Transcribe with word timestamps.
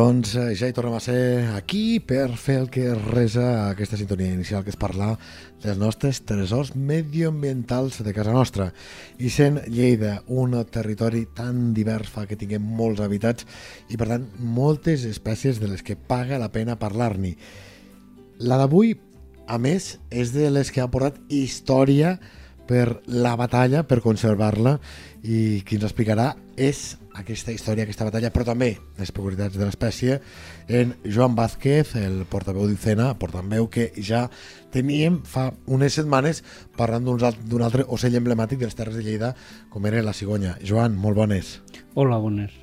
Doncs 0.00 0.30
eh, 0.38 0.54
ja 0.56 0.68
hi 0.70 0.72
tornem 0.72 0.94
a 0.96 1.00
ser 1.02 1.50
aquí 1.52 1.98
per 2.00 2.30
fer 2.40 2.54
el 2.62 2.68
que 2.72 2.94
resa 2.94 3.42
aquesta 3.68 3.98
sintonia 4.00 4.32
inicial, 4.32 4.62
que 4.64 4.72
és 4.72 4.78
parlar 4.80 5.10
dels 5.60 5.76
nostres 5.76 6.22
tresors 6.24 6.70
medioambientals 6.72 7.98
de 8.06 8.14
casa 8.16 8.32
nostra. 8.32 8.70
I 9.20 9.28
sent 9.28 9.58
Lleida 9.68 10.14
un 10.32 10.56
territori 10.72 11.26
tan 11.36 11.74
divers 11.76 12.08
fa 12.14 12.24
que 12.30 12.38
tinguem 12.40 12.64
molts 12.78 13.02
habitats 13.04 13.44
i, 13.90 13.98
per 14.00 14.08
tant, 14.14 14.24
moltes 14.40 15.04
espècies 15.10 15.60
de 15.60 15.68
les 15.68 15.84
que 15.84 15.98
paga 16.00 16.40
la 16.40 16.48
pena 16.54 16.78
parlar-n'hi. 16.80 17.34
La 18.48 18.56
d'avui, 18.62 18.94
a 19.52 19.60
més, 19.60 19.98
és 20.08 20.32
de 20.32 20.48
les 20.54 20.72
que 20.72 20.80
ha 20.80 20.88
portat 20.88 21.20
història 21.28 22.16
per 22.70 23.02
la 23.04 23.36
batalla, 23.36 23.84
per 23.84 24.00
conservar-la, 24.00 24.78
i 25.20 25.60
qui 25.66 25.76
ens 25.76 25.90
explicarà 25.90 26.32
és 26.56 26.94
aquesta 27.14 27.52
història, 27.52 27.84
aquesta 27.84 28.06
batalla, 28.06 28.30
però 28.32 28.44
també 28.46 28.70
les 28.98 29.10
peculiaritats 29.12 29.58
de 29.58 29.66
l'espècie, 29.66 30.18
en 30.68 30.94
Joan 31.04 31.34
Vázquez, 31.38 31.94
el 31.98 32.24
portaveu 32.30 32.68
d'Icena, 32.70 33.12
portaveu 33.18 33.68
que 33.72 33.90
ja 33.96 34.28
teníem 34.74 35.20
fa 35.26 35.50
unes 35.66 35.96
setmanes 35.98 36.44
parlant 36.78 37.06
d'un 37.06 37.64
altre 37.66 37.86
ocell 37.88 38.16
emblemàtic 38.18 38.60
de 38.60 38.68
les 38.68 38.78
Terres 38.78 38.96
de 38.96 39.04
Lleida, 39.06 39.34
com 39.70 39.86
era 39.86 40.02
la 40.02 40.14
cigonya. 40.14 40.56
Joan, 40.62 40.96
molt 40.96 41.18
bones. 41.18 41.60
Hola, 41.94 42.18
bones. 42.22 42.54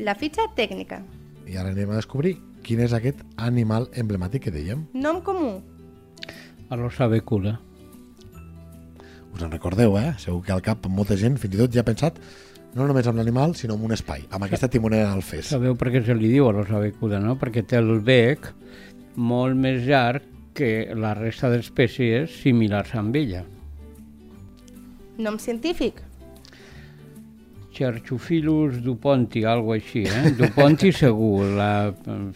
La 0.00 0.14
fitxa 0.16 0.46
tècnica. 0.56 1.02
I 1.50 1.58
ara 1.60 1.74
anem 1.74 1.90
a 1.90 1.98
descobrir 1.98 2.38
quin 2.64 2.80
és 2.80 2.94
aquest 2.96 3.20
animal 3.36 3.90
emblemàtic 3.98 4.46
que 4.46 4.54
dèiem. 4.54 4.86
Nom 4.94 5.20
comú. 5.26 5.58
A 6.70 6.78
l'ossa 6.78 7.08
becula. 7.10 7.58
Us 9.34 9.42
en 9.46 9.52
recordeu, 9.52 9.96
eh? 9.98 10.14
Segur 10.18 10.42
que 10.46 10.54
al 10.54 10.62
cap 10.64 10.86
molta 10.90 11.16
gent 11.18 11.38
fins 11.38 11.54
i 11.54 11.60
tot 11.60 11.74
ja 11.74 11.84
ha 11.84 11.86
pensat 11.86 12.18
no 12.74 12.86
només 12.86 13.06
amb 13.10 13.18
l'animal, 13.18 13.54
sinó 13.58 13.74
en 13.74 13.86
un 13.88 13.94
espai, 13.96 14.26
amb 14.30 14.46
aquesta 14.46 14.68
timonera 14.70 15.10
del 15.10 15.24
fes. 15.26 15.48
Sabeu 15.50 15.74
per 15.78 15.90
què 15.90 16.04
se 16.06 16.14
li 16.14 16.30
diu 16.30 16.46
a 16.46 16.52
l'ossa 16.54 16.78
becuda, 16.82 17.18
no? 17.22 17.34
Perquè 17.38 17.64
té 17.66 17.80
el 17.80 17.96
bec 18.06 18.52
molt 19.16 19.58
més 19.58 19.82
llarg 19.86 20.26
que 20.54 20.90
la 20.94 21.14
resta 21.18 21.50
d'espècies 21.50 22.30
similars 22.42 22.94
amb 22.98 23.16
ella. 23.18 23.42
Nom 25.20 25.38
científic. 25.42 26.00
Cherchophilus 27.80 28.82
duponti, 28.84 29.40
algo 29.48 29.72
així, 29.72 30.02
eh? 30.04 30.34
Duponti 30.36 30.90
segur. 30.98 31.46
La... 31.56 31.68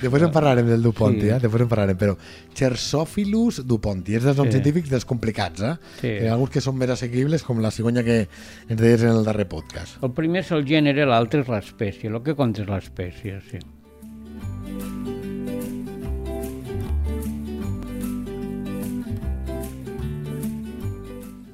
Després 0.00 0.24
en 0.24 0.32
parlarem 0.32 0.70
del 0.72 0.80
Duponti, 0.86 1.26
Sí. 1.26 1.32
eh? 1.34 1.38
Després 1.42 1.66
en 1.66 1.68
parlarem, 1.68 1.98
però 2.00 2.14
Chersophilus 2.56 3.60
duponti, 3.68 4.16
és 4.16 4.24
dels 4.24 4.38
noms 4.40 4.48
Sí. 4.48 4.56
científics 4.56 4.88
dels 4.94 5.04
complicats, 5.04 5.60
eh? 5.60 5.74
Sí. 6.00 6.14
Hi 6.22 6.30
ha 6.30 6.32
alguns 6.38 6.54
que 6.56 6.64
són 6.64 6.80
més 6.80 6.94
assequibles, 6.96 7.44
com 7.44 7.60
la 7.60 7.70
cigonya 7.76 8.02
que 8.06 8.22
ens 8.24 8.80
deies 8.80 9.04
en 9.04 9.12
el 9.18 9.24
darrer 9.28 9.44
podcast. 9.52 10.00
El 10.02 10.16
primer 10.16 10.40
és 10.46 10.52
el 10.56 10.64
gènere, 10.64 11.04
l'altre 11.04 11.44
és 11.44 11.52
l'espècie. 11.52 12.08
El 12.08 12.22
que 12.24 12.32
compta 12.40 12.64
és 12.64 12.72
l'espècie, 12.72 13.36
sí. 13.50 13.60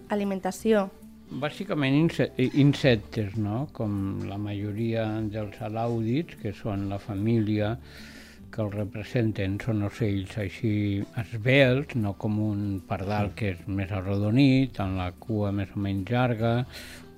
Alimentació. 0.08 0.90
Bàsicament 1.30 1.94
inse- 1.94 2.32
insectes, 2.58 3.36
no? 3.38 3.68
com 3.72 4.24
la 4.26 4.36
majoria 4.36 5.04
dels 5.30 5.60
alàudids, 5.62 6.34
que 6.42 6.50
són 6.50 6.88
la 6.90 6.98
família 6.98 7.76
que 8.50 8.62
els 8.64 8.74
representen, 8.74 9.60
són 9.62 9.84
ocells 9.86 10.32
així 10.42 10.72
esvelts, 11.22 11.94
no 11.94 12.16
com 12.18 12.40
un 12.42 12.64
pardal 12.88 13.30
que 13.38 13.52
és 13.52 13.60
més 13.68 13.92
arrodonit, 13.94 14.80
amb 14.82 14.98
la 14.98 15.12
cua 15.22 15.52
més 15.54 15.70
o 15.76 15.82
menys 15.84 16.10
llarga, 16.10 16.50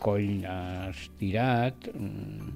coll 0.02 0.44
estirat, 0.44 1.88
mm, 1.94 2.50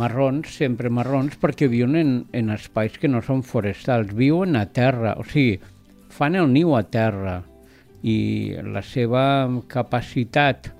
marrons, 0.00 0.48
sempre 0.62 0.88
marrons, 0.88 1.36
perquè 1.42 1.68
viuen 1.68 1.98
en, 2.00 2.14
en 2.32 2.54
espais 2.56 2.96
que 2.96 3.10
no 3.12 3.20
són 3.20 3.44
forestals, 3.44 4.16
viuen 4.16 4.56
a 4.56 4.64
terra, 4.64 5.12
o 5.20 5.28
sigui, 5.28 5.60
fan 6.08 6.40
el 6.40 6.48
niu 6.56 6.72
a 6.72 6.86
terra 6.88 7.42
i 8.06 8.18
la 8.62 8.82
seva 8.86 9.22
capacitat 9.68 10.70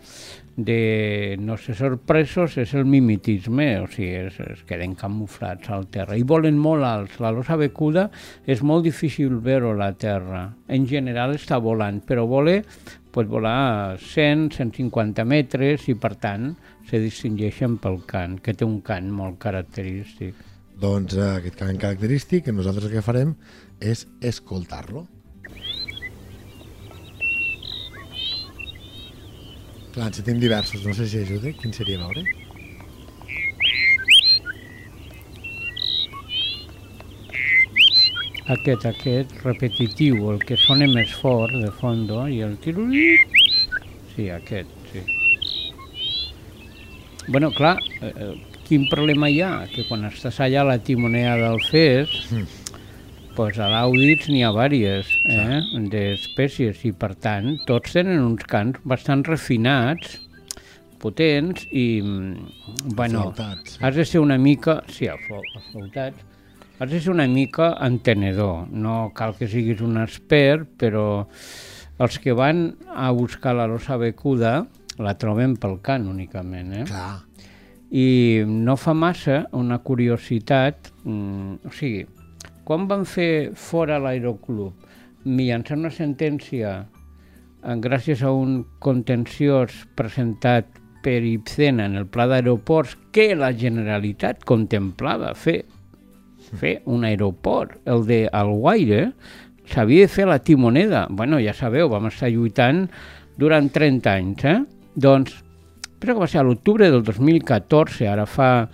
de 0.56 1.36
no 1.38 1.58
ser 1.60 1.74
sorpresos 1.76 2.54
és 2.56 2.72
el 2.74 2.86
mimetisme, 2.88 3.66
o 3.84 3.88
sigui, 3.92 4.14
es, 4.30 4.38
es 4.40 4.62
queden 4.68 4.94
camuflats 4.96 5.68
al 5.70 5.84
terra 5.92 6.16
i 6.16 6.24
volen 6.24 6.56
molt 6.56 6.86
alts. 6.88 7.18
La 7.20 7.32
losa 7.34 7.58
becuda 7.60 8.08
és 8.48 8.62
molt 8.64 8.86
difícil 8.88 9.36
veure 9.44 9.74
la 9.76 9.92
terra. 9.92 10.46
En 10.72 10.88
general 10.88 11.36
està 11.36 11.60
volant, 11.60 12.00
però 12.00 12.24
vola, 12.30 12.56
pot 13.12 13.28
volar 13.28 13.56
a 13.56 13.98
100, 14.00 14.48
150 14.56 15.26
metres 15.28 15.86
i 15.92 15.96
per 16.00 16.14
tant 16.20 16.54
se 16.88 17.02
distingeixen 17.02 17.76
pel 17.82 18.00
cant, 18.08 18.38
que 18.40 18.56
té 18.56 18.64
un 18.64 18.80
cant 18.86 19.10
molt 19.12 19.36
característic. 19.42 20.40
Doncs 20.80 21.16
eh, 21.16 21.28
aquest 21.40 21.60
cant 21.60 21.76
característic 21.80 22.48
nosaltres 22.52 22.88
el 22.88 22.96
que 22.96 23.04
farem 23.04 23.36
és 23.80 24.06
escoltar-lo. 24.24 25.04
Clar, 29.96 30.10
en 30.10 30.12
sentim 30.12 30.36
diversos, 30.36 30.82
no 30.84 30.92
sé 30.92 31.06
si 31.08 31.22
ajuda. 31.22 31.54
Quin 31.56 31.72
seria, 31.72 31.96
veure? 31.96 32.20
Aquest, 38.52 38.84
aquest, 38.90 39.32
repetitiu, 39.40 40.18
el 40.34 40.44
que 40.44 40.58
sona 40.60 40.84
més 40.90 41.14
fort 41.16 41.56
de 41.62 41.70
fondo 41.80 42.26
i 42.28 42.42
el 42.44 42.58
tirulí... 42.60 43.06
Sí, 44.12 44.28
aquest, 44.34 44.76
sí. 44.92 45.00
Bueno, 47.32 47.48
clar, 47.56 47.78
eh, 48.02 48.12
eh, 48.12 48.60
quin 48.68 48.84
problema 48.92 49.32
hi 49.32 49.40
ha? 49.40 49.64
Que 49.72 49.88
quan 49.88 50.04
estàs 50.10 50.42
allà 50.44 50.60
a 50.60 50.70
la 50.74 50.76
timonea 50.76 51.38
del 51.40 51.56
fes, 51.70 52.20
pues 53.36 53.58
a 53.60 53.66
l'àudits 53.68 54.30
n'hi 54.32 54.40
ha 54.46 54.50
vàries 54.56 55.10
eh, 55.28 55.58
d'espècies 55.92 56.78
i 56.88 56.92
per 56.96 57.10
tant 57.20 57.50
tots 57.68 57.92
tenen 57.92 58.22
uns 58.24 58.46
cants 58.48 58.80
bastant 58.88 59.26
refinats, 59.28 60.14
potents 61.02 61.66
i, 61.68 62.00
mm, 62.00 62.94
bueno, 62.96 63.26
Aflautats, 63.26 63.74
sí. 63.74 63.82
has 63.84 64.00
de 64.00 64.06
ser 64.08 64.22
una 64.24 64.38
mica, 64.40 64.78
sí, 64.88 65.10
aflautats, 65.12 66.24
has 66.80 66.88
de 66.90 67.02
ser 67.02 67.12
una 67.12 67.28
mica 67.28 67.74
entenedor, 67.84 68.70
no 68.72 69.12
cal 69.14 69.36
que 69.36 69.50
siguis 69.52 69.84
un 69.84 70.00
expert, 70.00 70.72
però 70.80 71.26
els 72.00 72.18
que 72.24 72.32
van 72.32 72.70
a 72.88 73.10
buscar 73.12 73.52
la 73.60 73.68
losa 73.68 74.00
becuda 74.00 74.62
la 74.96 75.16
troben 75.20 75.60
pel 75.60 75.82
cant 75.84 76.08
únicament, 76.08 76.72
eh? 76.72 76.84
Clar. 76.88 77.18
I 77.92 78.08
no 78.48 78.80
fa 78.80 78.96
massa 78.96 79.44
una 79.52 79.82
curiositat, 79.84 80.94
mm, 81.04 81.66
o 81.68 81.76
sigui, 81.76 82.06
quan 82.66 82.88
van 82.90 83.06
fer 83.06 83.54
fora 83.54 84.00
l'aeroclub 84.02 84.74
mitjançant 85.26 85.84
una 85.84 85.94
sentència 85.94 86.72
eh, 86.82 87.76
gràcies 87.86 88.24
a 88.26 88.32
un 88.34 88.58
contenciós 88.82 89.84
presentat 89.98 90.82
per 91.06 91.20
Ibcena 91.22 91.86
en 91.86 91.94
el 92.00 92.08
pla 92.10 92.26
d'aeroports 92.30 92.96
que 93.14 93.30
la 93.38 93.52
Generalitat 93.54 94.42
contemplava 94.48 95.32
fer 95.38 95.60
fer 96.46 96.80
un 96.86 97.04
aeroport, 97.04 97.72
el 97.90 98.04
de 98.06 98.20
Alguaire, 98.32 99.12
s'havia 99.66 100.06
de 100.06 100.12
fer 100.12 100.26
la 100.30 100.38
Timoneda. 100.38 101.06
bueno, 101.10 101.40
ja 101.40 101.54
sabeu, 101.54 101.88
vam 101.88 102.06
estar 102.06 102.30
lluitant 102.30 102.86
durant 103.36 103.70
30 103.72 104.12
anys, 104.12 104.44
eh? 104.44 104.60
Doncs, 104.94 105.34
però 105.98 106.14
que 106.14 106.20
va 106.20 106.28
ser 106.30 106.40
a 106.40 106.46
l'octubre 106.46 106.90
del 106.90 107.02
2014, 107.02 108.06
ara 108.06 108.26
fa 108.26 108.68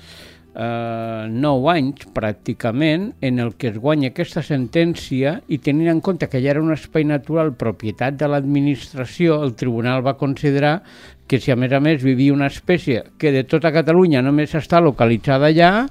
eh, 0.54 1.26
9 1.28 1.70
anys 1.72 2.06
pràcticament, 2.14 3.12
en 3.20 3.40
el 3.42 3.54
que 3.56 3.70
es 3.72 3.78
guanya 3.78 4.12
aquesta 4.12 4.42
sentència 4.44 5.38
i 5.48 5.58
tenint 5.58 5.92
en 5.92 6.02
compte 6.04 6.28
que 6.28 6.42
ja 6.42 6.52
era 6.54 6.62
un 6.62 6.74
espai 6.74 7.06
natural 7.08 7.54
propietat 7.58 8.18
de 8.20 8.28
l'administració, 8.28 9.40
el 9.42 9.54
tribunal 9.58 10.04
va 10.06 10.18
considerar 10.20 10.80
que 11.26 11.40
si 11.40 11.52
a 11.52 11.56
més 11.56 11.72
a 11.72 11.80
més 11.80 12.02
vivia 12.04 12.34
una 12.34 12.50
espècie 12.52 13.04
que 13.18 13.32
de 13.32 13.44
tota 13.48 13.72
Catalunya 13.72 14.20
només 14.22 14.52
està 14.58 14.82
localitzada 14.84 15.48
allà, 15.48 15.86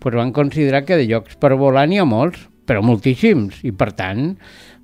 doncs 0.00 0.16
van 0.16 0.32
considerar 0.32 0.84
que 0.86 0.96
de 0.96 1.08
llocs 1.08 1.36
per 1.40 1.56
volar 1.58 1.86
n'hi 1.88 1.98
ha 1.98 2.06
molts, 2.08 2.46
però 2.66 2.82
moltíssims, 2.82 3.60
i 3.62 3.72
per 3.72 3.92
tant 3.94 4.34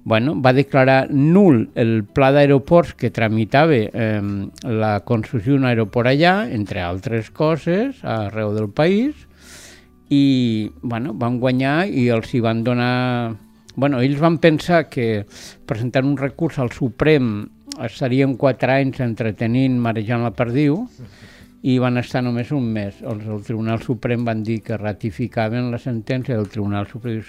bueno, 0.04 0.34
va 0.40 0.52
declarar 0.52 1.10
nul 1.10 1.68
el 1.78 2.02
pla 2.04 2.32
d'aeroports 2.34 2.96
que 2.98 3.12
tramitava 3.14 3.76
eh, 3.76 4.22
la 4.66 4.92
construcció 5.06 5.54
d'un 5.54 5.68
aeroport 5.70 6.10
allà, 6.10 6.34
entre 6.50 6.82
altres 6.82 7.30
coses, 7.30 8.02
arreu 8.02 8.52
del 8.56 8.68
país, 8.70 9.14
i 10.10 10.70
bueno, 10.82 11.14
van 11.14 11.38
guanyar 11.40 11.86
i 11.88 12.08
els 12.12 12.34
hi 12.34 12.42
van 12.44 12.64
donar... 12.66 13.38
Bueno, 13.74 14.02
ells 14.04 14.18
van 14.20 14.36
pensar 14.36 14.88
que 14.92 15.24
presentant 15.64 16.04
un 16.04 16.18
recurs 16.18 16.58
al 16.60 16.68
Suprem 16.74 17.46
estaríem 17.80 18.34
quatre 18.36 18.74
anys 18.82 19.00
entretenint, 19.00 19.78
marejant 19.80 20.26
la 20.26 20.34
perdiu, 20.36 20.82
i 21.62 21.78
van 21.80 21.96
estar 22.02 22.20
només 22.26 22.50
un 22.52 22.66
mes. 22.74 22.98
Els 23.00 23.24
del 23.24 23.40
Tribunal 23.46 23.80
Suprem 23.86 24.26
van 24.26 24.42
dir 24.44 24.60
que 24.66 24.76
ratificaven 24.76 25.70
la 25.72 25.80
sentència 25.80 26.36
del 26.36 26.50
Tribunal 26.52 26.90
Superior 26.90 27.24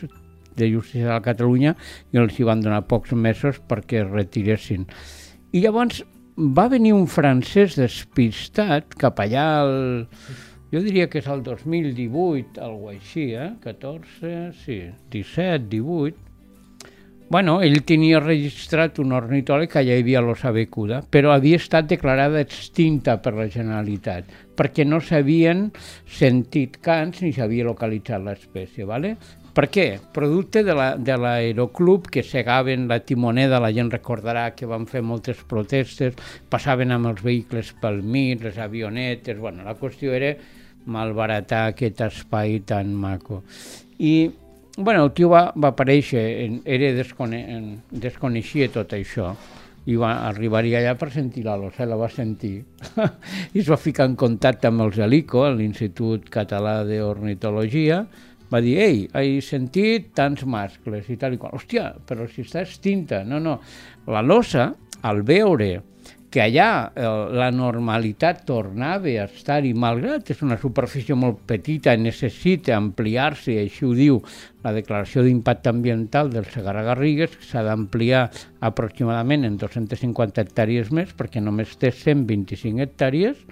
de 0.57 0.69
Justícia 0.71 1.13
de 1.13 1.19
Catalunya 1.25 1.75
i 2.13 2.21
els 2.21 2.39
hi 2.39 2.47
van 2.47 2.63
donar 2.63 2.83
pocs 2.89 3.13
mesos 3.13 3.61
perquè 3.69 4.03
es 4.03 4.11
retiressin. 4.11 4.87
I 5.53 5.63
llavors 5.65 6.03
va 6.37 6.67
venir 6.71 6.95
un 6.97 7.07
francès 7.07 7.77
despistat 7.79 8.97
cap 8.97 9.21
allà 9.23 9.47
al... 9.61 9.73
Jo 10.73 10.81
diria 10.81 11.05
que 11.05 11.19
és 11.21 11.27
el 11.29 11.43
2018, 11.45 12.57
algo 12.57 12.89
així, 12.89 13.27
eh? 13.37 13.51
14, 13.61 14.37
sí, 14.63 14.79
17, 15.13 15.67
18, 15.69 16.33
Bueno, 17.33 17.55
ell 17.65 17.79
tenia 17.81 18.19
registrat 18.21 18.99
un 19.01 19.13
ornitòleg 19.17 19.71
que 19.71 19.81
ja 19.81 19.95
hi 19.95 20.03
havia 20.03 20.21
l'ossa 20.21 20.51
becuda, 20.53 20.99
però 21.09 21.31
havia 21.33 21.57
estat 21.57 21.87
declarada 21.89 22.43
extinta 22.43 23.15
per 23.25 23.33
la 23.33 23.47
Generalitat, 23.49 24.27
perquè 24.53 24.85
no 24.85 24.99
s'havien 25.01 25.63
sentit 26.19 26.77
cants 26.85 27.23
ni 27.23 27.31
s'havia 27.33 27.65
localitzat 27.65 28.21
l'espècie. 28.21 28.85
¿vale? 28.85 29.15
Per 29.53 29.67
què? 29.69 29.85
Producte 30.13 30.63
de 30.65 30.73
l'aeroclub 30.73 32.07
que 32.09 32.23
segaven 32.25 32.87
la 32.89 32.99
timoneda, 33.05 33.61
la 33.61 33.69
gent 33.75 33.91
recordarà 33.93 34.47
que 34.57 34.65
van 34.65 34.87
fer 34.89 35.03
moltes 35.05 35.43
protestes, 35.49 36.17
passaven 36.49 36.93
amb 36.95 37.11
els 37.11 37.21
vehicles 37.21 37.69
pel 37.81 38.01
mig, 38.01 38.41
les 38.41 38.57
avionetes, 38.57 39.37
bueno, 39.37 39.61
la 39.61 39.77
qüestió 39.77 40.15
era 40.17 40.33
malbaratar 40.89 41.67
aquest 41.69 42.01
espai 42.01 42.63
tan 42.65 42.95
maco. 42.97 43.43
I 43.99 44.31
bueno, 44.75 45.05
el 45.05 45.13
tio 45.13 45.29
va, 45.29 45.51
va 45.53 45.69
aparèixer, 45.69 46.23
era 46.65 46.89
descone, 46.97 47.43
desconeixia 47.91 48.71
tot 48.73 48.97
això, 48.97 49.35
i 49.85 49.97
va 49.99 50.15
arribar 50.29 50.63
allà 50.63 50.95
per 50.97 51.11
sentir 51.13 51.43
la 51.45 51.57
losa, 51.59 51.85
la 51.85 51.99
va 51.99 52.09
sentir. 52.09 52.63
I 53.53 53.61
es 53.61 53.69
va 53.69 53.77
ficar 53.77 54.07
en 54.09 54.15
contacte 54.17 54.69
amb 54.71 54.87
els 54.87 54.97
Alico, 54.97 55.45
l'Institut 55.51 56.29
Català 56.33 56.79
d'Ornitologia, 56.87 58.05
va 58.53 58.61
dir, 58.61 58.77
ei, 58.83 58.99
he 59.17 59.39
sentit 59.41 60.11
tants 60.17 60.45
mascles 60.45 61.09
i 61.09 61.17
tal 61.17 61.33
i 61.35 61.41
qual. 61.41 61.55
Hòstia, 61.57 61.89
però 62.07 62.27
si 62.29 62.45
està 62.45 62.61
extinta. 62.61 63.23
No, 63.25 63.41
no. 63.41 63.57
La 64.07 64.21
losa, 64.21 64.69
al 65.03 65.25
veure 65.27 65.71
que 66.33 66.41
allà 66.41 66.89
eh, 66.97 67.05
la 67.37 67.51
normalitat 67.53 68.39
tornava 68.49 69.11
a 69.21 69.27
estar-hi, 69.27 69.75
malgrat 69.77 70.31
és 70.33 70.39
una 70.41 70.57
superfície 70.57 71.13
molt 71.13 71.43
petita, 71.49 71.93
necessita 71.93 72.73
ampliar-se, 72.73 73.59
així 73.61 73.85
ho 73.85 73.91
diu 73.93 74.17
la 74.65 74.73
declaració 74.73 75.21
d'impacte 75.21 75.69
ambiental 75.69 76.33
del 76.33 76.49
Segarra 76.49 76.81
Garrigues, 76.87 77.37
que 77.37 77.45
s'ha 77.45 77.61
d'ampliar 77.67 78.23
aproximadament 78.65 79.45
en 79.45 79.59
250 79.61 80.41
hectàrees 80.41 80.89
més, 80.89 81.13
perquè 81.13 81.43
només 81.43 81.77
té 81.77 81.93
125 81.93 82.81
hectàrees, 82.87 83.45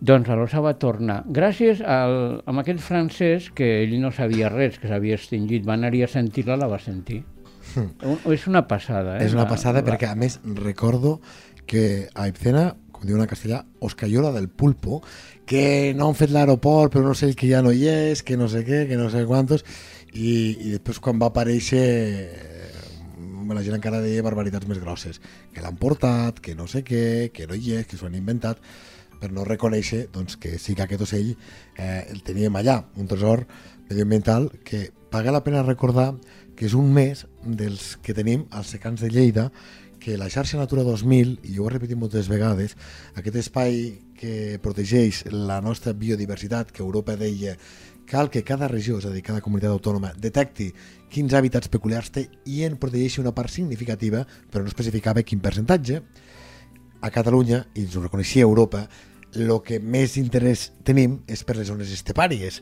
doncs 0.00 0.28
l'ossa 0.28 0.60
va 0.64 0.74
tornar. 0.80 1.22
Gràcies 1.32 1.80
al, 1.80 2.40
a 2.44 2.54
aquest 2.62 2.82
francès, 2.84 3.50
que 3.56 3.68
ell 3.82 3.96
no 4.02 4.12
sabia 4.12 4.50
res, 4.52 4.80
que 4.80 4.90
s'havia 4.90 5.16
extingit, 5.16 5.64
va 5.66 5.76
anar-hi 5.76 6.04
a 6.04 6.10
sentir-la, 6.10 6.58
la 6.60 6.68
va 6.68 6.80
sentir. 6.82 7.22
Mm. 7.76 8.18
És 8.32 8.46
una 8.46 8.66
passada. 8.68 9.18
Eh? 9.18 9.26
És 9.26 9.36
una 9.36 9.48
passada 9.48 9.82
la, 9.82 9.86
perquè, 9.88 10.10
a 10.10 10.18
més, 10.18 10.40
recordo 10.60 11.20
que 11.66 12.08
a 12.14 12.28
Ibcena, 12.30 12.68
com 12.92 13.08
diuen 13.08 13.24
a 13.24 13.30
castellà, 13.30 13.64
os 13.80 13.96
cayó 13.98 14.22
la 14.24 14.32
del 14.32 14.48
pulpo, 14.48 15.02
que 15.46 15.94
no 15.96 16.08
han 16.08 16.18
fet 16.18 16.32
l'aeroport, 16.34 16.92
però 16.94 17.04
no 17.06 17.14
sé 17.18 17.32
que 17.38 17.48
ja 17.50 17.62
no 17.62 17.72
hi 17.72 17.86
és, 17.90 18.22
que 18.26 18.36
no 18.36 18.48
sé 18.52 18.64
què, 18.66 18.84
que 18.90 18.98
no 19.00 19.08
sé 19.12 19.24
quantos, 19.26 19.64
i, 20.12 20.56
i 20.68 20.76
després 20.76 21.00
quan 21.02 21.20
va 21.20 21.32
aparèixer 21.32 21.86
la 23.54 23.62
gent 23.62 23.76
encara 23.76 24.00
deia 24.02 24.24
barbaritats 24.26 24.66
més 24.66 24.80
grosses, 24.82 25.20
que 25.54 25.62
l'han 25.62 25.76
portat, 25.78 26.40
que 26.42 26.56
no 26.58 26.66
sé 26.66 26.82
què, 26.86 27.30
que 27.34 27.46
no 27.46 27.54
hi 27.54 27.76
és, 27.78 27.86
que 27.86 27.98
s'ho 27.98 28.08
han 28.08 28.16
inventat, 28.18 28.58
per 29.20 29.32
no 29.32 29.46
reconèixer 29.46 30.06
doncs, 30.12 30.36
que 30.40 30.58
sí 30.58 30.74
que 30.74 30.84
aquest 30.86 31.06
ocell 31.06 31.32
eh, 31.32 32.04
el 32.10 32.22
teníem 32.26 32.56
allà, 32.56 32.82
un 32.96 33.08
tresor 33.08 33.46
medioambiental 33.88 34.50
que 34.64 34.90
paga 35.10 35.32
la 35.32 35.44
pena 35.44 35.64
recordar 35.64 36.14
que 36.56 36.66
és 36.66 36.74
un 36.74 36.92
mes 36.92 37.26
dels 37.44 37.96
que 38.02 38.14
tenim 38.16 38.46
als 38.50 38.72
secans 38.72 39.02
de 39.04 39.10
Lleida 39.12 39.50
que 40.00 40.16
la 40.16 40.28
xarxa 40.30 40.58
Natura 40.60 40.84
2000, 40.86 41.32
i 41.48 41.56
jo 41.56 41.64
ho 41.64 41.68
he 41.68 41.72
repetit 41.72 41.98
moltes 41.98 42.28
vegades, 42.30 42.76
aquest 43.18 43.40
espai 43.40 43.80
que 44.14 44.60
protegeix 44.62 45.24
la 45.32 45.58
nostra 45.64 45.96
biodiversitat, 45.98 46.70
que 46.70 46.84
Europa 46.84 47.16
deia 47.18 47.56
cal 48.06 48.30
que 48.30 48.44
cada 48.46 48.68
regió, 48.70 49.00
és 49.00 49.08
a 49.08 49.10
dir, 49.10 49.24
cada 49.26 49.42
comunitat 49.42 49.72
autònoma, 49.74 50.12
detecti 50.22 50.68
quins 51.10 51.34
hàbitats 51.34 51.72
peculiars 51.72 52.12
té 52.14 52.28
i 52.46 52.62
en 52.62 52.78
protegeixi 52.78 53.20
una 53.20 53.34
part 53.34 53.50
significativa, 53.50 54.22
però 54.52 54.62
no 54.62 54.70
especificava 54.70 55.26
quin 55.26 55.42
percentatge. 55.42 56.00
A 57.06 57.10
Catalunya, 57.14 57.60
i 57.78 57.84
ens 57.84 57.92
ho 57.94 58.00
reconeixia 58.02 58.42
Europa, 58.42 58.80
el 59.38 59.50
que 59.62 59.76
més 59.78 60.16
interès 60.18 60.72
tenim 60.82 61.20
és 61.30 61.44
per 61.46 61.54
les 61.54 61.68
zones 61.70 61.92
estepàries, 61.94 62.56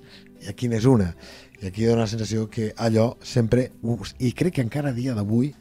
i 0.45 0.51
aquí 0.53 0.69
n'és 0.69 0.85
una. 0.85 1.15
I 1.63 1.71
aquí 1.71 1.87
dona 1.89 2.03
la 2.05 2.11
sensació 2.11 2.45
que 2.53 2.75
allò 2.77 3.15
sempre, 3.25 3.71
i 4.21 4.35
crec 4.37 4.59
que 4.59 4.65
encara 4.67 4.93
a 4.93 4.97
dia 4.97 5.15
d'avui, 5.17 5.55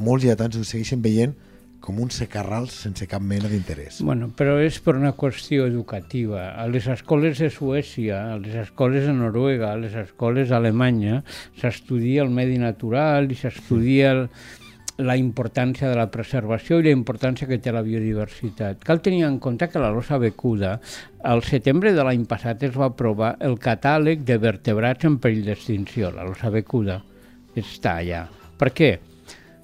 molts 0.00 0.24
lletans 0.24 0.56
ho 0.56 0.64
segueixen 0.64 1.04
veient 1.04 1.36
com 1.82 1.98
un 2.00 2.08
secarrals 2.14 2.78
sense 2.86 3.04
cap 3.10 3.20
mena 3.20 3.50
d'interès. 3.50 4.00
Bueno, 4.06 4.30
però 4.38 4.54
és 4.64 4.78
per 4.80 4.94
una 4.96 5.12
qüestió 5.18 5.66
educativa. 5.68 6.54
A 6.56 6.64
les 6.72 6.86
escoles 6.88 7.42
de 7.42 7.50
Suècia, 7.52 8.22
a 8.32 8.40
les 8.40 8.56
escoles 8.62 9.04
de 9.10 9.12
Noruega, 9.18 9.74
a 9.74 9.80
les 9.82 9.98
escoles 10.06 10.48
d'Alemanya, 10.54 11.20
s'estudia 11.60 12.24
el 12.24 12.32
medi 12.32 12.56
natural 12.62 13.28
i 13.28 13.36
s'estudia 13.36 14.14
la 14.98 15.16
importància 15.16 15.88
de 15.88 15.96
la 15.96 16.10
preservació 16.12 16.78
i 16.78 16.86
la 16.88 16.96
importància 16.96 17.48
que 17.48 17.60
té 17.62 17.72
la 17.72 17.84
biodiversitat. 17.86 18.82
Cal 18.84 19.00
tenir 19.00 19.24
en 19.26 19.38
compte 19.40 19.68
que 19.68 19.80
la 19.80 19.92
losa 19.94 20.18
becuda, 20.20 20.78
al 21.24 21.42
setembre 21.46 21.94
de 21.96 22.04
l'any 22.04 22.26
passat 22.28 22.62
es 22.68 22.76
va 22.76 22.90
aprovar 22.92 23.36
el 23.40 23.56
catàleg 23.58 24.26
de 24.28 24.36
vertebrats 24.42 25.08
en 25.08 25.16
perill 25.22 25.46
d'extinció, 25.48 26.12
la 26.12 26.28
losa 26.28 26.52
becuda. 26.52 27.00
Està 27.56 27.98
allà. 28.02 28.26
Per 28.60 28.70
què? 28.76 28.92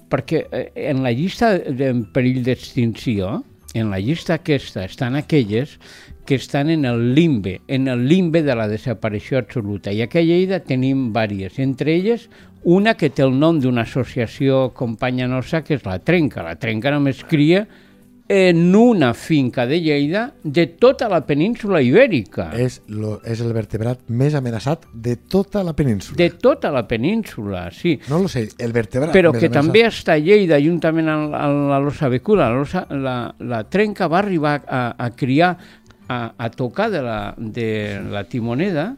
perquè 0.09 0.47
eh, 0.51 0.71
en 0.89 1.03
la 1.05 1.13
llista 1.13 1.53
en 1.55 2.03
perill 2.13 2.41
d'extinció, 2.43 3.43
en 3.77 3.91
la 3.93 3.99
llista 4.01 4.39
aquesta 4.39 4.83
estan 4.83 5.15
aquelles 5.15 5.77
que 6.25 6.35
estan 6.35 6.69
en 6.69 6.85
el 6.85 7.13
limbe, 7.13 7.61
en 7.67 7.87
el 7.87 8.07
limbe 8.07 8.41
de 8.43 8.55
la 8.55 8.67
desaparició 8.67 9.37
absoluta. 9.37 9.93
I 9.93 10.01
aquí 10.01 10.19
a 10.19 10.25
Lleida 10.25 10.59
tenim 10.65 11.09
vàries, 11.13 11.57
entre 11.61 11.93
elles 11.95 12.27
una 12.63 12.95
que 12.99 13.09
té 13.09 13.23
el 13.23 13.37
nom 13.39 13.59
d'una 13.61 13.85
associació 13.87 14.69
companya 14.75 15.27
nostra, 15.27 15.63
que 15.63 15.77
és 15.77 15.85
la 15.85 15.99
Trenca. 15.99 16.43
La 16.43 16.57
Trenca 16.59 16.91
només 16.91 17.23
cria 17.23 17.65
en 18.29 18.75
una 18.75 19.15
finca 19.15 19.65
de 19.65 19.79
Lleida 19.81 20.35
de 20.43 20.67
tota 20.77 21.07
la 21.09 21.23
península 21.25 21.81
ibèrica. 21.81 22.51
És, 22.53 22.83
lo, 22.93 23.15
és 23.25 23.41
el 23.41 23.49
vertebrat 23.57 24.03
més 24.13 24.35
amenaçat 24.37 24.85
de 24.93 25.15
tota 25.17 25.63
la 25.65 25.73
península. 25.73 26.15
De 26.19 26.29
tota 26.37 26.69
la 26.69 26.83
península, 26.87 27.71
sí. 27.73 27.95
No 28.07 28.19
lo 28.21 28.29
sé, 28.29 28.45
el 28.61 28.75
vertebrat 28.75 29.15
Però 29.15 29.31
que 29.33 29.47
amenaçat. 29.47 29.57
també 29.57 29.83
està 29.87 30.13
a 30.13 30.21
Lleida, 30.21 30.61
juntament 30.61 31.09
amb, 31.09 31.33
amb 31.33 31.71
la 31.71 31.81
losa 31.81 32.11
becula. 32.13 32.51
La, 32.51 32.61
losa, 32.61 32.85
la, 32.93 33.17
la 33.39 33.63
trenca 33.65 34.07
va 34.07 34.19
arribar 34.21 34.59
a, 34.67 34.83
a 34.93 35.09
criar, 35.17 35.55
a, 36.07 36.21
a 36.37 36.51
tocar 36.53 36.91
de 36.93 37.01
la, 37.01 37.19
de 37.37 37.99
la 38.13 38.27
timoneda, 38.29 38.91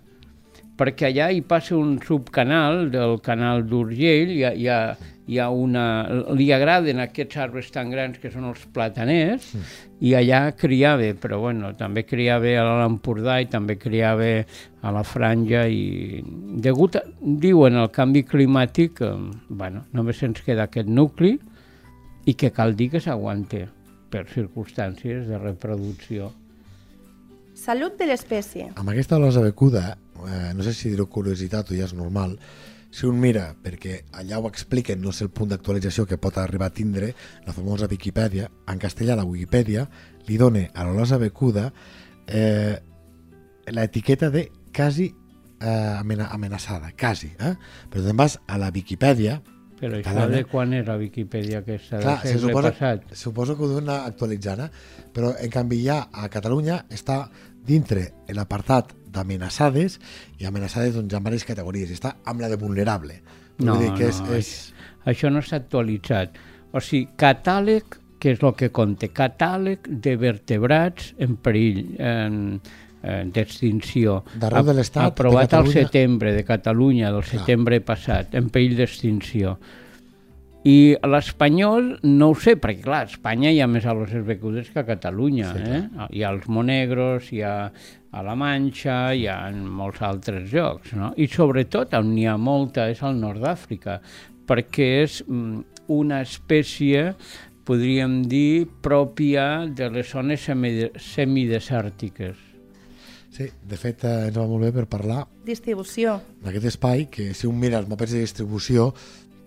perquè 0.78 1.12
allà 1.12 1.30
hi 1.32 1.42
passa 1.42 1.76
un 1.78 1.98
subcanal 2.02 2.90
del 2.94 3.20
canal 3.22 3.66
d'Urgell, 3.68 4.32
hi 4.34 4.44
ha, 4.44 4.54
hi 4.54 4.68
ha 4.68 4.82
hi 5.32 5.40
ha 5.40 5.48
una... 5.50 5.84
li 6.36 6.50
agraden 6.52 7.00
aquests 7.00 7.38
arbres 7.40 7.70
tan 7.72 7.92
grans 7.94 8.18
que 8.20 8.32
són 8.34 8.50
els 8.50 8.64
plataners 8.76 9.54
mm. 9.56 9.78
i 10.04 10.12
allà 10.18 10.42
criava, 10.60 11.08
però 11.22 11.40
bueno, 11.46 11.72
també 11.80 12.04
criava 12.08 12.52
a 12.60 12.66
l'Empordà 12.82 13.38
i 13.40 13.48
també 13.52 13.78
criava 13.80 14.28
a 14.42 14.92
la 14.92 15.06
franja 15.08 15.64
i 15.72 16.20
degut, 16.66 17.00
a, 17.00 17.06
diuen, 17.22 17.80
al 17.80 17.92
canvi 17.96 18.26
climàtic, 18.28 19.00
eh, 19.06 19.14
bueno, 19.48 19.86
només 19.96 20.20
ens 20.28 20.44
queda 20.44 20.68
aquest 20.68 20.92
nucli 20.92 21.38
i 22.28 22.36
que 22.36 22.52
cal 22.52 22.76
dir 22.76 22.92
que 22.92 23.02
s'aguante 23.04 23.68
per 24.12 24.26
circumstàncies 24.28 25.30
de 25.30 25.40
reproducció. 25.40 26.34
Salut 27.56 27.96
de 28.00 28.10
l'espècie. 28.10 28.72
Amb 28.76 28.92
aquesta 28.92 29.20
losa 29.22 29.44
becuda, 29.46 29.94
eh, 30.28 30.52
no 30.56 30.64
sé 30.64 30.74
si 30.74 30.92
dir 30.92 31.06
curiositat 31.06 31.72
o 31.72 31.78
ja 31.78 31.88
és 31.88 31.96
normal, 31.98 32.38
si 32.92 33.08
un 33.08 33.20
mira, 33.24 33.54
perquè 33.56 34.02
allà 34.20 34.40
ho 34.40 34.50
expliquen, 34.50 35.00
no 35.02 35.14
sé 35.16 35.24
el 35.24 35.32
punt 35.32 35.54
d'actualització 35.54 36.06
que 36.06 36.20
pot 36.20 36.38
arribar 36.38 36.68
a 36.68 36.76
tindre, 36.76 37.14
la 37.48 37.56
famosa 37.56 37.88
Viquipèdia, 37.88 38.50
en 38.68 38.82
castellà 38.82 39.16
la 39.16 39.26
Wikipedia 39.26 39.86
li 40.28 40.38
dona 40.38 40.66
a 40.76 40.84
l'olosa 40.84 41.18
becuda 41.18 41.70
eh, 42.28 42.76
l'etiqueta 43.72 44.30
de 44.30 44.50
quasi 44.76 45.08
eh, 45.62 46.28
amenaçada, 46.28 46.92
quasi. 47.00 47.32
Eh? 47.40 47.56
Però 47.90 48.04
te'n 48.04 48.20
vas 48.20 48.38
a 48.46 48.60
la 48.60 48.72
Viquipèdia, 48.76 49.40
però 49.82 49.98
això 49.98 50.12
Calana. 50.12 50.36
de 50.36 50.44
quan 50.46 50.76
era 50.78 50.98
Viquipèdia 51.00 51.64
aquesta? 51.64 52.04
Clar, 52.04 52.20
se 52.28 52.38
suposa, 52.38 52.70
passat? 52.70 53.16
suposo 53.18 53.56
que 53.58 53.66
ho 53.66 53.70
deuen 53.72 53.88
anar 53.88 54.12
actualitzant, 54.12 54.68
eh? 54.68 55.08
però 55.16 55.32
en 55.40 55.50
canvi 55.50 55.80
ja 55.88 56.04
a 56.12 56.28
Catalunya 56.30 56.84
està 56.92 57.24
dintre 57.66 58.12
l'apartat 58.30 58.94
d'amenaçades 59.14 60.00
i 60.40 60.48
amenaçades 60.50 60.96
doncs, 60.96 61.14
en 61.14 61.24
diverses 61.24 61.48
categories. 61.48 61.92
Està 61.92 62.16
amb 62.26 62.44
la 62.44 62.52
de 62.52 62.60
vulnerable. 62.62 63.22
No, 63.62 63.78
dir 63.78 63.92
que 63.98 64.08
és, 64.10 64.22
no, 64.26 64.38
és... 64.38 64.54
això 65.06 65.30
no 65.34 65.44
s'ha 65.46 65.62
actualitzat. 65.62 66.40
O 66.72 66.80
sigui, 66.80 67.10
catàleg 67.20 68.00
que 68.22 68.36
és 68.36 68.44
el 68.46 68.54
que 68.54 68.70
conté 68.70 69.10
catàleg 69.10 69.88
de 70.06 70.14
vertebrats 70.22 71.12
en 71.26 71.36
perill 71.42 71.96
en, 71.98 72.36
en 73.02 73.32
d'extinció. 73.34 74.20
D'arreu 74.38 74.68
de 74.70 74.76
l'Estat, 74.78 75.08
de 75.08 75.14
Aprovat 75.16 75.48
al 75.48 75.66
Catalunya? 75.66 75.74
setembre 75.74 76.34
de 76.38 76.44
Catalunya, 76.46 77.14
del 77.16 77.26
setembre 77.26 77.82
passat, 77.82 78.36
en 78.38 78.52
perill 78.54 78.78
d'extinció. 78.78 79.56
I 80.70 80.94
a 81.02 81.10
l'espanyol 81.10 81.96
no 82.06 82.30
ho 82.30 82.36
sé, 82.38 82.54
perquè 82.62 82.84
clar, 82.86 83.08
a 83.08 83.10
Espanya 83.10 83.50
hi 83.50 83.64
ha 83.64 83.68
més 83.68 83.88
aloses 83.90 84.22
becudes 84.28 84.70
que 84.70 84.84
a 84.84 84.86
Catalunya. 84.86 85.56
Sí, 85.56 85.64
Sí, 85.66 85.80
eh? 85.80 86.08
Hi 86.20 86.22
ha 86.22 86.30
els 86.36 86.46
Monegros, 86.46 87.32
hi 87.34 87.42
ha 87.42 87.56
a 88.12 88.24
la 88.24 88.36
Manxa, 88.36 89.14
hi 89.16 89.26
ha 89.32 89.38
en 89.50 89.64
molts 89.72 90.02
altres 90.04 90.52
llocs. 90.52 90.94
No? 90.98 91.14
I 91.16 91.28
sobretot 91.32 91.96
on 91.98 92.12
n'hi 92.16 92.28
ha 92.28 92.38
molta 92.38 92.90
és 92.92 93.02
al 93.04 93.20
nord 93.20 93.42
d'Àfrica, 93.44 94.00
perquè 94.48 94.90
és 95.06 95.22
mm, 95.28 95.88
una 95.96 96.22
espècie, 96.26 97.14
podríem 97.68 98.22
dir, 98.28 98.68
pròpia 98.84 99.66
de 99.72 99.90
les 99.94 100.12
zones 100.12 100.44
semide- 100.44 100.92
semidesèrtiques. 101.00 102.48
Sí, 103.32 103.48
de 103.64 103.78
fet, 103.80 104.04
eh, 104.04 104.28
ens 104.28 104.36
va 104.36 104.44
molt 104.44 104.66
bé 104.66 104.74
per 104.76 104.90
parlar 104.92 105.24
Distribució. 105.48 106.18
d'aquest 106.44 106.68
espai, 106.74 107.06
que 107.08 107.34
si 107.34 107.48
un 107.48 107.60
mira 107.60 107.80
els 107.80 107.88
mapes 107.88 108.12
de 108.12 108.20
distribució, 108.20 108.92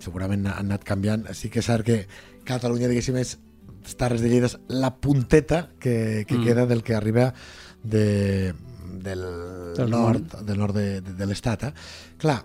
segurament 0.01 0.47
han 0.47 0.71
anat 0.71 0.85
canviant. 0.89 1.27
Sí 1.37 1.51
que 1.53 1.61
és 1.61 1.69
cert 1.69 1.85
que 1.85 2.07
Catalunya, 2.45 2.89
diguéssim, 2.89 3.17
és 3.17 3.39
les 3.85 3.97
Terres 3.97 4.21
de 4.21 4.29
Lleida 4.29 4.49
és 4.49 4.57
la 4.69 4.95
punteta 5.01 5.71
que, 5.81 6.25
que 6.29 6.39
mm. 6.39 6.45
queda 6.45 6.67
del 6.67 6.83
que 6.83 6.95
arriba 6.95 7.33
de, 7.85 8.55
del, 9.05 9.23
Del 9.77 9.91
nord, 9.91 10.41
del 10.43 10.59
nord 10.59 10.75
de, 10.75 11.01
de, 11.01 11.15
de 11.15 11.27
l'estat. 11.27 11.69
Eh? 11.69 11.73
Clar, 12.19 12.41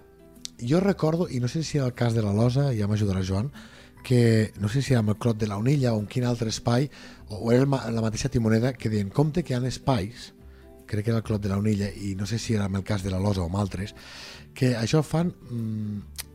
jo 0.59 0.79
recordo, 0.83 1.29
i 1.29 1.39
no 1.39 1.47
sé 1.47 1.63
si 1.63 1.77
era 1.77 1.87
el 1.87 1.93
cas 1.93 2.13
de 2.13 2.23
la 2.25 2.33
Losa, 2.35 2.69
ja 2.75 2.89
m'ajudarà 2.89 3.23
Joan, 3.25 3.51
que 4.03 4.53
no 4.59 4.69
sé 4.69 4.81
si 4.81 4.93
era 4.93 5.03
amb 5.03 5.13
el 5.13 5.19
Clot 5.21 5.39
de 5.39 5.47
la 5.47 5.57
Unilla 5.57 5.93
o 5.93 5.99
en 6.01 6.07
quin 6.07 6.27
altre 6.27 6.51
espai, 6.51 6.89
o, 7.29 7.39
o 7.39 7.51
era 7.55 7.65
la 7.65 8.03
mateixa 8.03 8.31
Timoneda, 8.31 8.73
que 8.73 8.91
deien, 8.91 9.09
compte 9.09 9.43
que 9.43 9.53
hi 9.53 9.57
ha 9.57 9.63
espais, 9.67 10.33
crec 10.89 11.05
que 11.05 11.13
era 11.13 11.21
el 11.21 11.27
Clot 11.27 11.43
de 11.43 11.51
la 11.51 11.59
Unilla, 11.61 11.89
i 11.89 12.15
no 12.19 12.27
sé 12.27 12.39
si 12.39 12.55
era 12.57 12.65
amb 12.65 12.81
el 12.81 12.87
cas 12.87 13.05
de 13.05 13.13
la 13.13 13.21
Losa 13.21 13.45
o 13.45 13.49
amb 13.49 13.61
altres, 13.61 13.95
que 14.53 14.75
això 14.77 15.03
fan... 15.05 15.33
Mm, 15.49 16.25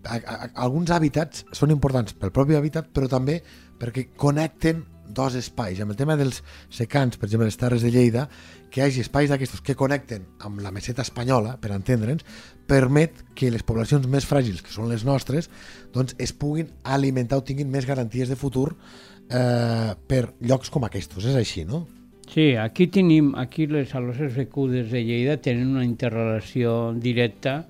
a, 0.00 0.16
a, 0.16 0.34
a, 0.34 0.46
alguns 0.64 0.88
hàbitats 0.96 1.44
són 1.52 1.74
importants 1.74 2.14
pel 2.16 2.32
propi 2.32 2.56
hàbitat, 2.56 2.88
però 2.96 3.04
també 3.12 3.42
perquè 3.80 4.06
connecten 4.16 4.80
dos 5.14 5.36
espais. 5.38 5.80
Amb 5.80 5.94
el 5.94 5.98
tema 5.98 6.16
dels 6.20 6.40
secans, 6.72 7.18
per 7.18 7.28
exemple, 7.28 7.48
les 7.48 7.58
Terres 7.60 7.84
de 7.84 7.92
Lleida, 7.94 8.26
que 8.70 8.80
hi 8.80 8.84
hagi 8.86 9.04
espais 9.04 9.30
d'aquestos 9.30 9.62
que 9.66 9.76
connecten 9.78 10.26
amb 10.46 10.62
la 10.64 10.72
meseta 10.74 11.02
espanyola, 11.06 11.56
per 11.60 11.72
entendre'ns, 11.74 12.26
permet 12.70 13.24
que 13.34 13.50
les 13.50 13.64
poblacions 13.66 14.06
més 14.10 14.26
fràgils, 14.28 14.62
que 14.62 14.74
són 14.74 14.90
les 14.90 15.04
nostres, 15.04 15.50
doncs 15.94 16.14
es 16.18 16.32
puguin 16.32 16.70
alimentar 16.84 17.40
o 17.40 17.46
tinguin 17.46 17.70
més 17.70 17.88
garanties 17.88 18.30
de 18.30 18.38
futur 18.38 18.68
eh, 18.74 19.94
per 20.06 20.22
llocs 20.40 20.70
com 20.70 20.86
aquests. 20.86 21.18
És 21.24 21.38
així, 21.38 21.64
no? 21.66 21.86
Sí, 22.30 22.54
aquí 22.54 22.86
tenim, 22.86 23.32
aquí 23.34 23.66
les 23.66 23.90
aloses 23.98 24.36
becudes 24.36 24.92
de 24.92 25.02
Lleida 25.02 25.40
tenen 25.42 25.74
una 25.74 25.86
interrelació 25.86 26.92
directa 26.94 27.64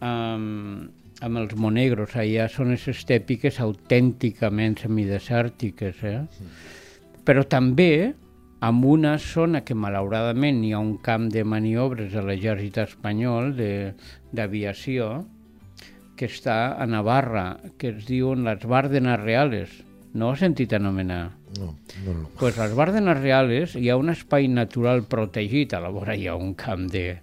amb, 0.00 0.88
amb 1.20 1.38
els 1.42 1.54
monegros. 1.56 2.14
Allà 2.16 2.48
són 2.48 2.70
les 2.72 2.86
estèpiques 2.88 3.60
autènticament 3.60 4.78
semidesèrtiques, 4.80 6.02
eh? 6.04 6.20
Però 7.24 7.44
també 7.44 8.14
amb 8.60 8.84
una 8.84 9.14
zona 9.18 9.62
que 9.64 9.74
malauradament 9.74 10.62
hi 10.64 10.72
ha 10.72 10.78
un 10.80 10.96
camp 10.98 11.28
de 11.32 11.44
maniobres 11.44 12.12
de 12.12 12.22
l'exèrcit 12.24 12.76
espanyol 12.82 13.54
de- 13.56 13.92
d'aviació 14.32 15.24
que 16.16 16.26
està 16.28 16.76
a 16.78 16.84
Navarra, 16.86 17.58
que 17.78 17.88
es 17.94 18.06
diuen 18.06 18.44
les 18.44 18.64
Bárdenas 18.68 19.20
Reales. 19.20 19.70
No 20.12 20.26
ho 20.28 20.32
has 20.32 20.40
sentit 20.42 20.72
anomenar? 20.76 21.30
No, 21.58 21.74
no, 22.04 22.12
no. 22.12 22.28
Pues 22.38 22.58
les 22.58 22.74
Bárdenas 22.74 23.20
Reales 23.22 23.76
hi 23.76 23.88
ha 23.88 23.96
un 23.96 24.10
espai 24.10 24.48
natural 24.48 25.04
protegit, 25.04 25.72
a 25.72 25.80
la 25.80 25.88
vora 25.88 26.16
hi 26.16 26.26
ha 26.26 26.34
un 26.36 26.52
camp 26.54 26.88
de, 26.90 27.20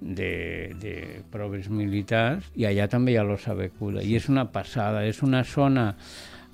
de, 0.00 0.74
de 0.80 0.94
proves 1.32 1.68
militars 1.70 2.48
i 2.58 2.68
allà 2.68 2.88
també 2.90 3.14
hi 3.14 3.18
ha 3.18 3.26
l'ossa 3.26 3.56
becuda 3.58 4.02
i 4.04 4.14
és 4.18 4.28
una 4.30 4.46
passada, 4.52 5.04
és 5.06 5.22
una 5.26 5.44
zona 5.44 5.92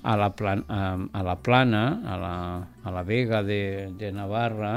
a 0.05 0.15
la, 0.17 0.29
plan, 0.37 0.61
a, 0.69 0.95
a 1.17 1.21
la 1.25 1.35
plana, 1.41 1.85
a 2.05 2.17
la, 2.21 2.35
a 2.83 2.93
la 2.93 3.03
vega 3.03 3.41
de, 3.43 3.91
de 3.97 4.11
Navarra 4.13 4.75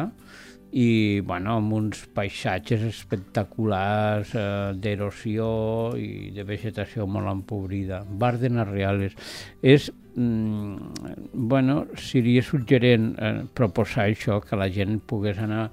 i 0.72 1.20
bueno, 1.24 1.56
amb 1.56 1.72
uns 1.72 2.02
paisatges 2.12 2.82
espectaculars 2.84 4.34
eh, 4.36 4.72
d'erosió 4.76 5.48
i 5.96 6.28
de 6.36 6.44
vegetació 6.48 7.06
molt 7.08 7.30
empobrida. 7.30 8.02
Bárdenas 8.04 8.68
Reales. 8.68 9.16
És, 9.62 9.88
mm, 10.14 11.32
bueno, 11.32 11.86
seria 11.96 12.44
suggerent 12.44 13.14
eh, 13.16 13.34
proposar 13.54 14.08
això, 14.08 14.42
que 14.44 14.60
la 14.60 14.68
gent 14.68 15.00
pogués 15.00 15.40
anar 15.40 15.70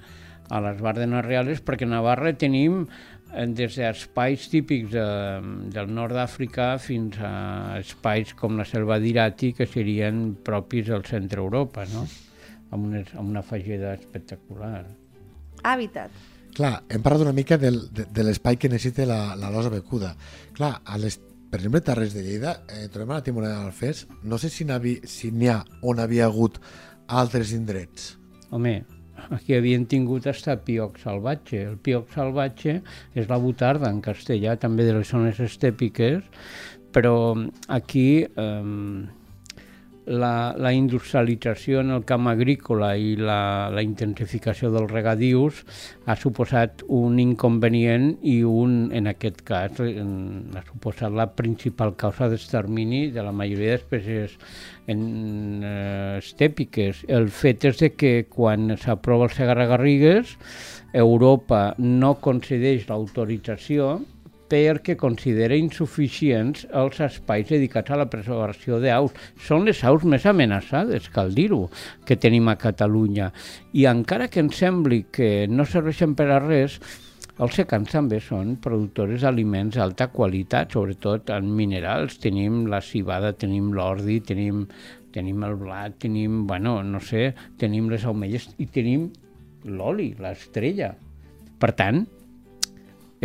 les 0.61 0.81
Bárdenas 0.81 1.25
Reales, 1.25 1.61
perquè 1.65 1.87
a 1.87 1.91
Navarra 1.91 2.33
tenim 2.37 2.83
eh, 2.85 3.47
des 3.47 3.79
d'espais 3.79 4.49
típics 4.51 4.91
de, 4.93 5.07
del 5.73 5.89
nord 5.93 6.15
d'Àfrica 6.17 6.75
fins 6.81 7.17
a 7.19 7.79
espais 7.79 8.35
com 8.37 8.59
la 8.59 8.67
selva 8.67 8.99
d'Irati, 9.01 9.53
que 9.57 9.67
serien 9.69 10.35
propis 10.45 10.91
del 10.91 11.05
centre 11.07 11.41
Europa, 11.41 11.87
no? 11.93 12.05
amb, 12.71 12.85
una, 12.85 13.03
amb 13.15 13.29
una 13.29 13.43
fageda 13.45 13.93
espectacular. 13.97 14.85
Hàbitat. 15.65 16.23
Clar, 16.55 16.75
hem 16.87 17.03
parlat 17.03 17.25
una 17.25 17.35
mica 17.35 17.57
del, 17.59 17.81
de, 17.91 18.05
de 18.15 18.23
l'espai 18.23 18.55
que 18.59 18.71
necessita 18.71 19.07
la, 19.09 19.19
la 19.35 19.51
losa 19.51 19.71
becuda. 19.73 20.13
Clar, 20.55 20.71
a 20.85 20.99
les, 21.01 21.17
per 21.51 21.59
exemple, 21.59 21.81
Terres 21.83 22.13
de 22.15 22.23
Lleida, 22.23 22.61
eh, 22.69 22.85
trobem 22.91 23.11
a 23.11 23.19
la 23.19 23.25
Timoneda 23.25 23.57
d'Alfés, 23.59 24.05
no 24.23 24.39
sé 24.39 24.51
si 24.53 24.67
n'hi 24.67 24.99
si 25.09 25.33
ha 25.49 25.59
on 25.83 25.99
havia 25.99 26.29
hagut 26.29 26.61
altres 27.07 27.51
indrets. 27.51 28.13
Home, 28.55 28.77
aquí 29.33 29.55
havien 29.57 29.85
tingut 29.89 30.27
hasta 30.27 30.57
pioc 30.61 30.99
salvatge. 31.01 31.63
El 31.71 31.77
pioc 31.81 32.11
salvatge 32.13 32.79
és 33.15 33.29
la 33.29 33.39
butarda 33.41 33.89
en 33.91 34.01
castellà, 34.05 34.57
també 34.61 34.85
de 34.87 34.97
les 34.99 35.09
zones 35.09 35.39
estèpiques, 35.41 36.23
però 36.95 37.15
aquí 37.67 38.07
eh, 38.23 38.63
la, 40.05 40.53
la 40.57 40.71
industrialització 40.73 41.81
en 41.81 41.91
el 41.95 42.05
camp 42.05 42.27
agrícola 42.29 42.91
i 42.97 43.15
la, 43.17 43.69
la 43.73 43.83
intensificació 43.85 44.69
dels 44.73 44.91
regadius 44.91 45.63
ha 46.05 46.15
suposat 46.19 46.83
un 46.93 47.19
inconvenient 47.21 48.11
i 48.21 48.37
un, 48.45 48.77
en 48.95 49.09
aquest 49.11 49.41
cas, 49.47 49.81
en, 49.81 50.55
ha 50.55 50.63
suposat 50.67 51.13
la 51.15 51.27
principal 51.33 51.95
causa 51.97 52.29
d'extermini 52.29 53.09
de 53.15 53.25
la 53.25 53.33
majoria 53.35 53.75
d'espècies 53.75 54.37
en, 54.87 55.05
eh, 55.65 56.17
estèpiques. 56.21 57.05
El 57.09 57.29
fet 57.33 57.65
és 57.71 57.81
de 57.81 57.91
que 57.97 58.15
quan 58.29 58.75
s'aprova 58.77 59.29
el 59.29 59.33
Segarra 59.35 59.69
Garrigues, 59.69 60.37
Europa 60.93 61.73
no 61.77 62.15
concedeix 62.23 62.85
l'autorització 62.89 63.97
perquè 64.51 64.95
considera 64.99 65.57
insuficients 65.57 66.65
els 66.69 66.99
espais 67.01 67.47
dedicats 67.49 67.91
a 67.91 67.99
la 68.01 68.09
preservació 68.11 68.79
d'aus. 68.83 69.15
Són 69.47 69.65
les 69.65 69.81
aus 69.87 70.05
més 70.05 70.25
amenaçades, 70.29 71.09
cal 71.13 71.33
dir-ho, 71.37 71.65
que 72.05 72.19
tenim 72.19 72.51
a 72.51 72.59
Catalunya. 72.61 73.31
I 73.73 73.87
encara 73.89 74.29
que 74.29 74.43
ens 74.45 74.61
sembli 74.61 75.05
que 75.11 75.47
no 75.49 75.65
serveixen 75.65 76.13
per 76.17 76.29
a 76.29 76.39
res, 76.43 76.79
els 77.35 77.57
secans 77.59 77.89
també 77.91 78.21
són 78.23 78.53
productors 78.63 79.25
d'aliments 79.25 79.75
d'alta 79.75 80.07
qualitat, 80.13 80.71
sobretot 80.71 81.33
en 81.35 81.49
minerals. 81.57 82.15
Tenim 82.23 82.63
la 82.71 82.79
cibada, 82.79 83.33
tenim 83.35 83.73
l'ordi, 83.75 84.21
tenim, 84.23 84.61
tenim 85.11 85.43
el 85.43 85.57
blat, 85.59 85.97
tenim, 85.99 86.45
bueno, 86.47 86.77
no 86.83 87.01
sé, 87.03 87.33
tenim 87.59 87.89
les 87.91 88.05
aumelles 88.07 88.47
i 88.55 88.69
tenim 88.71 89.09
l'oli, 89.67 90.13
l'estrella. 90.21 90.93
Per 91.59 91.71
tant, 91.75 92.05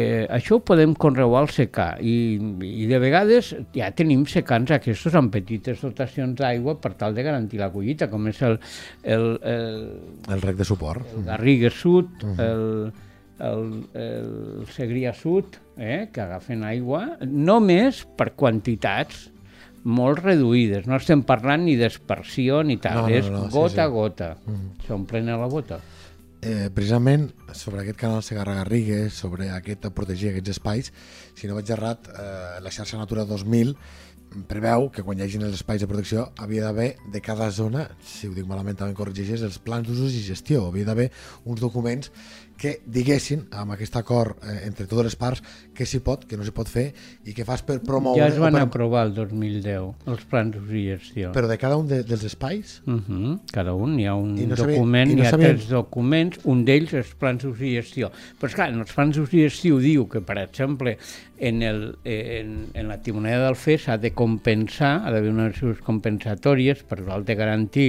eh, 0.01 0.27
això 0.33 0.57
ho 0.59 0.63
podem 0.65 0.95
conreuar 0.99 1.43
al 1.45 1.51
secà 1.53 1.91
i, 2.01 2.15
i 2.67 2.89
de 2.91 2.99
vegades 3.03 3.53
ja 3.77 3.91
tenim 3.97 4.25
secans 4.31 4.73
aquests 4.77 5.15
amb 5.21 5.33
petites 5.35 5.83
dotacions 5.85 6.39
d'aigua 6.41 6.79
per 6.81 6.95
tal 7.01 7.15
de 7.17 7.25
garantir 7.27 7.61
la 7.61 7.71
collita, 7.73 8.09
com 8.11 8.29
és 8.31 8.41
el, 8.47 8.59
el, 9.05 9.27
el, 9.43 9.81
El 10.37 10.43
rec 10.45 10.57
de 10.61 10.67
suport. 10.69 11.07
el 11.17 11.25
Garrigues 11.29 11.77
Sud, 11.81 12.25
el, 12.39 12.65
el, 13.41 13.67
el 13.95 14.31
Segrià 14.77 15.13
Sud, 15.17 15.61
eh, 15.77 16.09
que 16.13 16.25
agafen 16.25 16.65
aigua, 16.69 17.05
només 17.25 18.03
per 18.17 18.33
quantitats 18.37 19.29
molt 19.85 20.21
reduïdes. 20.21 20.85
No 20.91 20.99
estem 21.01 21.23
parlant 21.25 21.65
ni 21.65 21.77
d'espersió 21.81 22.61
ni 22.67 22.77
tal, 22.77 22.99
No, 22.99 23.09
no, 23.09 23.15
és 23.17 23.31
no, 23.33 23.47
sí, 23.47 23.55
gota 23.55 23.79
sí. 23.79 23.81
a 23.87 23.89
gota. 23.89 24.29
S'omplen 24.87 25.31
a 25.33 25.39
la 25.41 25.49
bota. 25.49 25.81
Eh, 26.41 26.71
precisament 26.73 27.27
sobre 27.53 27.83
aquest 27.83 27.99
canal 28.01 28.23
Segarra 28.25 28.55
Garrigues, 28.57 29.13
sobre 29.13 29.51
aquest 29.53 29.85
protegir 29.93 30.31
aquests 30.31 30.55
espais, 30.55 30.89
si 31.37 31.51
no 31.51 31.57
vaig 31.59 31.69
errat, 31.75 32.09
eh, 32.09 32.61
la 32.65 32.73
xarxa 32.73 32.97
Natura 32.97 33.27
2000 33.29 33.75
preveu 34.49 34.89
que 34.95 35.03
quan 35.03 35.19
hi 35.19 35.25
hagin 35.25 35.43
els 35.43 35.59
espais 35.59 35.83
de 35.83 35.89
protecció 35.91 36.29
havia 36.39 36.63
d'haver 36.65 36.95
de 37.13 37.21
cada 37.21 37.51
zona, 37.51 37.89
si 38.01 38.29
ho 38.29 38.33
dic 38.33 38.47
malament 38.49 38.79
també 38.79 38.97
corregeixes, 38.97 39.43
els 39.43 39.59
plans 39.59 39.89
d'usos 39.89 40.15
i 40.15 40.23
gestió. 40.25 40.69
Havia 40.69 40.87
d'haver 40.89 41.11
uns 41.45 41.61
documents 41.61 42.13
que 42.61 42.75
diguessin, 42.85 43.47
amb 43.57 43.73
aquest 43.73 43.97
acord 43.97 44.37
eh, 44.45 44.67
entre 44.69 44.85
totes 44.85 45.09
les 45.09 45.17
parts, 45.17 45.41
què 45.77 45.87
s'hi 45.89 46.03
pot, 46.05 46.27
què 46.29 46.37
no 46.37 46.45
s'hi 46.45 46.53
pot 46.53 46.69
fer 46.69 46.91
i 47.25 47.33
què 47.37 47.47
fas 47.49 47.65
per 47.65 47.79
promoure... 47.81 48.21
Ja 48.21 48.29
es 48.29 48.37
van 48.41 48.59
per, 48.59 48.65
aprovar 48.67 49.07
el 49.09 49.15
2010, 49.17 50.07
els 50.13 50.27
plans 50.29 50.59
gestió. 50.69 51.33
Però 51.37 51.49
de 51.49 51.57
cada 51.61 51.79
un 51.81 51.89
de, 51.89 52.03
dels 52.05 52.27
espais? 52.29 52.81
Uh 52.85 53.01
-huh. 53.01 53.39
Cada 53.53 53.73
un 53.73 53.99
hi 53.99 54.07
ha 54.07 54.15
un 54.15 54.37
I 54.37 54.47
no 54.47 54.57
document, 54.57 55.15
no 55.15 55.23
hi 55.23 55.27
ha 55.27 55.31
sabien- 55.31 55.57
tres 55.57 55.69
documents, 55.69 56.41
un 56.45 56.65
d'ells 56.65 56.93
és 56.93 57.15
plans 57.15 57.47
gestió. 57.59 58.11
Però 58.39 58.47
esclar, 58.47 58.69
en 58.69 58.81
els 58.81 58.93
plans 58.93 59.17
gestió 59.31 59.79
diu 59.79 60.07
que, 60.09 60.21
per 60.21 60.39
exemple, 60.39 60.99
en, 61.41 61.63
el, 61.63 61.99
en, 62.05 62.69
en 62.75 62.89
la 62.89 63.01
timoneda 63.01 63.47
del 63.47 63.57
FE 63.57 63.79
s'ha 63.81 63.97
de 63.99 64.13
compensar, 64.13 65.01
ha 65.01 65.11
d'haver 65.11 65.33
unes 65.33 65.57
ajudes 65.57 65.81
compensatòries 65.83 66.85
per 66.87 67.01
tal 67.01 67.25
de 67.25 67.37
garantir 67.39 67.87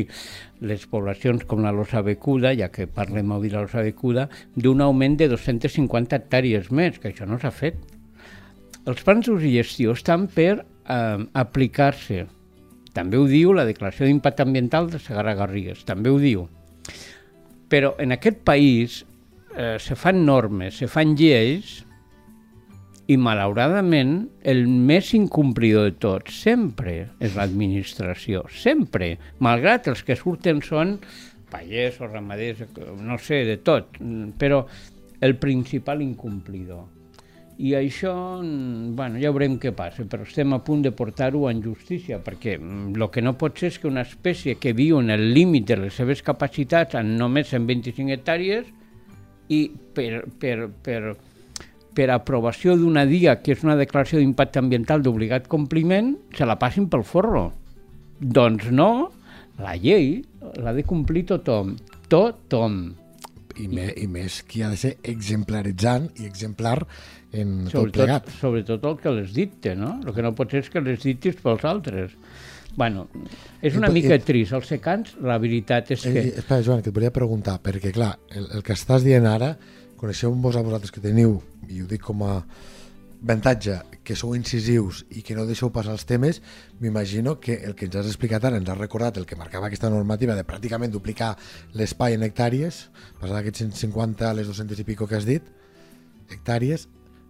les 0.64 0.86
poblacions 0.88 1.44
com 1.46 1.62
la 1.66 1.74
Losa 1.76 2.02
Becuda, 2.06 2.54
ja 2.56 2.72
que 2.72 2.88
parlem 2.88 3.34
avui 3.36 3.52
de 3.52 3.60
la 3.60 3.66
Losa 3.68 3.84
Becuda, 3.84 4.30
d'un 4.56 4.82
augment 4.82 5.20
de 5.20 5.28
250 5.34 6.16
hectàrees 6.16 6.72
més, 6.72 6.98
que 6.98 7.12
això 7.12 7.28
no 7.28 7.38
s'ha 7.42 7.52
fet. 7.52 7.84
Els 8.88 9.04
plans 9.06 9.28
d'ús 9.28 9.44
i 9.46 9.54
gestió 9.60 9.94
estan 10.00 10.26
per 10.32 10.64
eh, 10.64 11.20
aplicar-se. 11.44 12.24
També 12.96 13.20
ho 13.20 13.28
diu 13.28 13.52
la 13.54 13.68
Declaració 13.68 14.08
d'Impacte 14.08 14.48
Ambiental 14.48 14.90
de 14.90 15.04
Segarra 15.04 15.36
Garrigues, 15.36 15.84
també 15.86 16.10
ho 16.10 16.18
diu. 16.24 16.48
Però 17.72 17.94
en 18.00 18.16
aquest 18.16 18.42
país 18.48 19.02
eh, 19.56 19.76
se 19.80 20.00
fan 20.00 20.24
normes, 20.26 20.80
se 20.80 20.88
fan 20.92 21.18
lleis 21.20 21.82
i 23.12 23.18
malauradament 23.20 24.14
el 24.48 24.64
més 24.70 25.12
incomplidor 25.18 25.90
de 25.90 25.98
tots 26.00 26.38
sempre 26.46 26.96
és 27.20 27.36
l'administració, 27.36 28.46
sempre, 28.56 29.18
malgrat 29.44 29.90
els 29.92 30.06
que 30.08 30.16
surten 30.16 30.62
són 30.64 30.96
pagesos, 31.52 32.08
ramaders, 32.08 32.64
no 33.04 33.18
sé, 33.20 33.44
de 33.50 33.58
tot, 33.60 34.00
però 34.40 34.64
el 35.22 35.36
principal 35.42 36.02
incomplidor. 36.02 36.86
I 37.62 37.76
això, 37.78 38.14
mm, 38.42 38.96
bueno, 38.96 39.20
ja 39.22 39.30
veurem 39.30 39.60
què 39.60 39.74
passa, 39.76 40.06
però 40.10 40.24
estem 40.26 40.54
a 40.56 40.62
punt 40.64 40.82
de 40.82 40.92
portar-ho 40.92 41.44
en 41.50 41.62
justícia, 41.62 42.18
perquè 42.24 42.56
el 42.58 43.10
que 43.12 43.22
no 43.22 43.36
pot 43.38 43.60
ser 43.60 43.68
és 43.68 43.78
que 43.78 43.92
una 43.92 44.02
espècie 44.08 44.56
que 44.56 44.74
viu 44.74 45.00
en 45.00 45.12
el 45.12 45.34
límit 45.36 45.68
de 45.68 45.78
les 45.84 45.94
seves 45.94 46.24
capacitats 46.24 46.96
en 46.96 47.18
només 47.18 47.52
125 47.52 48.16
hectàrees 48.16 48.72
i 49.50 49.70
per, 49.94 50.24
per, 50.40 50.72
per, 50.82 51.14
per 51.20 51.31
aprovació 52.16 52.78
d'una 52.80 53.04
DIA, 53.06 53.42
que 53.44 53.52
és 53.52 53.64
una 53.64 53.76
declaració 53.76 54.20
d'impacte 54.22 54.60
ambiental 54.60 55.02
d'obligat 55.04 55.48
compliment, 55.52 56.14
se 56.38 56.46
la 56.48 56.56
passin 56.60 56.88
pel 56.90 57.04
forro. 57.04 57.50
Doncs 58.20 58.70
no, 58.72 59.10
la 59.60 59.76
llei 59.76 60.22
l'ha 60.62 60.74
de 60.74 60.84
complir 60.88 61.26
tothom, 61.26 61.76
tothom. 62.08 62.94
I, 63.60 63.68
me, 63.68 63.90
I 64.00 64.08
més 64.08 64.40
qui 64.48 64.62
ha 64.64 64.70
de 64.72 64.78
ser 64.80 64.94
exemplaritzant 65.04 66.08
i 66.22 66.26
exemplar 66.30 66.78
en 67.36 67.66
tot 67.66 67.74
Sobretot, 67.74 67.98
plegat. 67.98 68.30
sobretot 68.40 68.86
el 68.88 68.96
que 69.02 69.12
les 69.18 69.34
dicte, 69.36 69.76
no? 69.76 69.98
El 70.06 70.14
que 70.16 70.24
no 70.24 70.32
pot 70.36 70.52
ser 70.52 70.64
és 70.64 70.70
que 70.72 70.82
les 70.84 71.04
dictis 71.04 71.36
pels 71.44 71.66
altres. 71.68 72.16
Bueno, 72.78 73.10
és 73.62 73.74
I 73.76 73.78
una 73.82 73.90
per- 73.90 73.94
mica 73.98 74.16
i- 74.16 74.24
trist. 74.24 74.54
Els 74.56 74.68
secants, 74.72 75.18
la 75.22 75.38
veritat 75.38 75.92
és 75.92 76.06
Eh, 76.06 76.14
que... 76.14 76.20
eh, 76.20 76.34
espera, 76.40 76.64
Joan, 76.64 76.82
que 76.82 76.90
et 76.90 76.96
volia 76.96 77.12
preguntar, 77.12 77.58
perquè 77.62 77.92
clar, 77.92 78.14
el, 78.32 78.48
el 78.56 78.64
que 78.64 78.74
estàs 78.74 79.04
dient 79.04 79.28
ara, 79.28 79.58
coneixeu-vos 80.02 80.58
a 80.58 80.66
vosaltres 80.66 80.92
que 80.94 81.04
teniu, 81.04 81.38
i 81.70 81.84
ho 81.84 81.88
dic 81.90 82.02
com 82.02 82.24
a 82.26 82.42
avantatge, 83.22 83.78
que 84.02 84.16
sou 84.18 84.34
incisius 84.34 85.04
i 85.14 85.22
que 85.22 85.36
no 85.38 85.46
deixeu 85.46 85.70
passar 85.70 85.94
els 85.94 86.08
temes, 86.10 86.40
m'imagino 86.82 87.36
que 87.40 87.60
el 87.62 87.76
que 87.78 87.86
ens 87.86 88.00
has 88.00 88.08
explicat 88.10 88.48
ara 88.50 88.58
ens 88.58 88.70
has 88.70 88.80
recordat 88.80 89.20
el 89.22 89.28
que 89.30 89.38
marcava 89.38 89.70
aquesta 89.70 89.92
normativa 89.94 90.34
de 90.34 90.46
pràcticament 90.48 90.90
duplicar 90.90 91.36
l'espai 91.78 92.18
en 92.18 92.26
hectàrees, 92.26 92.88
passar 93.22 93.38
d'aquests 93.38 93.68
150 93.68 94.26
a 94.26 94.34
les 94.40 94.50
200 94.50 94.82
i 94.82 94.88
pico 94.88 95.06
que 95.06 95.20
has 95.20 95.28
dit, 95.30 95.46
hectàrees, 96.34 96.88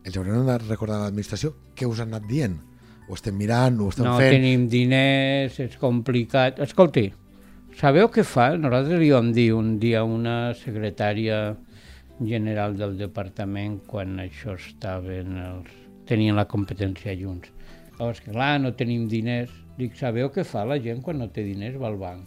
els 0.08 0.18
haurem 0.18 0.48
de 0.48 0.58
recordar 0.64 1.02
a 1.02 1.08
l'administració 1.10 1.52
què 1.76 1.90
us 1.90 2.00
han 2.00 2.16
anat 2.16 2.30
dient. 2.30 2.56
Ho 3.10 3.18
estem 3.18 3.36
mirant, 3.36 3.82
ho 3.84 3.90
estem 3.92 4.08
no 4.08 4.16
fent... 4.22 4.32
tenim 4.32 4.70
diners, 4.72 5.60
és 5.60 5.76
complicat. 5.82 6.62
Escolti, 6.64 7.10
sabeu 7.82 8.08
què 8.14 8.24
fa? 8.24 8.54
Nosaltres 8.56 9.02
li 9.02 9.12
vam 9.12 9.34
dir 9.36 9.50
un 9.58 9.76
dia 9.82 10.06
a 10.06 10.08
una 10.08 10.54
secretària 10.56 11.42
general 12.28 12.78
del 12.78 12.98
departament 13.00 13.80
quan 13.88 14.20
això 14.24 14.56
estaven 14.60 15.38
els... 15.42 15.74
tenien 16.10 16.38
la 16.38 16.48
competència 16.50 17.16
junts. 17.18 17.52
Llavors, 17.98 18.22
que 18.24 18.34
clar, 18.34 18.56
no 18.62 18.74
tenim 18.78 19.08
diners. 19.10 19.52
Dic, 19.78 19.94
sabeu 20.00 20.32
què 20.34 20.46
fa 20.48 20.66
la 20.68 20.80
gent 20.82 21.04
quan 21.06 21.22
no 21.22 21.30
té 21.34 21.46
diners? 21.46 21.78
Va 21.82 21.92
al 21.92 22.00
banc. 22.02 22.26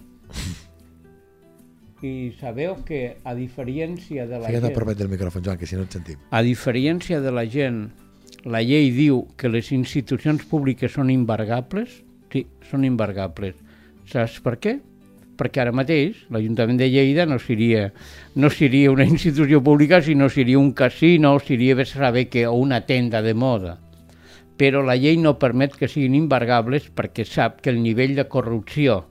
I 2.05 2.35
sabeu 2.39 2.77
que, 2.85 3.17
a 3.25 3.33
diferència 3.35 4.27
de 4.29 4.39
la 4.39 4.51
Fica't 4.51 4.69
gent... 4.69 4.77
propet 4.77 4.99
del 5.01 5.11
micròfon, 5.13 5.45
Joan, 5.45 5.59
que 5.59 5.67
si 5.67 5.79
no 5.79 5.87
et 5.87 5.95
sentim. 5.95 6.21
A 6.31 6.43
diferència 6.45 7.21
de 7.25 7.33
la 7.33 7.47
gent, 7.49 7.87
la 8.45 8.61
llei 8.61 8.91
diu 8.93 9.23
que 9.41 9.49
les 9.49 9.71
institucions 9.73 10.45
públiques 10.51 10.93
són 10.93 11.13
embargables. 11.15 12.03
Sí, 12.33 12.45
són 12.69 12.85
embargables. 12.85 13.57
Saps 14.11 14.41
per 14.45 14.59
què? 14.61 14.79
Perquè 15.38 15.62
ara 15.64 15.73
mateix 15.75 16.25
l'Ajuntament 16.31 16.79
de 16.79 16.88
Lleida 16.90 17.27
no 17.27 17.38
seria, 17.42 17.88
no 18.35 18.51
seria 18.51 18.92
una 18.92 19.07
institució 19.14 19.62
pública, 19.62 20.03
sinó 20.03 20.29
seria 20.31 20.59
un 20.59 20.73
casino, 20.73 21.38
seria 21.40 21.75
bé 21.75 21.87
saber 21.88 22.29
que, 22.29 22.47
o 22.47 22.55
una 22.55 22.83
tenda 22.87 23.23
de 23.23 23.35
moda. 23.35 23.79
Però 24.57 24.85
la 24.87 24.94
llei 24.94 25.16
no 25.18 25.38
permet 25.38 25.75
que 25.75 25.90
siguin 25.90 26.14
embargables 26.14 26.87
perquè 26.94 27.27
sap 27.27 27.59
que 27.61 27.73
el 27.75 27.83
nivell 27.83 28.14
de 28.14 28.29
corrupció 28.31 29.03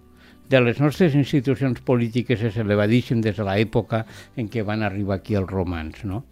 de 0.50 0.62
les 0.62 0.80
nostres 0.80 1.16
institucions 1.16 1.82
polítiques 1.82 2.42
és 2.44 2.60
elevadíssim 2.62 3.22
des 3.24 3.36
de 3.36 3.46
l'època 3.48 4.04
en 4.38 4.48
què 4.52 4.64
van 4.64 4.84
arribar 4.86 5.18
aquí 5.20 5.36
els 5.40 5.50
romans, 5.50 6.04
no? 6.08 6.24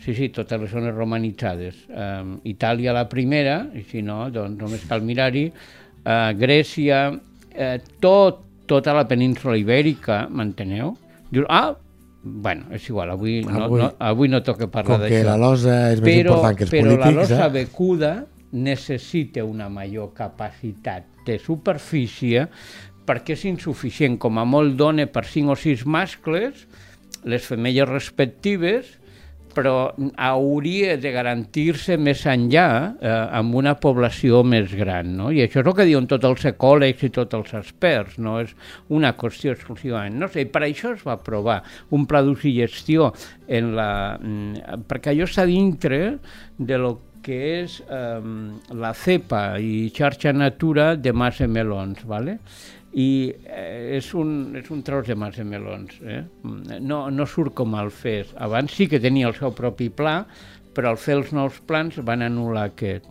Sí, 0.00 0.14
sí, 0.16 0.30
totes 0.32 0.62
les 0.62 0.70
zones 0.72 0.94
romanitzades. 0.96 1.82
Um, 1.92 2.38
Itàlia 2.48 2.94
la 2.96 3.04
primera, 3.10 3.66
i 3.76 3.82
si 3.84 4.00
no, 4.00 4.22
doncs 4.32 4.56
només 4.56 4.86
cal 4.88 5.04
mirar-hi. 5.04 5.50
Uh, 6.00 6.30
Grècia, 6.40 7.02
uh, 7.12 7.74
tot, 8.00 8.46
tota 8.70 8.94
la 8.94 9.06
península 9.10 9.56
ibèrica, 9.58 10.24
m'enteneu? 10.30 10.94
Dius, 11.30 11.46
ah, 11.50 11.72
bueno, 12.22 12.68
és 12.76 12.84
igual, 12.90 13.10
avui, 13.14 13.40
no, 13.46 13.64
Avui- 13.64 13.80
no, 13.82 13.88
avui 13.98 14.28
no 14.30 14.42
toca 14.46 14.68
parlar 14.70 14.98
Com 14.98 15.02
d'això 15.06 15.16
que 15.16 15.26
la 15.26 15.38
losa 15.40 15.76
és 15.94 16.02
més 16.02 16.10
però, 16.20 16.34
important 16.36 16.58
que 16.58 16.66
els 16.68 16.70
però 16.74 16.84
la 16.90 16.96
polítics, 17.08 17.16
losa 17.20 17.46
eh? 17.46 17.50
becuda 17.54 18.12
necessita 18.52 19.44
una 19.46 19.68
major 19.72 20.12
capacitat 20.14 21.06
de 21.26 21.38
superfície 21.38 22.46
perquè 23.06 23.34
és 23.34 23.44
insuficient. 23.48 24.18
Com 24.22 24.38
a 24.38 24.44
molt 24.46 24.76
dona 24.78 25.06
per 25.10 25.24
5 25.26 25.54
o 25.54 25.56
6 25.58 25.86
mascles, 25.86 26.66
les 27.24 27.42
femelles 27.46 27.88
respectives, 27.88 28.99
però 29.54 29.92
hauria 30.16 30.96
de 31.00 31.12
garantir-se 31.14 31.96
més 32.00 32.22
enllà 32.30 32.66
eh, 33.00 33.10
amb 33.40 33.56
una 33.60 33.74
població 33.80 34.42
més 34.46 34.72
gran. 34.76 35.12
No? 35.18 35.30
I 35.34 35.44
això 35.44 35.62
és 35.62 35.66
el 35.66 35.76
que 35.76 35.88
diuen 35.88 36.08
tots 36.10 36.28
els 36.28 36.46
ecòlegs 36.52 37.04
i 37.06 37.12
tots 37.14 37.38
els 37.38 37.52
experts, 37.60 38.18
no 38.22 38.38
és 38.44 38.54
una 38.88 39.12
qüestió 39.18 39.54
exclusivament. 39.56 40.18
No 40.20 40.30
sé, 40.32 40.46
per 40.46 40.64
això 40.66 40.94
es 40.96 41.04
va 41.06 41.18
aprovar 41.18 41.60
un 41.96 42.06
pla 42.10 42.24
d'ús 42.26 42.46
i 42.48 42.56
gestió 42.60 43.12
en 43.48 43.74
la, 43.76 43.90
mm, 44.16 44.82
perquè 44.90 45.14
allò 45.14 45.28
està 45.28 45.46
dintre 45.48 46.18
de 46.58 46.78
lo 46.78 46.96
que 47.20 47.38
és 47.60 47.80
eh, 47.84 48.20
la 48.72 48.92
CEPA 48.96 49.44
i 49.60 49.90
xarxa 49.96 50.32
natura 50.32 50.94
de 50.96 51.12
massa 51.12 51.46
melons, 51.46 52.04
¿vale? 52.08 52.38
I 52.92 53.10
eh, 53.46 53.96
és, 53.98 54.08
un, 54.18 54.56
és 54.58 54.70
un 54.74 54.82
tros 54.86 55.06
de 55.06 55.14
massa 55.18 55.44
melons. 55.46 56.00
Eh? 56.02 56.22
No, 56.80 57.04
no 57.10 57.26
surt 57.26 57.54
com 57.58 57.76
el 57.78 57.92
FES. 57.94 58.34
Abans 58.42 58.74
sí 58.74 58.88
que 58.90 59.02
tenia 59.02 59.30
el 59.30 59.36
seu 59.38 59.54
propi 59.54 59.90
pla, 59.94 60.24
però 60.74 60.92
al 60.92 61.00
fer 61.00 61.20
els 61.20 61.32
nous 61.36 61.60
plans 61.66 62.00
van 62.06 62.26
anul·lar 62.26 62.70
aquest. 62.70 63.06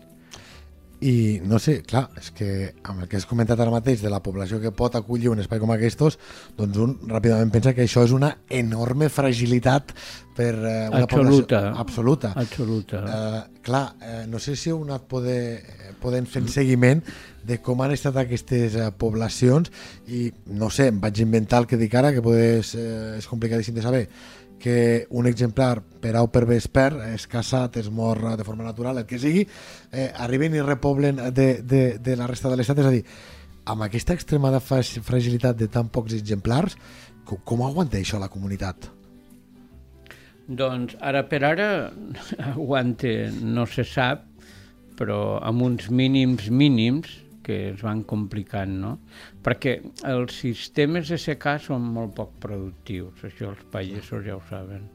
I 1.00 1.40
no 1.48 1.56
sé, 1.62 1.78
clar, 1.88 2.10
és 2.20 2.28
que 2.36 2.48
amb 2.84 3.00
el 3.00 3.08
que 3.08 3.16
has 3.16 3.24
comentat 3.28 3.60
ara 3.60 3.72
mateix 3.72 4.02
de 4.04 4.10
la 4.12 4.20
població 4.20 4.58
que 4.60 4.72
pot 4.76 4.98
acollir 4.98 5.30
un 5.32 5.40
espai 5.40 5.60
com 5.62 5.72
aquests, 5.72 6.18
doncs 6.58 6.80
un 6.84 6.92
ràpidament 7.08 7.52
pensa 7.54 7.72
que 7.72 7.86
això 7.86 8.04
és 8.04 8.12
una 8.12 8.34
enorme 8.52 9.08
fragilitat 9.08 9.94
per 10.36 10.52
eh, 10.52 10.88
una 10.92 11.04
Absoluta. 11.06 11.62
població 11.62 11.80
absoluta. 11.80 12.32
Absoluta. 12.36 13.00
Eh, 13.00 13.60
clar, 13.64 13.84
eh, 14.00 14.24
no 14.28 14.38
sé 14.38 14.56
si 14.56 14.70
heu 14.70 14.82
anat 14.84 15.08
poder, 15.08 15.94
podent 16.00 16.28
fent 16.28 16.48
seguiment 16.52 17.00
de 17.48 17.58
com 17.64 17.80
han 17.80 17.94
estat 17.96 18.16
aquestes 18.20 18.76
eh, 18.76 18.90
poblacions 19.00 19.72
i 20.08 20.26
no 20.52 20.68
sé, 20.68 20.90
em 20.92 21.00
vaig 21.00 21.20
inventar 21.24 21.62
el 21.64 21.68
que 21.70 21.80
dic 21.80 21.96
ara 21.96 22.12
que 22.12 22.24
podes, 22.24 22.74
eh, 22.76 23.16
és 23.18 23.28
complicadíssim 23.30 23.76
de 23.76 23.84
saber 23.84 24.04
que 24.60 25.06
un 25.16 25.26
exemplar 25.26 25.80
per 26.02 26.12
au 26.20 26.28
per 26.30 26.44
vesper 26.46 26.92
és 27.14 27.26
caçat, 27.26 27.78
es 27.80 27.88
mor 27.90 28.20
de 28.36 28.44
forma 28.44 28.64
natural, 28.66 29.00
el 29.00 29.06
que 29.08 29.18
sigui, 29.18 29.46
eh, 29.90 30.10
arriben 30.20 30.54
i 30.54 30.62
repoblen 30.62 31.18
de, 31.32 31.48
de, 31.64 31.82
de 31.98 32.16
la 32.16 32.28
resta 32.28 32.52
de 32.52 32.60
l'estat, 32.60 32.78
és 32.84 32.86
a 32.90 32.94
dir, 32.94 33.04
amb 33.70 33.86
aquesta 33.86 34.14
extremada 34.16 34.60
fra- 34.60 34.82
fragilitat 34.84 35.56
de 35.56 35.68
tan 35.72 35.88
pocs 35.88 36.14
exemplars, 36.16 36.76
com, 37.24 37.40
com 37.44 37.64
aguanta 37.66 37.98
això 37.98 38.20
la 38.20 38.28
comunitat? 38.32 38.90
Doncs 40.50 40.96
ara 41.00 41.22
per 41.30 41.44
ara 41.46 41.68
aguante, 42.52 43.30
no 43.42 43.66
se 43.70 43.84
sap, 43.86 44.26
però 44.98 45.38
amb 45.46 45.62
uns 45.64 45.88
mínims 45.88 46.50
mínims, 46.52 47.08
que 47.50 47.58
es 47.72 47.82
van 47.82 48.04
complicant, 48.06 48.76
no? 48.84 48.94
Perquè 49.42 49.74
els 50.06 50.38
sistemes 50.44 51.10
de 51.10 51.18
secà 51.18 51.56
són 51.58 51.90
molt 51.96 52.14
poc 52.14 52.38
productius, 52.42 53.26
això 53.26 53.50
els 53.50 53.66
pagesos 53.74 54.24
ja 54.28 54.38
ho 54.38 54.42
saben. 54.48 54.86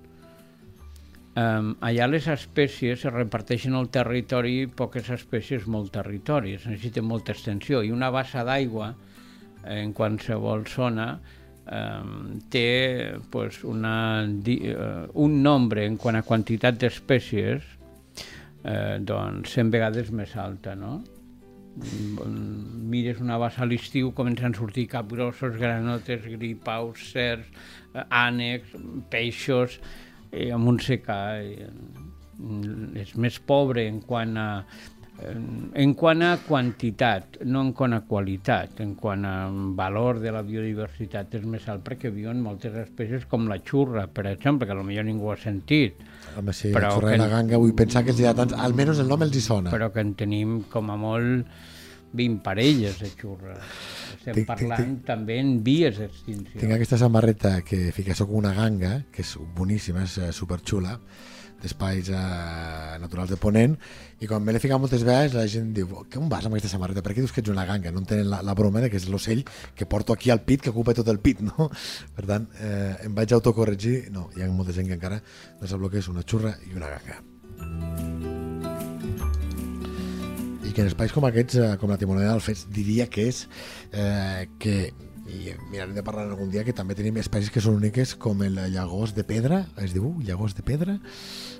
Um, 1.35 1.73
allà 1.83 2.07
les 2.07 2.29
espècies 2.31 3.01
es 3.03 3.11
reparteixen 3.11 3.75
al 3.75 3.89
territori, 3.91 4.69
poques 4.71 5.09
espècies, 5.11 5.67
molt 5.67 5.91
territori, 5.91 6.55
es 6.55 6.63
necessita 6.69 7.03
molta 7.03 7.35
extensió, 7.35 7.83
i 7.83 7.91
una 7.91 8.07
bassa 8.15 8.45
d'aigua 8.47 8.93
en 9.67 9.91
qualsevol 9.97 10.63
zona 10.71 11.09
um, 11.17 12.37
té 12.53 13.17
pues, 13.33 13.65
una, 13.67 13.97
uh, 14.23 15.01
un 15.25 15.41
nombre 15.43 15.83
en 15.83 15.99
quant 15.99 16.15
a 16.15 16.23
quantitat 16.23 16.79
d'espècies 16.79 17.75
eh, 18.65 18.97
doncs 19.01 19.53
100 19.59 19.73
vegades 19.73 20.11
més 20.15 20.33
alta, 20.39 20.73
no? 20.79 20.97
Mm, 21.75 22.87
mires 22.89 23.19
una 23.19 23.37
bassa 23.37 23.63
a 23.63 23.67
l'estiu, 23.67 24.13
comencen 24.15 24.53
a 24.53 24.57
sortir 24.57 24.87
capgrossos, 24.87 25.57
granotes, 25.59 26.23
gripaus, 26.37 27.01
cercs, 27.11 27.51
eh, 27.93 28.05
ànecs, 28.09 28.75
peixos, 29.11 29.79
eh, 30.31 30.51
amb 30.55 30.71
un 30.71 30.79
secà. 30.79 31.19
Eh, 31.43 31.69
és 32.99 33.13
més 33.15 33.39
pobre 33.39 33.85
en 33.87 34.01
quant 34.03 34.35
a 34.35 34.49
en 35.23 35.93
quant 35.95 36.21
a 36.21 36.33
quantitat, 36.43 37.37
no 37.47 37.61
en 37.63 37.71
quant 37.73 37.93
a 37.95 38.01
qualitat, 38.05 38.79
en 38.83 38.95
quant 38.99 39.23
a 39.25 39.35
valor 39.77 40.19
de 40.19 40.31
la 40.35 40.41
biodiversitat 40.43 41.33
és 41.39 41.45
més 41.47 41.67
alt 41.71 41.85
perquè 41.87 42.11
viuen 42.13 42.41
moltes 42.43 42.75
espècies 42.81 43.23
com 43.31 43.47
la 43.47 43.61
xurra, 43.63 44.07
per 44.11 44.25
exemple, 44.27 44.67
que 44.67 44.75
potser 44.75 45.05
ningú 45.07 45.31
ha 45.31 45.37
sentit. 45.39 46.01
Home, 46.37 46.53
sí, 46.53 46.73
Però 46.73 46.89
la 46.89 46.95
xurra 46.97 47.11
que- 47.13 47.21
la 47.23 47.27
ganga, 47.31 47.57
vull 47.57 47.73
pensar 47.73 48.03
que 48.03 48.11
els 48.11 48.21
tants... 48.35 48.53
Almenys 48.53 48.99
el 48.99 49.07
nom 49.07 49.23
els 49.23 49.35
hi 49.35 49.41
sona. 49.41 49.71
Però 49.71 49.91
que 49.93 50.03
en 50.03 50.13
tenim 50.19 50.59
com 50.69 50.91
a 50.91 50.97
molt 50.99 51.47
20 52.15 52.41
parelles 52.43 52.99
de 52.99 53.09
xurra. 53.15 53.55
Estem 53.55 54.33
Tinc- 54.33 54.35
tinc- 54.35 54.47
parlant 54.47 54.83
tinc- 54.83 55.05
també 55.05 55.39
en 55.39 55.57
vies 55.63 55.97
d'extinció. 55.99 56.59
Tinc 56.59 56.71
aquesta 56.75 56.97
samarreta 56.97 57.61
que 57.61 57.91
fica 57.95 58.13
soc 58.15 58.31
una 58.31 58.53
ganga, 58.53 59.05
que 59.11 59.21
és 59.23 59.37
boníssima, 59.55 60.03
és 60.03 60.17
eh, 60.17 60.31
superxula, 60.31 60.99
d'espais 61.65 62.11
eh, 62.13 62.95
naturals 63.01 63.33
de 63.33 63.37
Ponent, 63.41 63.75
i 64.21 64.29
quan 64.29 64.43
me 64.45 64.53
l'he 64.53 64.61
ficat 64.63 64.79
moltes 64.81 65.03
vegades 65.03 65.35
la 65.35 65.45
gent 65.51 65.73
diu, 65.75 65.89
que 66.09 66.21
on 66.21 66.29
vas 66.31 66.45
amb 66.45 66.55
aquesta 66.55 66.71
samarreta? 66.71 67.03
Per 67.05 67.15
què 67.15 67.23
dius 67.23 67.33
que 67.35 67.41
ets 67.43 67.51
una 67.51 67.65
ganga? 67.67 67.91
No 67.91 68.03
entenen 68.03 68.29
la, 68.31 68.41
la 68.45 68.55
broma 68.57 68.83
de 68.83 68.91
que 68.93 69.01
és 69.01 69.09
l'ocell 69.11 69.43
que 69.75 69.89
porto 69.89 70.13
aquí 70.13 70.31
al 70.31 70.43
pit, 70.45 70.63
que 70.63 70.73
ocupa 70.73 70.95
tot 70.97 71.09
el 71.11 71.19
pit, 71.19 71.41
no? 71.49 71.69
Per 72.15 72.27
tant, 72.29 72.47
eh, 72.61 73.07
em 73.09 73.17
vaig 73.17 73.33
autocorregir, 73.35 74.11
no, 74.15 74.29
hi 74.35 74.45
ha 74.45 74.51
molta 74.51 74.75
gent 74.75 74.91
que 74.91 74.99
encara 74.99 75.19
no 75.59 75.67
sap 75.67 75.81
el 75.81 75.91
que 75.91 76.03
és 76.03 76.11
una 76.11 76.23
xurra 76.23 76.55
i 76.69 76.77
una 76.77 76.91
ganga. 76.93 77.23
i 80.65 80.71
que 80.73 80.81
en 80.81 80.87
espais 80.89 81.13
com 81.13 81.25
aquests, 81.27 81.57
eh, 81.61 81.73
com 81.81 81.91
la 81.91 81.97
Timoneda 82.01 82.31
del 82.31 82.41
Fes, 82.41 82.65
diria 82.73 83.05
que 83.11 83.27
és 83.29 83.43
eh, 83.93 84.47
que 84.59 84.77
i 85.25 85.55
mirarem 85.71 85.95
de 85.95 86.03
parlar 86.05 86.27
algun 86.27 86.51
dia 86.53 86.63
que 86.65 86.73
també 86.75 86.93
tenim 86.97 87.17
espècies 87.17 87.49
que 87.53 87.61
són 87.63 87.79
úniques 87.79 88.13
com 88.21 88.43
el 88.45 88.59
llagós 88.73 89.15
de 89.17 89.25
pedra 89.25 89.63
es 89.81 89.95
diu 89.95 90.11
llagós 90.21 90.53
de 90.53 90.65
pedra 90.65 90.99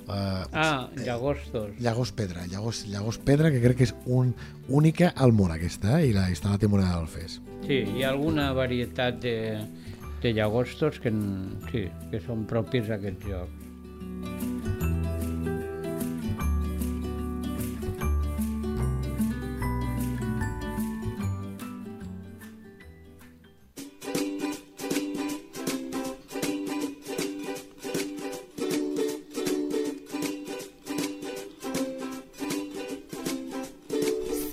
uh, 0.07 0.45
Ah, 0.51 0.89
llagostos. 0.97 1.71
llagós 1.79 2.11
pedra 2.11 2.45
llagós, 2.47 2.85
llagós 2.87 3.17
pedra 3.17 3.51
que 3.51 3.61
crec 3.61 3.77
que 3.77 3.87
és 3.89 3.95
un, 4.05 4.33
única 4.69 5.11
al 5.15 5.31
món 5.33 5.51
aquesta 5.51 5.99
eh? 6.01 6.09
i 6.09 6.13
la, 6.13 6.27
està 6.29 6.49
la 6.53 6.57
Timoneda 6.61 6.97
del 6.99 7.07
Fes 7.07 7.39
Sí, 7.65 7.81
hi 7.97 8.03
ha 8.03 8.09
alguna 8.13 8.51
varietat 8.53 9.17
de, 9.23 9.35
de 10.21 10.33
llagostos 10.37 10.99
que, 11.01 11.09
sí, 11.71 11.87
que 12.11 12.19
són 12.21 12.45
propis 12.45 12.85
d'aquests 12.91 13.25
llocs. 13.25 14.74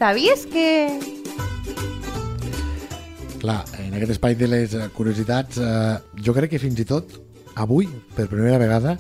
Sabies 0.03 0.49
que... 0.51 0.99
Clar, 3.39 3.61
en 3.79 3.93
aquest 3.95 4.17
espai 4.17 4.35
de 4.35 4.49
les 4.51 4.73
eh, 4.75 4.89
curiositats, 4.97 5.61
eh, 5.63 5.93
jo 6.27 6.35
crec 6.35 6.51
que 6.51 6.59
fins 6.59 6.81
i 6.83 6.87
tot 6.89 7.13
avui, 7.63 7.87
per 8.17 8.27
primera 8.27 8.59
vegada, 8.59 8.97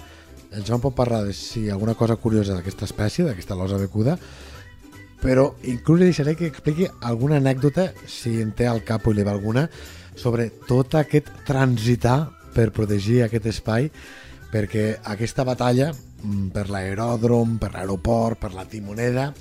el 0.55 0.62
Joan 0.62 0.85
pot 0.85 0.95
parlar 0.95 1.25
de 1.27 1.35
si 1.35 1.65
alguna 1.75 1.97
cosa 1.99 2.15
curiosa 2.23 2.55
d'aquesta 2.55 2.87
espècie, 2.87 3.27
d'aquesta 3.27 3.59
losa 3.59 3.81
becuda, 3.83 4.15
però 5.19 5.49
inclús 5.75 5.99
li 6.05 6.12
deixaré 6.12 6.37
que 6.38 6.47
expliqui 6.53 6.87
alguna 7.11 7.43
anècdota, 7.43 7.88
si 8.07 8.37
en 8.38 8.55
té 8.55 8.71
al 8.71 8.85
cap 8.87 9.11
o 9.11 9.11
li 9.11 9.27
va 9.27 9.35
alguna, 9.35 9.67
sobre 10.15 10.53
tot 10.71 10.95
aquest 11.03 11.35
transitar 11.51 12.21
per 12.55 12.71
protegir 12.71 13.25
aquest 13.27 13.51
espai, 13.57 13.91
perquè 14.55 14.93
aquesta 15.19 15.43
batalla 15.51 15.91
mm, 15.91 16.55
per 16.55 16.69
l'aeròdrom, 16.71 17.59
per 17.59 17.75
l'aeroport, 17.75 18.38
per 18.47 18.55
la 18.55 18.71
timoneda, 18.71 19.33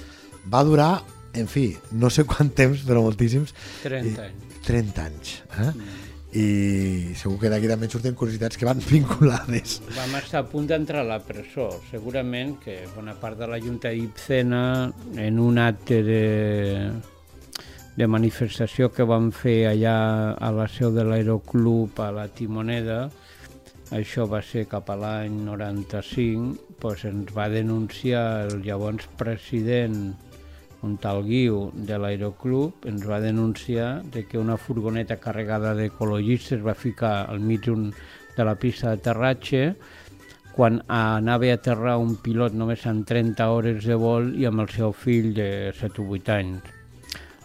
va 0.50 0.65
durar, 0.65 0.95
en 1.34 1.48
fi, 1.48 1.65
no 1.91 2.10
sé 2.12 2.26
quant 2.28 2.52
temps, 2.56 2.86
però 2.88 3.04
moltíssims, 3.06 3.54
30 3.84 4.24
anys. 4.28 4.56
30 4.67 5.04
anys. 5.06 5.36
Eh? 5.58 5.72
I 6.32 7.13
segur 7.20 7.41
que 7.41 7.50
d'aquí 7.52 7.67
també 7.67 7.89
en 7.89 7.91
surten 7.91 8.15
curiositats 8.15 8.60
que 8.60 8.67
van 8.67 8.80
vinculades. 8.91 9.80
Vam 9.98 10.17
estar 10.20 10.44
a 10.44 10.48
punt 10.48 10.70
d'entrar 10.70 11.04
a 11.04 11.10
la 11.10 11.20
presó. 11.24 11.70
Segurament 11.89 12.56
que 12.63 12.82
bona 12.96 13.17
part 13.20 13.39
de 13.39 13.50
la 13.52 13.60
Junta 13.60 13.91
d'Ipcena, 13.91 14.91
en 15.20 15.39
un 15.44 15.60
acte 15.60 16.02
de, 16.08 16.24
de 17.98 18.08
manifestació 18.08 18.91
que 18.96 19.08
van 19.08 19.32
fer 19.36 19.65
allà 19.72 19.98
a 20.36 20.54
la 20.56 20.70
seu 20.72 20.94
de 20.96 21.04
l'aeroclub 21.08 22.00
a 22.00 22.12
la 22.15 22.28
Timoneda, 22.32 23.04
això 23.91 24.24
va 24.24 24.39
ser 24.39 24.70
cap 24.72 24.88
a 24.88 24.96
l'any 24.96 25.41
95, 25.44 26.78
doncs 26.80 27.04
ens 27.10 27.32
va 27.36 27.50
denunciar 27.52 28.24
el 28.48 28.62
llavors 28.63 29.10
president 29.20 30.13
un 30.84 30.98
tal 30.98 31.24
Guiu 31.28 31.70
de 31.74 31.98
l'aeroclub 32.02 32.88
ens 32.89 33.06
va 33.08 33.22
denunciar 33.22 34.02
de 34.13 34.26
que 34.26 34.39
una 34.41 34.58
furgoneta 34.58 35.20
carregada 35.22 35.76
d'ecologistes 35.78 36.63
va 36.65 36.74
ficar 36.74 37.13
al 37.30 37.39
mig 37.39 37.67
de 37.67 38.44
la 38.44 38.56
pista 38.56 38.89
d'aterratge 38.89 39.76
quan 40.52 40.82
anava 40.88 41.48
a 41.48 41.56
aterrar 41.56 41.96
un 42.02 42.17
pilot 42.24 42.54
només 42.58 42.84
amb 42.89 43.08
30 43.08 43.48
hores 43.54 43.88
de 43.88 43.96
vol 43.96 44.34
i 44.36 44.46
amb 44.50 44.65
el 44.65 44.70
seu 44.74 44.91
fill 44.91 45.34
de 45.38 45.50
7 45.80 46.02
o 46.04 46.08
8 46.17 46.34
anys. 46.36 46.78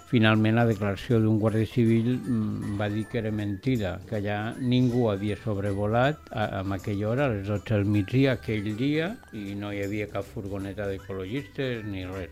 Finalment, 0.06 0.54
la 0.54 0.64
declaració 0.68 1.18
d'un 1.18 1.38
guàrdia 1.42 1.66
civil 1.66 2.12
mm, 2.14 2.76
va 2.78 2.86
dir 2.92 3.04
que 3.10 3.18
era 3.18 3.32
mentida, 3.34 3.96
que 4.06 4.20
allà 4.20 4.36
ningú 4.58 5.08
havia 5.10 5.34
sobrevolat 5.40 6.30
a 6.30 6.62
aquella 6.76 7.08
hora, 7.10 7.26
a 7.26 7.32
les 7.34 7.48
12 7.48 7.72
del 7.72 7.90
migdia, 7.90 8.36
aquell 8.36 8.70
dia, 8.78 9.10
i 9.34 9.56
no 9.58 9.72
hi 9.74 9.82
havia 9.82 10.06
cap 10.12 10.28
furgoneta 10.30 10.86
d'ecologistes 10.86 11.82
ni 11.90 12.06
res. 12.06 12.30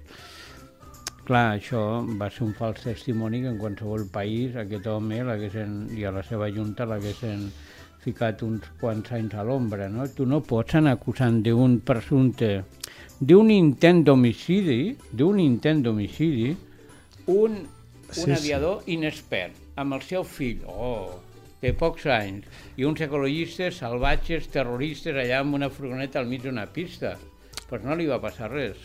Clar, 1.24 1.54
això 1.56 1.80
va 2.20 2.26
ser 2.28 2.42
un 2.44 2.52
fals 2.52 2.82
testimoni 2.84 3.38
que 3.40 3.48
en 3.48 3.56
qualsevol 3.56 4.02
país 4.12 4.56
aquest 4.60 4.86
home 4.92 5.16
i 5.16 6.04
a 6.04 6.12
la 6.12 6.22
seva 6.28 6.50
junta 6.52 6.84
l'haguessin 6.84 7.46
ficat 8.04 8.42
uns 8.44 8.66
quants 8.80 9.08
anys 9.16 9.32
a 9.32 9.44
l'ombra, 9.48 9.88
no? 9.88 10.04
Tu 10.12 10.26
no 10.28 10.42
pots 10.44 10.76
anar 10.76 10.98
acusant 10.98 11.40
d'un 11.46 11.78
presumpte, 11.80 12.50
d'un 13.20 13.48
intent 13.50 14.04
d'homicidi, 14.04 14.96
d'un 15.12 15.40
intent 15.40 15.80
d'homicidi, 15.86 16.50
un, 17.32 17.62
Sí, 18.10 18.20
un 18.20 18.26
sí. 18.26 18.32
aviador 18.36 18.82
inexpert, 18.86 19.56
amb 19.80 19.96
el 19.96 20.02
seu 20.04 20.26
fill, 20.28 20.60
oh, 20.68 21.22
té 21.62 21.72
pocs 21.72 22.04
anys, 22.12 22.44
i 22.76 22.84
uns 22.84 23.00
ecologistes 23.00 23.80
salvatges, 23.80 24.50
terroristes, 24.52 25.16
allà 25.16 25.40
amb 25.40 25.56
una 25.56 25.70
furgoneta 25.72 26.20
al 26.20 26.28
mig 26.28 26.44
d'una 26.44 26.66
pista. 26.68 27.16
Doncs 27.16 27.70
pues 27.70 27.86
no 27.88 27.96
li 27.96 28.04
va 28.06 28.20
passar 28.20 28.50
res. 28.52 28.76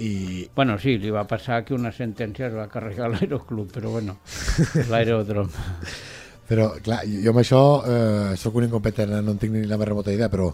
I 0.00 0.48
Bueno, 0.56 0.78
sí, 0.80 0.96
li 0.98 1.12
va 1.12 1.26
passar 1.28 1.60
que 1.64 1.76
una 1.76 1.92
sentència 1.92 2.48
es 2.48 2.56
va 2.56 2.68
carregar 2.72 3.06
a 3.06 3.12
l'aeroclub, 3.14 3.68
però 3.74 3.92
bueno, 3.98 4.16
l'aeròdrom. 4.88 5.52
Però, 6.50 6.64
clar, 6.82 7.04
jo 7.06 7.30
amb 7.30 7.38
això 7.38 7.58
eh, 7.86 8.30
sóc 8.34 8.56
un 8.58 8.64
incompetent, 8.66 9.12
no 9.22 9.36
en 9.36 9.38
tinc 9.38 9.52
ni 9.54 9.60
la 9.70 9.76
més 9.78 9.86
remota 9.86 10.10
idea, 10.10 10.26
però 10.26 10.48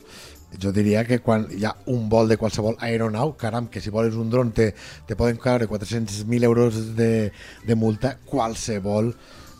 jo 0.60 0.72
diria 0.76 1.06
que 1.08 1.22
quan 1.24 1.46
hi 1.56 1.64
ha 1.64 1.72
un 1.88 2.10
vol 2.12 2.28
de 2.28 2.36
qualsevol 2.36 2.76
aeronau, 2.84 3.32
caram, 3.40 3.70
que 3.72 3.80
si 3.80 3.88
vols 3.94 4.18
un 4.20 4.28
dron 4.28 4.52
te, 4.52 4.66
te 5.08 5.16
poden 5.16 5.40
caure 5.40 5.64
400.000 5.70 6.44
euros 6.44 6.82
de, 6.98 7.32
de 7.64 7.78
multa, 7.80 8.18
qualsevol 8.28 9.14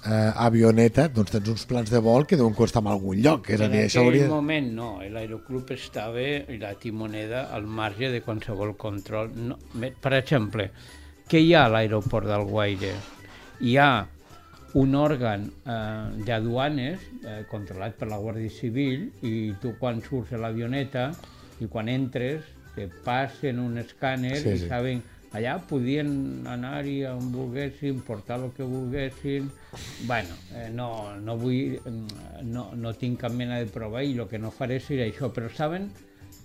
eh, 0.06 0.32
avioneta, 0.46 1.08
doncs 1.12 1.34
tens 1.34 1.48
uns 1.52 1.66
plans 1.68 1.90
de 1.92 2.00
vol 2.02 2.26
que 2.26 2.38
deuen 2.38 2.54
costar 2.54 2.82
en 2.84 2.90
algun 2.94 3.20
lloc, 3.22 3.50
és 3.50 3.60
a 3.60 3.66
en 3.66 3.74
dir, 3.74 3.84
això 3.86 4.02
aquell 4.02 4.12
hauria... 4.14 4.28
moment 4.30 4.72
no, 4.78 4.90
l'aeroclub 5.02 5.70
estava 5.74 6.22
i 6.22 6.58
la 6.62 6.74
timoneda 6.80 7.48
al 7.54 7.66
marge 7.66 8.10
de 8.14 8.22
qualsevol 8.24 8.76
control. 8.80 9.32
No, 9.36 9.58
per 9.74 10.14
exemple, 10.18 10.70
què 11.30 11.42
hi 11.42 11.54
ha 11.54 11.66
a 11.66 11.72
l'aeroport 11.74 12.28
d'Alguaire? 12.30 12.92
Hi 13.66 13.78
ha 13.80 13.90
un 14.76 14.94
òrgan 14.98 15.46
eh, 15.48 16.24
d'aduanes 16.26 17.00
eh, 17.24 17.40
controlat 17.50 17.96
per 17.96 18.10
la 18.10 18.18
Guàrdia 18.20 18.52
Civil 18.52 19.08
i 19.24 19.54
tu 19.62 19.72
quan 19.80 20.02
surts 20.04 20.34
a 20.36 20.40
l'avioneta 20.42 21.08
i 21.64 21.68
quan 21.72 21.88
entres 21.88 22.44
te 22.74 22.84
passen 23.04 23.58
un 23.62 23.78
escàner 23.80 24.36
Sí, 24.36 24.52
i 24.52 24.58
sí. 24.60 24.68
saben 24.68 25.00
allà 25.36 25.56
podien 25.68 26.08
anar-hi 26.48 26.96
on 27.10 27.30
volguessin, 27.34 28.00
portar 28.06 28.40
el 28.40 28.50
que 28.56 28.64
volguessin. 28.64 29.50
bueno, 30.06 30.34
eh, 30.54 30.70
no, 30.72 31.16
no, 31.20 31.36
vull, 31.36 31.78
no, 32.42 32.70
no 32.74 32.94
tinc 32.94 33.20
cap 33.20 33.32
mena 33.32 33.60
de 33.60 33.70
prova 33.72 34.02
i 34.02 34.16
el 34.16 34.26
que 34.28 34.40
no 34.40 34.50
faré 34.50 34.80
serà 34.80 35.06
això, 35.06 35.30
però 35.32 35.50
estaven 35.52 35.90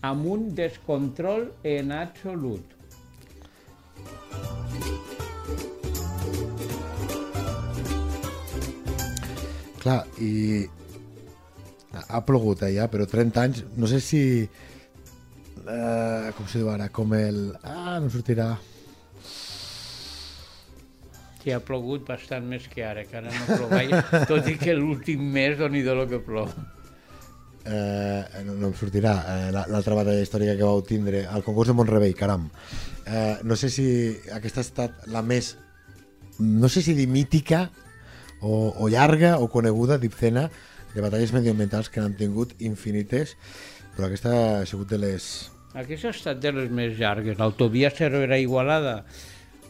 amb 0.02 0.26
un 0.26 0.54
descontrol 0.56 1.52
en 1.64 1.92
absolut. 1.92 2.78
Clar, 9.82 10.04
i 10.22 10.68
ha 11.98 12.20
plogut 12.26 12.62
allà, 12.66 12.86
però 12.92 13.08
30 13.10 13.42
anys, 13.42 13.64
no 13.78 13.90
sé 13.90 14.02
si... 14.04 14.22
Eh, 15.62 16.32
com 16.38 16.48
se 16.50 16.62
diu 16.62 16.70
ara? 16.74 16.90
Com 16.94 17.14
el... 17.18 17.48
Ah, 17.64 17.98
no 18.02 18.10
sortirà. 18.14 18.52
Sí, 21.42 21.52
ha 21.52 21.60
plogut 21.66 22.04
bastant 22.08 22.46
més 22.46 22.68
que 22.70 22.84
ara, 22.86 23.04
que 23.10 23.18
ara 23.18 23.32
no 23.34 23.56
plou 23.58 23.70
gaire, 23.72 24.02
tot 24.30 24.46
i 24.52 24.58
que 24.62 24.76
l'últim 24.78 25.24
mes 25.34 25.58
doni 25.58 25.82
de 25.82 25.96
lo 25.98 26.08
que 26.10 26.20
plou. 26.22 26.46
Eh, 27.66 28.22
no, 28.46 28.56
no 28.58 28.70
em 28.72 28.74
sortirà 28.78 29.12
eh, 29.22 29.50
la- 29.54 29.68
l'altra 29.70 29.94
batalla 29.94 30.22
històrica 30.26 30.56
que 30.58 30.66
vau 30.66 30.80
tindre 30.82 31.28
al 31.30 31.44
concurs 31.46 31.70
de 31.70 31.76
Montrebell, 31.78 32.16
caram 32.18 32.48
eh, 33.06 33.36
no 33.46 33.54
sé 33.56 33.70
si 33.70 33.86
aquesta 34.34 34.64
ha 34.64 34.66
estat 34.66 35.04
la 35.14 35.22
més 35.22 35.52
no 36.42 36.70
sé 36.74 36.82
si 36.82 36.96
dir 36.98 37.06
mítica 37.06 37.68
o, 38.42 38.74
o 38.82 38.90
llarga 38.90 39.36
o 39.38 39.46
coneguda 39.54 40.00
d'Ipcena 40.02 40.48
de 40.96 41.04
batalles 41.06 41.36
medioambientals 41.38 41.92
que 41.94 42.02
n'han 42.02 42.18
tingut 42.18 42.56
infinites 42.66 43.36
però 43.94 44.10
aquesta 44.10 44.34
ha 44.64 44.66
sigut 44.66 44.90
de 44.90 44.98
les 45.06 45.30
Aquesta 45.78 46.10
ha 46.10 46.18
estat 46.18 46.42
de 46.44 46.50
les 46.52 46.66
més 46.74 46.98
llargues. 47.00 47.38
L'autovia 47.40 47.94
Cervera-Igualada 47.96 49.04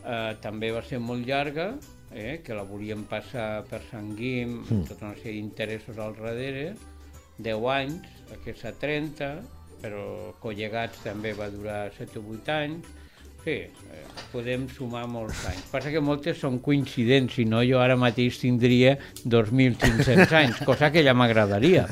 eh, 0.06 0.36
també 0.44 0.72
va 0.76 0.84
ser 0.86 1.00
molt 1.00 1.28
llarga, 1.28 1.72
eh, 2.12 2.40
que 2.46 2.56
la 2.58 2.66
volíem 2.68 3.04
passar 3.10 3.64
per 3.70 3.82
Sant 3.90 4.14
Guim, 4.18 4.62
mm. 4.62 4.88
tota 4.90 5.10
una 5.10 5.18
sèrie 5.20 5.40
d'interessos 5.40 6.00
al 6.02 6.16
darrere, 6.20 6.72
10 7.42 7.68
anys, 7.76 8.10
aquesta 8.36 8.74
30, 8.82 9.32
però 9.82 10.34
Collegats 10.42 11.02
també 11.06 11.34
va 11.34 11.50
durar 11.50 11.86
7 11.98 12.20
o 12.22 12.26
8 12.38 12.58
anys, 12.58 12.98
Sí, 13.42 13.56
eh, 13.58 14.02
podem 14.30 14.68
sumar 14.70 15.08
molts 15.10 15.40
anys. 15.50 15.64
Passa 15.72 15.90
que 15.90 16.02
moltes 16.04 16.38
són 16.38 16.60
coincidents, 16.62 17.40
si 17.40 17.46
no 17.50 17.64
jo 17.66 17.80
ara 17.82 17.96
mateix 17.98 18.38
tindria 18.38 18.92
2.500 19.26 20.36
anys, 20.38 20.60
cosa 20.68 20.92
que 20.94 21.02
ja 21.02 21.16
m'agradaria. 21.18 21.88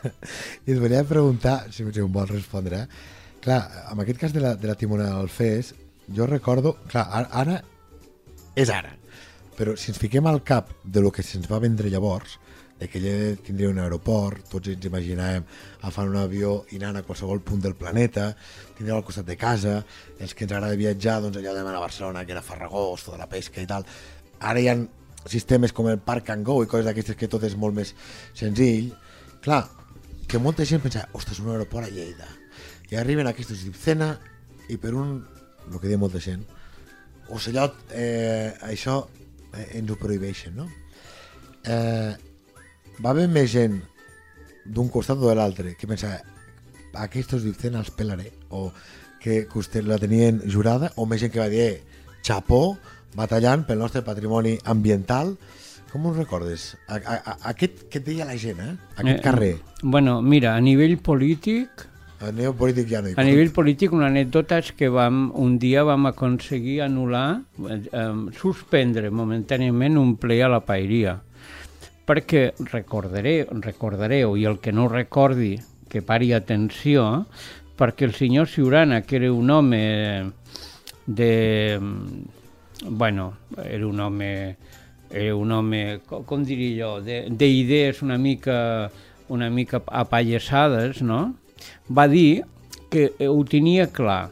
I 0.66 0.76
et 0.76 0.78
volia 0.78 1.02
preguntar, 1.08 1.64
si, 1.74 1.82
si 1.90 2.04
em 2.04 2.12
vols 2.14 2.30
respondre, 2.30 2.84
eh? 2.84 3.32
clar, 3.42 3.64
en 3.90 4.04
aquest 4.04 4.22
cas 4.22 4.36
de 4.36 4.44
la, 4.44 4.54
de 4.54 4.70
la 4.70 4.78
timonada 4.78 5.18
del 5.18 5.32
FES, 5.34 5.72
jo 6.12 6.26
recordo, 6.26 6.76
clar, 6.90 7.06
ara, 7.30 7.60
és 8.54 8.70
ara, 8.70 8.92
però 9.56 9.76
si 9.78 9.92
ens 9.92 10.00
fiquem 10.00 10.26
al 10.26 10.42
cap 10.44 10.70
de 10.84 11.02
lo 11.02 11.12
que 11.14 11.22
se'ns 11.22 11.48
va 11.50 11.62
vendre 11.62 11.90
llavors, 11.90 12.38
de 12.78 12.88
que 12.88 12.98
ella 12.98 13.36
tindria 13.36 13.70
un 13.70 13.78
aeroport, 13.78 14.48
tots 14.50 14.72
ens 14.72 14.84
imaginàvem 14.88 15.44
agafant 15.80 16.10
un 16.10 16.18
avió 16.18 16.56
i 16.74 16.80
anant 16.80 16.98
a 16.98 17.04
qualsevol 17.06 17.40
punt 17.46 17.62
del 17.62 17.76
planeta, 17.78 18.32
tindríem 18.74 18.98
al 18.98 19.06
costat 19.06 19.28
de 19.30 19.36
casa, 19.38 19.78
els 20.18 20.34
que 20.34 20.44
ens 20.44 20.52
agrada 20.52 20.76
viatjar, 20.78 21.20
doncs 21.22 21.38
allò 21.38 21.54
d'anar 21.54 21.76
a 21.78 21.84
Barcelona, 21.84 22.24
que 22.26 22.34
era 22.34 22.42
Farragós, 22.42 23.06
tota 23.06 23.20
la 23.20 23.30
pesca 23.30 23.62
i 23.62 23.70
tal. 23.70 23.86
Ara 24.40 24.60
hi 24.60 24.68
ha 24.68 24.76
sistemes 25.30 25.72
com 25.72 25.88
el 25.88 26.02
Park 26.02 26.34
and 26.34 26.44
Go 26.44 26.60
i 26.62 26.68
coses 26.68 26.88
d'aquestes 26.88 27.16
que 27.16 27.30
tot 27.30 27.46
és 27.46 27.54
molt 27.56 27.78
més 27.78 27.94
senzill. 28.36 28.90
Clar, 29.44 29.62
que 30.28 30.40
molta 30.42 30.66
gent 30.66 30.82
pensa, 30.82 31.06
ostres, 31.14 31.40
un 31.40 31.54
aeroport 31.54 31.86
a 31.86 31.92
Lleida. 31.94 32.28
I 32.90 32.98
arriben 33.00 33.30
aquests 33.30 33.62
d'Ipcena 33.64 34.10
i 34.68 34.76
per 34.80 34.92
un, 34.98 35.16
el 35.70 35.80
que 35.80 35.88
diu 35.88 36.00
molta 36.00 36.20
gent, 36.22 36.44
ocellot, 37.34 37.76
eh, 37.96 38.52
això 38.68 39.00
eh, 39.54 39.78
ens 39.80 39.90
ho 39.90 39.96
prohibeixen, 40.00 40.56
no? 40.56 40.68
Eh, 41.64 42.12
va 43.00 43.10
haver 43.14 43.26
més 43.32 43.50
gent 43.52 43.80
d'un 44.64 44.88
costat 44.92 45.18
o 45.20 45.28
de 45.28 45.34
l'altre 45.36 45.74
que 45.78 45.88
pensava 45.88 46.20
aquests 47.04 47.42
d'Ipcena 47.42 47.80
els 47.82 47.90
pelaré 47.90 48.30
o 48.50 48.68
que, 49.20 49.44
que 49.48 49.58
usted 49.58 49.86
la 49.88 49.98
tenien 49.98 50.42
jurada 50.46 50.92
o 50.96 51.06
més 51.08 51.24
gent 51.24 51.32
que 51.32 51.42
va 51.42 51.50
dir 51.52 51.64
eh, 51.64 51.82
xapó 52.24 52.76
batallant 53.16 53.64
pel 53.68 53.80
nostre 53.80 54.04
patrimoni 54.04 54.56
ambiental 54.70 55.34
com 55.94 56.08
ho 56.08 56.12
recordes? 56.14 56.72
A, 56.88 56.96
a, 56.98 57.16
a, 57.16 57.34
aquest 57.52 57.84
que 57.86 58.00
et 58.00 58.06
deia 58.08 58.24
la 58.26 58.34
gent, 58.34 58.58
eh? 58.58 58.72
Aquest 58.96 59.20
Eh, 59.20 59.22
carrer. 59.22 59.52
Bueno, 59.80 60.16
mira, 60.22 60.56
a 60.56 60.60
nivell 60.60 60.96
polític, 60.98 61.84
A 62.24 62.32
nivell 62.32 62.54
polític 62.56 62.88
ja 62.88 63.00
no 63.02 63.10
hi 63.10 63.14
A 63.16 63.24
nivell 63.26 63.50
polític, 63.52 63.92
una 63.92 64.06
anècdota 64.08 64.58
és 64.62 64.70
que 64.72 64.88
vam, 64.88 65.26
un 65.34 65.58
dia 65.60 65.82
vam 65.84 66.06
aconseguir 66.08 66.80
anul·lar, 66.86 67.42
eh, 67.68 67.80
eh, 67.92 68.08
suspendre 68.40 69.10
momentàniament 69.10 69.98
un 70.00 70.16
ple 70.16 70.40
a 70.42 70.48
la 70.48 70.60
paeria. 70.64 71.18
Perquè 72.04 72.52
recordaré, 72.72 73.46
recordareu, 73.64 74.36
i 74.36 74.44
el 74.48 74.58
que 74.60 74.72
no 74.72 74.88
recordi, 74.88 75.54
que 75.88 76.02
pari 76.02 76.32
atenció, 76.36 77.26
perquè 77.78 78.04
el 78.08 78.14
senyor 78.14 78.48
Ciurana, 78.48 79.02
que 79.02 79.16
era 79.16 79.32
un 79.32 79.50
home 79.50 80.32
de... 81.06 81.80
Bueno, 82.86 83.34
era 83.64 83.86
un 83.86 84.00
home 84.00 84.56
era 85.10 85.36
un 85.36 85.52
home, 85.52 86.00
co- 86.08 86.24
com 86.26 86.42
diria 86.44 86.84
jo, 86.84 87.00
de- 87.00 87.28
d'idees 87.30 88.02
una 88.02 88.16
mica, 88.18 88.90
una 89.28 89.48
mica 89.48 89.80
apallessades, 89.86 91.02
no? 91.02 91.36
Va 91.88 92.08
dir 92.08 92.44
que 92.90 93.10
eh, 93.18 93.28
ho 93.28 93.42
tenia 93.48 93.88
clar, 93.92 94.30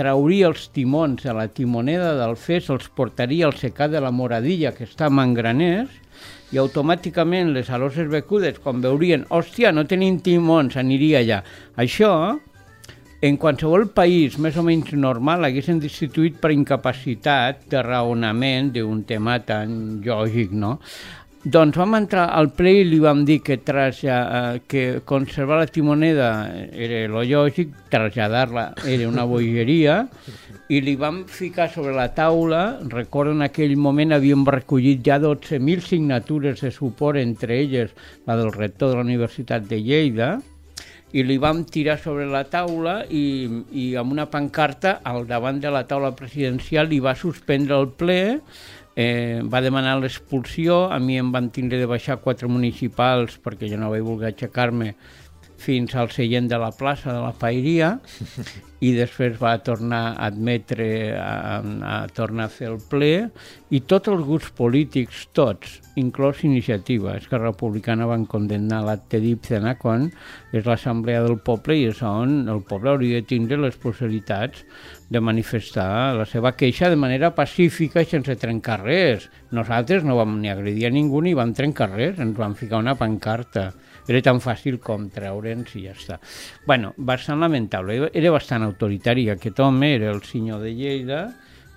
trauria 0.00 0.48
els 0.48 0.68
timons 0.74 1.22
de 1.24 1.34
la 1.36 1.46
timoneda 1.52 2.14
del 2.18 2.36
FES, 2.36 2.70
els 2.74 2.88
portaria 2.96 3.46
al 3.46 3.56
secar 3.60 3.90
de 3.92 4.00
la 4.00 4.12
Moradilla, 4.14 4.72
que 4.76 4.86
està 4.88 5.08
a 5.08 5.14
Mangraners, 5.14 5.92
i 6.50 6.58
automàticament 6.58 7.52
les 7.54 7.70
aloses 7.70 8.08
becudes, 8.10 8.58
quan 8.62 8.80
veurien, 8.82 9.26
hòstia, 9.30 9.72
no 9.72 9.86
tenim 9.86 10.18
timons, 10.24 10.76
aniria 10.80 11.20
allà. 11.20 11.42
Això, 11.78 12.12
en 13.20 13.36
qualsevol 13.36 13.90
país 13.92 14.38
més 14.40 14.56
o 14.56 14.62
menys 14.64 14.94
normal 14.96 15.44
haguessin 15.44 15.80
destituït 15.82 16.38
per 16.40 16.54
incapacitat 16.54 17.66
de 17.68 17.82
raonament 17.84 18.70
d'un 18.72 19.02
tema 19.04 19.36
tan 19.44 20.00
lògic, 20.06 20.54
no? 20.56 20.78
Doncs 21.40 21.72
vam 21.80 21.94
entrar 21.96 22.26
al 22.36 22.50
ple 22.52 22.74
i 22.82 22.84
li 22.84 22.98
vam 23.00 23.22
dir 23.24 23.38
que, 23.40 23.56
traslla, 23.64 24.16
eh, 24.20 24.58
que 24.68 25.00
conservar 25.08 25.56
la 25.62 25.70
timoneda 25.72 26.28
era 26.68 26.98
lo 27.08 27.22
lògic, 27.24 27.70
traslladar-la 27.88 28.74
era 28.84 29.08
una 29.08 29.24
bogeria, 29.24 30.02
i 30.68 30.82
li 30.84 30.98
vam 31.00 31.24
ficar 31.24 31.70
sobre 31.72 31.94
la 31.96 32.10
taula, 32.12 32.76
recordo 32.92 33.32
en 33.32 33.40
aquell 33.40 33.72
moment 33.80 34.12
havíem 34.12 34.44
recollit 34.44 35.00
ja 35.00 35.16
12.000 35.18 35.80
signatures 35.80 36.60
de 36.60 36.70
suport, 36.70 37.16
entre 37.16 37.56
elles 37.56 37.96
la 38.26 38.36
del 38.36 38.52
rector 38.52 38.90
de 38.90 39.00
la 39.00 39.08
Universitat 39.08 39.64
de 39.64 39.80
Lleida, 39.80 40.34
i 41.12 41.24
li 41.26 41.38
vam 41.42 41.64
tirar 41.64 41.96
sobre 41.98 42.26
la 42.30 42.44
taula 42.46 43.00
i, 43.08 43.48
i 43.72 43.94
amb 43.98 44.12
una 44.14 44.28
pancarta 44.30 45.00
al 45.02 45.24
davant 45.26 45.58
de 45.58 45.72
la 45.72 45.82
taula 45.88 46.12
presidencial 46.14 46.86
li 46.90 47.00
va 47.02 47.16
suspendre 47.18 47.80
el 47.80 47.88
ple, 47.98 48.20
eh, 49.00 49.40
va 49.52 49.62
demanar 49.64 49.96
l'expulsió, 50.00 50.84
a 50.92 50.98
mi 51.00 51.16
em 51.20 51.32
van 51.32 51.48
tindre 51.54 51.80
de 51.80 51.88
baixar 51.88 52.20
quatre 52.20 52.50
municipals 52.52 53.38
perquè 53.40 53.70
jo 53.70 53.80
no 53.80 53.92
vaig 53.92 54.04
voler 54.04 54.32
aixecar-me 54.34 54.94
fins 55.60 55.94
al 55.94 56.08
seient 56.08 56.48
de 56.48 56.58
la 56.58 56.70
plaça 56.72 57.12
de 57.12 57.20
la 57.20 57.32
Paeria 57.36 57.94
i 58.88 58.94
després 58.96 59.36
va 59.40 59.58
tornar 59.60 60.00
a 60.14 60.28
admetre 60.30 60.86
a, 61.20 61.60
a 61.60 61.96
tornar 62.16 62.46
a 62.48 62.52
fer 62.52 62.70
el 62.70 62.78
ple 62.92 63.12
i 63.68 63.82
tots 63.84 64.08
els 64.08 64.24
grups 64.24 64.48
polítics, 64.56 65.26
tots, 65.36 65.76
inclòs 66.00 66.40
Iniciativa, 66.48 67.18
Esquerra 67.20 67.50
Republicana 67.50 68.08
van 68.08 68.24
condemnar 68.24 68.80
l'acte 68.86 69.20
d'Ipcena 69.20 69.76
quan 69.80 70.08
és 70.56 70.64
l'Assemblea 70.64 71.20
del 71.26 71.36
Poble 71.44 71.76
i 71.76 71.90
és 71.92 72.00
on 72.08 72.48
el 72.48 72.64
poble 72.64 72.94
hauria 72.94 73.20
de 73.20 73.28
tindre 73.34 73.60
les 73.60 73.76
possibilitats 73.80 74.64
de 75.10 75.20
manifestar 75.20 76.14
la 76.14 76.24
seva 76.24 76.52
queixa 76.54 76.88
de 76.88 76.96
manera 76.96 77.32
pacífica 77.34 78.04
i 78.04 78.06
sense 78.06 78.36
trencar 78.38 78.78
res. 78.84 79.26
Nosaltres 79.50 80.06
no 80.06 80.14
vam 80.16 80.36
ni 80.38 80.52
agredir 80.52 80.86
a 80.86 80.92
ningú 80.94 81.18
ni 81.26 81.34
vam 81.34 81.50
trencar 81.52 81.90
res, 81.90 82.20
ens 82.22 82.38
vam 82.38 82.54
ficar 82.54 82.78
una 82.78 82.94
pancarta. 82.94 83.72
Era 84.06 84.22
tan 84.22 84.38
fàcil 84.42 84.78
com 84.82 85.08
treure'ns 85.10 85.74
i 85.76 85.84
ja 85.88 85.96
està. 85.98 86.20
bueno, 86.66 86.94
bastant 86.96 87.42
lamentable. 87.42 88.10
Era 88.14 88.30
bastant 88.30 88.62
autoritari 88.62 89.28
aquest 89.30 89.58
home, 89.58 89.94
era 89.96 90.14
el 90.14 90.22
senyor 90.22 90.62
de 90.62 90.72
Lleida, 90.78 91.20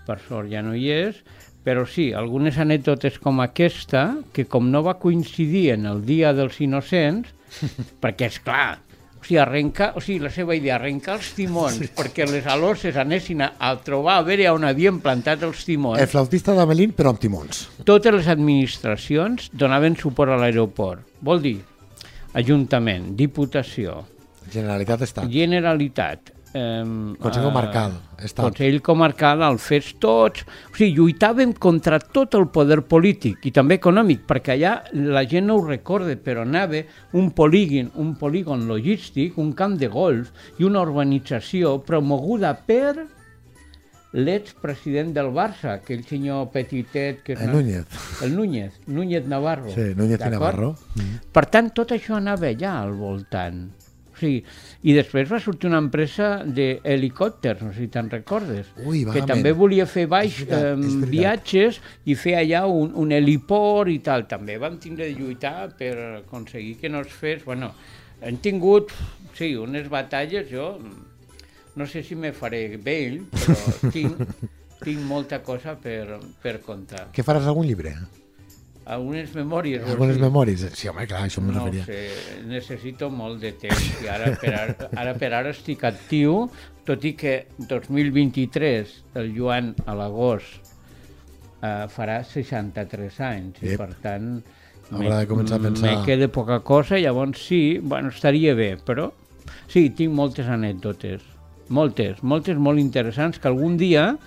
per 0.05 0.19
sort 0.21 0.51
ja 0.51 0.61
no 0.61 0.75
hi 0.77 0.89
és, 0.93 1.23
però 1.65 1.87
sí, 1.89 2.11
algunes 2.13 2.57
anècdotes 2.59 3.17
com 3.23 3.41
aquesta, 3.41 4.19
que 4.33 4.45
com 4.45 4.69
no 4.69 4.83
va 4.85 4.99
coincidir 4.99 5.71
en 5.73 5.87
el 5.89 6.05
dia 6.05 6.33
dels 6.37 6.61
innocents, 6.61 7.33
perquè 8.03 8.29
és 8.29 8.39
clar, 8.43 8.77
o 9.23 9.25
sigui, 9.25 9.39
arrencar, 9.39 9.93
o 9.95 10.01
sigui, 10.03 10.19
la 10.19 10.31
seva 10.33 10.55
idea, 10.57 10.75
arrencar 10.75 11.15
els 11.15 11.31
timons 11.37 11.79
sí. 11.79 11.87
perquè 11.95 12.27
les 12.27 12.47
aloses 12.51 12.97
anessin 12.99 13.45
a, 13.45 13.53
a 13.55 13.71
trobar 13.79 14.17
a 14.19 14.25
veure 14.27 14.49
on 14.51 14.67
havien 14.67 14.99
plantat 15.03 15.45
els 15.47 15.63
timons. 15.63 16.01
El 16.03 16.11
flautista 16.11 16.55
d'Amelín, 16.57 16.91
però 16.97 17.13
amb 17.13 17.21
timons. 17.23 17.69
Totes 17.87 18.17
les 18.17 18.27
administracions 18.33 19.47
donaven 19.55 19.95
suport 19.99 20.35
a 20.35 20.41
l'aeroport. 20.41 21.07
Vol 21.23 21.39
dir, 21.45 21.59
Ajuntament, 22.33 23.13
Diputació, 23.15 24.01
Generalitat 24.51 25.05
està. 25.05 25.23
Generalitat, 25.31 26.32
Eh, 26.53 27.15
Consell 27.19 27.43
comarcal, 27.47 27.95
estat. 28.21 28.45
Consell 28.45 28.79
comarcal 28.85 29.41
el 29.41 29.57
fes 29.57 29.95
tots. 29.99 30.43
O 30.69 30.75
sigui, 30.77 30.91
lluitàvem 30.99 31.55
contra 31.57 31.97
tot 31.99 32.35
el 32.37 32.45
poder 32.53 32.83
polític 32.85 33.47
i 33.49 33.51
també 33.55 33.79
econòmic, 33.79 34.21
perquè 34.29 34.53
allà 34.53 34.75
la 34.93 35.23
gent 35.25 35.47
no 35.49 35.55
ho 35.57 35.65
recorda, 35.65 36.13
però 36.15 36.43
anava 36.45 36.83
un 37.17 37.31
polígon, 37.31 37.89
un 37.95 38.13
polígon 38.21 38.67
logístic, 38.69 39.37
un 39.41 39.53
camp 39.57 39.79
de 39.81 39.87
golf 39.89 40.29
i 40.59 40.63
una 40.69 40.81
urbanització 40.85 41.79
promoguda 41.81 42.53
per 42.53 43.07
l'expresident 44.13 45.09
del 45.15 45.31
Barça, 45.33 45.79
aquell 45.79 46.03
senyor 46.05 46.51
petitet... 46.53 47.23
Que 47.25 47.33
és 47.33 47.39
El 47.41 47.47
na- 47.49 47.53
Núñez. 47.55 47.85
El 48.21 48.35
Núñez, 48.37 48.75
Núñez 48.85 49.25
Navarro. 49.25 49.71
Sí, 49.73 49.95
Núñez 49.97 50.21
i? 50.21 50.29
Navarro. 50.29 50.75
Mm. 50.95 51.15
Per 51.33 51.45
tant, 51.49 51.71
tot 51.73 51.95
això 51.95 52.19
anava 52.19 52.45
allà 52.51 52.75
al 52.83 52.93
voltant. 52.93 53.71
Sigui, 54.23 54.39
I 54.87 54.95
després 54.95 55.27
va 55.31 55.39
sortir 55.43 55.67
una 55.69 55.81
empresa 55.83 56.29
d'helicòpters, 56.47 57.63
no 57.65 57.73
sé 57.75 57.83
si 57.83 57.89
te'n 57.91 58.09
recordes, 58.11 58.69
Ui, 58.85 59.01
que 59.03 59.09
vagament. 59.11 59.29
també 59.33 59.51
volia 59.57 59.85
fer 59.89 60.05
baix 60.07 60.31
És 60.31 60.45
veritat, 60.47 60.63
eh, 60.63 60.71
és 60.71 60.93
veritat. 60.95 61.09
viatges 61.11 61.81
i 62.07 62.15
fer 62.15 62.37
allà 62.39 62.63
un, 62.71 62.93
un 63.03 63.11
heliport 63.11 63.91
i 63.91 63.99
tal. 64.05 64.25
També 64.31 64.57
vam 64.61 64.79
tindre 64.79 65.09
de 65.09 65.17
lluitar 65.19 65.73
per 65.77 65.93
aconseguir 66.23 66.77
que 66.79 66.89
no 66.89 67.03
es 67.03 67.11
fes... 67.11 67.43
Bueno, 67.43 67.73
hem 68.23 68.37
tingut, 68.39 68.93
sí, 69.35 69.53
unes 69.59 69.89
batalles, 69.91 70.47
jo 70.49 70.77
no 71.75 71.87
sé 71.89 72.03
si 72.05 72.15
me 72.15 72.31
faré 72.31 72.77
vell, 72.77 73.23
però 73.33 73.55
tinc, 73.95 74.19
tinc 74.83 74.99
molta 75.09 75.41
cosa 75.43 75.75
per, 75.75 76.19
per 76.41 76.59
contar. 76.63 77.09
Què 77.11 77.25
faràs 77.25 77.49
algun 77.49 77.67
llibre? 77.67 77.95
Algunes 78.85 79.31
memòries. 79.35 79.83
Algunes 79.87 80.17
dir? 80.17 80.23
memòries? 80.25 80.63
Sí, 80.75 80.89
home, 80.91 81.05
clar, 81.07 81.21
això 81.27 81.39
em 81.39 81.47
No 81.47 81.53
referia. 81.65 81.85
sé, 81.85 82.43
necessito 82.49 83.09
molt 83.09 83.39
de 83.39 83.53
temps 83.53 84.01
i 84.03 84.07
ara 84.11 84.33
per 84.41 84.53
ara, 84.53 84.89
ara 84.99 85.13
per 85.15 85.29
ara 85.33 85.49
estic 85.55 85.83
actiu, 85.87 86.49
tot 86.83 87.05
i 87.07 87.13
que 87.15 87.47
2023 87.69 88.91
el 89.15 89.31
Joan 89.37 89.73
a 89.85 89.95
l'agost 89.95 90.59
eh, 91.63 91.85
farà 91.87 92.23
63 92.27 93.19
anys 93.23 93.61
i 93.63 93.71
Ep. 93.73 93.77
per 93.79 93.93
tant 94.03 94.41
Haurà 94.91 95.21
de 95.21 95.27
començar 95.29 95.55
a 95.55 95.63
pensar- 95.63 95.95
me 95.95 96.05
queda 96.05 96.27
poca 96.27 96.59
cosa, 96.59 96.97
llavors 96.99 97.39
sí, 97.47 97.79
bueno, 97.81 98.09
estaria 98.09 98.53
bé, 98.53 98.75
però 98.77 99.11
sí, 99.67 99.89
tinc 99.95 100.11
moltes 100.13 100.45
anècdotes, 100.51 101.21
moltes, 101.69 102.21
moltes 102.21 102.57
molt 102.57 102.77
interessants 102.79 103.39
que 103.39 103.47
algun 103.47 103.77
dia 103.77 104.17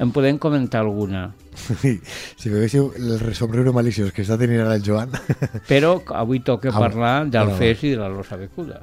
en 0.00 0.10
podem 0.10 0.38
comentar 0.38 0.80
alguna. 0.80 1.34
Si 2.40 2.48
veiéssiu 2.52 2.90
el 2.96 3.34
somriure 3.38 3.72
maliciós 3.76 4.12
que 4.14 4.22
està 4.24 4.38
tenint 4.40 4.62
ara 4.64 4.76
el 4.78 4.84
Joan... 4.86 5.12
Però 5.68 5.96
avui 6.22 6.40
toca 6.46 6.72
Ah, 6.72 6.78
parlar 6.86 7.14
del 7.30 7.52
bueno, 7.52 7.58
FES 7.60 7.84
i 7.88 7.94
de 7.94 8.00
la 8.02 8.08
losa 8.12 8.36
becuda. 8.40 8.82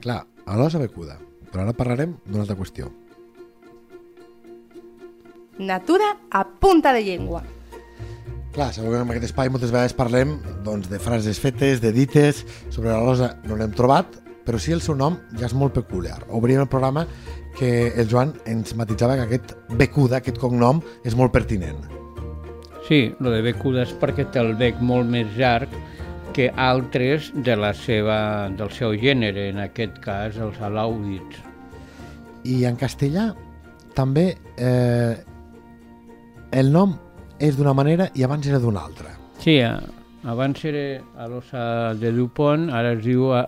clar, 0.00 0.24
a 0.46 0.56
l'osa 0.56 0.78
becuda. 0.78 1.18
Però 1.50 1.62
ara 1.64 1.72
parlarem 1.76 2.16
d'una 2.26 2.44
altra 2.44 2.56
qüestió. 2.58 2.90
Natura 5.58 6.10
a 6.30 6.44
punta 6.44 6.92
de 6.92 7.02
llengua. 7.04 7.42
Clar, 8.56 8.70
sabeu 8.72 8.94
que 8.94 9.00
en 9.04 9.10
aquest 9.12 9.26
espai 9.26 9.50
moltes 9.52 9.68
vegades 9.68 9.92
parlem 9.92 10.30
doncs, 10.64 10.86
de 10.88 10.96
frases 10.96 11.36
fetes, 11.36 11.82
de 11.82 11.90
dites, 11.92 12.38
sobre 12.72 12.88
la 12.88 13.02
losa 13.04 13.34
no 13.44 13.58
n'hem 13.60 13.74
trobat, 13.76 14.16
però 14.48 14.56
sí 14.56 14.72
el 14.72 14.80
seu 14.80 14.96
nom 14.96 15.18
ja 15.36 15.44
és 15.44 15.52
molt 15.52 15.74
peculiar. 15.76 16.22
Obríem 16.32 16.62
el 16.64 16.70
programa 16.72 17.02
que 17.58 17.92
el 17.92 18.08
Joan 18.08 18.32
ens 18.48 18.72
matitzava 18.72 19.18
que 19.20 19.26
aquest 19.26 19.52
becuda, 19.76 20.22
aquest 20.22 20.40
cognom, 20.40 20.80
és 21.04 21.12
molt 21.20 21.36
pertinent. 21.36 21.84
Sí, 22.88 23.12
lo 23.20 23.34
de 23.34 23.44
becuda 23.44 23.84
és 23.84 23.92
perquè 24.00 24.24
té 24.32 24.40
el 24.40 24.54
bec 24.56 24.80
molt 24.80 25.04
més 25.12 25.36
llarg 25.36 25.76
que 26.32 26.48
altres 26.56 27.34
de 27.36 27.60
la 27.60 27.74
seva, 27.76 28.48
del 28.56 28.72
seu 28.72 28.96
gènere, 28.96 29.50
en 29.52 29.60
aquest 29.68 30.00
cas 30.00 30.40
els 30.40 30.56
alàudids. 30.64 31.44
I 32.48 32.62
en 32.64 32.80
castellà 32.80 33.34
també 33.92 34.30
eh, 34.56 35.12
el 36.56 36.72
nom 36.72 37.02
és 37.38 37.56
d'una 37.56 37.74
manera 37.74 38.10
i 38.14 38.22
abans 38.24 38.46
era 38.48 38.58
d'una 38.62 38.82
altra. 38.86 39.12
Sí, 39.42 39.58
a- 39.60 39.80
abans 40.24 40.64
era 40.64 41.02
a 41.18 41.28
l'ossa 41.28 41.94
de 41.94 42.12
Dupont, 42.12 42.70
ara 42.74 42.92
es 42.96 43.02
diu 43.04 43.30
a, 43.36 43.44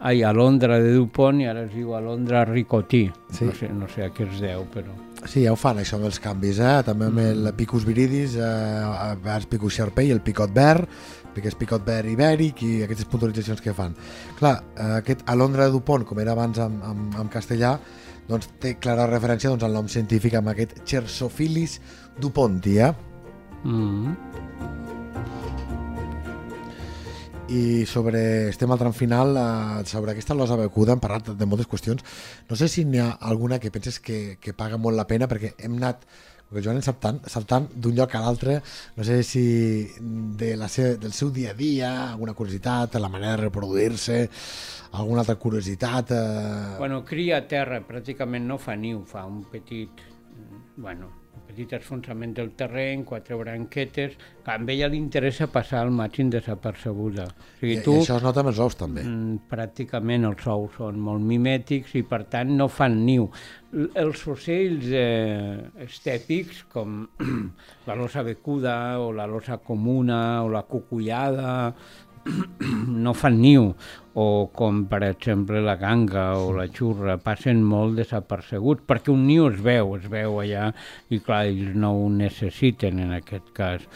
ai, 0.00 0.22
a 0.22 0.32
Londra 0.32 0.78
de 0.78 0.92
Dupont 0.94 1.40
i 1.40 1.46
ara 1.48 1.64
es 1.66 1.72
diu 1.74 1.94
a 1.96 2.00
Londra 2.00 2.44
Ricotí. 2.44 3.06
Sí. 3.32 3.44
No, 3.48 3.52
sé, 3.54 3.68
no 3.72 3.88
sé 3.88 4.04
a 4.06 4.10
què 4.14 4.28
es 4.28 4.40
deu, 4.40 4.66
però... 4.72 4.92
Sí, 5.26 5.42
ja 5.42 5.50
ho 5.50 5.56
fan, 5.58 5.78
això 5.80 5.96
amb 5.96 6.04
els 6.06 6.20
canvis, 6.22 6.58
eh? 6.62 6.82
també 6.86 7.06
amb 7.08 7.18
el 7.18 7.48
Picus 7.56 7.86
viridis, 7.88 8.36
eh, 8.36 8.44
a 8.46 9.14
vegades 9.16 9.46
Picus 9.50 9.74
xarpei, 9.80 10.12
el 10.14 10.20
picot 10.22 10.52
verd, 10.54 10.86
perquè 11.34 11.48
és 11.50 11.56
picot 11.58 11.82
verd 11.84 12.12
ibèric 12.12 12.60
i 12.62 12.82
aquestes 12.84 13.08
puntualitzacions 13.10 13.60
que 13.64 13.72
fan. 13.74 13.96
Clar, 14.38 14.52
eh, 14.76 14.90
aquest 15.00 15.24
Alondra 15.32 15.66
de 15.66 15.72
Dupont, 15.74 16.04
com 16.06 16.20
era 16.22 16.36
abans 16.36 16.60
en, 16.62 16.76
en, 16.84 17.08
en 17.18 17.32
castellà, 17.32 17.72
doncs 18.28 18.52
té 18.60 18.76
clara 18.78 19.08
referència 19.08 19.50
doncs, 19.50 19.64
al 19.66 19.74
nom 19.74 19.88
científic 19.88 20.34
amb 20.38 20.52
aquest 20.52 20.76
Chersophilis 20.84 21.80
dupontia. 22.20 22.92
Mm. 23.64 24.14
I 27.48 27.86
sobre, 27.86 28.48
estem 28.50 28.72
al 28.74 28.78
tram 28.78 28.92
final, 28.92 29.36
eh, 29.38 29.84
sobre 29.86 30.10
aquesta 30.12 30.34
losa 30.34 30.56
becuda 30.58 30.96
hem 30.96 31.02
parlat 31.02 31.30
de 31.38 31.46
moltes 31.46 31.68
qüestions. 31.70 32.02
No 32.50 32.56
sé 32.58 32.66
si 32.68 32.84
n'hi 32.84 32.98
ha 32.98 33.12
alguna 33.20 33.60
que 33.62 33.70
penses 33.70 34.00
que, 34.00 34.38
que 34.40 34.52
paga 34.52 34.76
molt 34.76 34.98
la 34.98 35.06
pena, 35.06 35.28
perquè 35.30 35.54
hem 35.62 35.76
anat, 35.78 36.02
el 36.54 36.62
Joan 36.62 36.78
saltant, 36.82 37.20
saltant 37.26 37.66
d'un 37.74 37.94
lloc 37.94 38.14
a 38.14 38.22
l'altre, 38.22 38.60
no 38.96 39.04
sé 39.04 39.22
si 39.26 39.44
de 39.98 40.52
la 40.56 40.68
se, 40.68 40.96
del 40.96 41.12
seu 41.12 41.30
dia 41.34 41.50
a 41.50 41.58
dia, 41.58 41.90
alguna 42.12 42.34
curiositat, 42.34 42.98
la 43.02 43.10
manera 43.10 43.36
de 43.36 43.44
reproduir-se, 43.44 44.18
alguna 44.92 45.22
altra 45.24 45.36
curiositat... 45.36 46.12
Eh... 46.14 46.74
Bueno, 46.78 47.04
cria 47.04 47.40
a 47.42 47.46
terra, 47.50 47.80
pràcticament 47.86 48.46
no 48.46 48.58
fa 48.62 48.76
niu, 48.78 49.02
fa 49.06 49.24
un 49.26 49.42
petit, 49.50 50.02
mm, 50.34 50.82
bueno, 50.82 51.10
un 51.36 51.44
petit 51.46 51.72
esfonsament 51.76 52.32
del 52.36 52.50
terreny, 52.58 53.04
quatre 53.04 53.36
branquetes, 53.38 54.16
que 54.44 54.54
a 54.54 54.56
ella 54.72 54.88
li 54.88 54.98
interessa 54.98 55.48
passar 55.52 55.82
al 55.84 55.92
màxim 55.94 56.30
desapercebuda. 56.32 57.26
O 57.26 57.60
sigui, 57.60 57.76
I, 57.76 57.82
tu, 57.84 57.96
I 57.98 58.04
això 58.04 58.16
es 58.20 58.26
nota 58.26 58.42
amb 58.42 58.52
els 58.52 58.60
ous, 58.62 58.76
també. 58.78 59.04
mm, 59.04 59.46
pràcticament 59.50 60.26
els 60.30 60.46
ous 60.52 60.76
són 60.78 60.98
molt 61.02 61.24
mimètics 61.26 61.94
i 62.00 62.02
per 62.06 62.24
tant 62.32 62.56
no 62.56 62.68
fan 62.72 62.98
niu. 63.04 63.28
Els 63.76 64.22
ocells 64.32 64.88
eh, 64.94 65.84
estèpics 65.84 66.64
com 66.72 67.02
la 67.88 67.96
losa 67.98 68.22
becuda 68.24 68.98
o 69.02 69.12
la 69.12 69.26
losa 69.28 69.58
comuna 69.58 70.44
o 70.44 70.48
la 70.48 70.62
cucullada 70.64 71.74
no 73.04 73.14
fan 73.14 73.38
niu 73.42 73.70
o 74.16 74.26
com 74.56 74.84
per 74.90 75.02
exemple 75.10 75.60
la 75.60 75.76
ganga 75.76 76.26
o 76.40 76.50
la 76.56 76.66
xurra 76.72 77.18
passen 77.22 77.62
molt 77.62 78.00
desapercebuts 78.00 78.86
perquè 78.88 79.12
un 79.12 79.26
niu 79.28 79.50
es 79.50 79.60
veu, 79.62 79.94
es 80.00 80.08
veu 80.10 80.40
allà 80.42 80.70
i 81.12 81.20
clar, 81.20 81.44
ells 81.52 81.76
no 81.76 81.92
ho 81.98 82.08
necessiten 82.10 83.02
en 83.04 83.16
aquest 83.20 83.52
cas. 83.56 83.86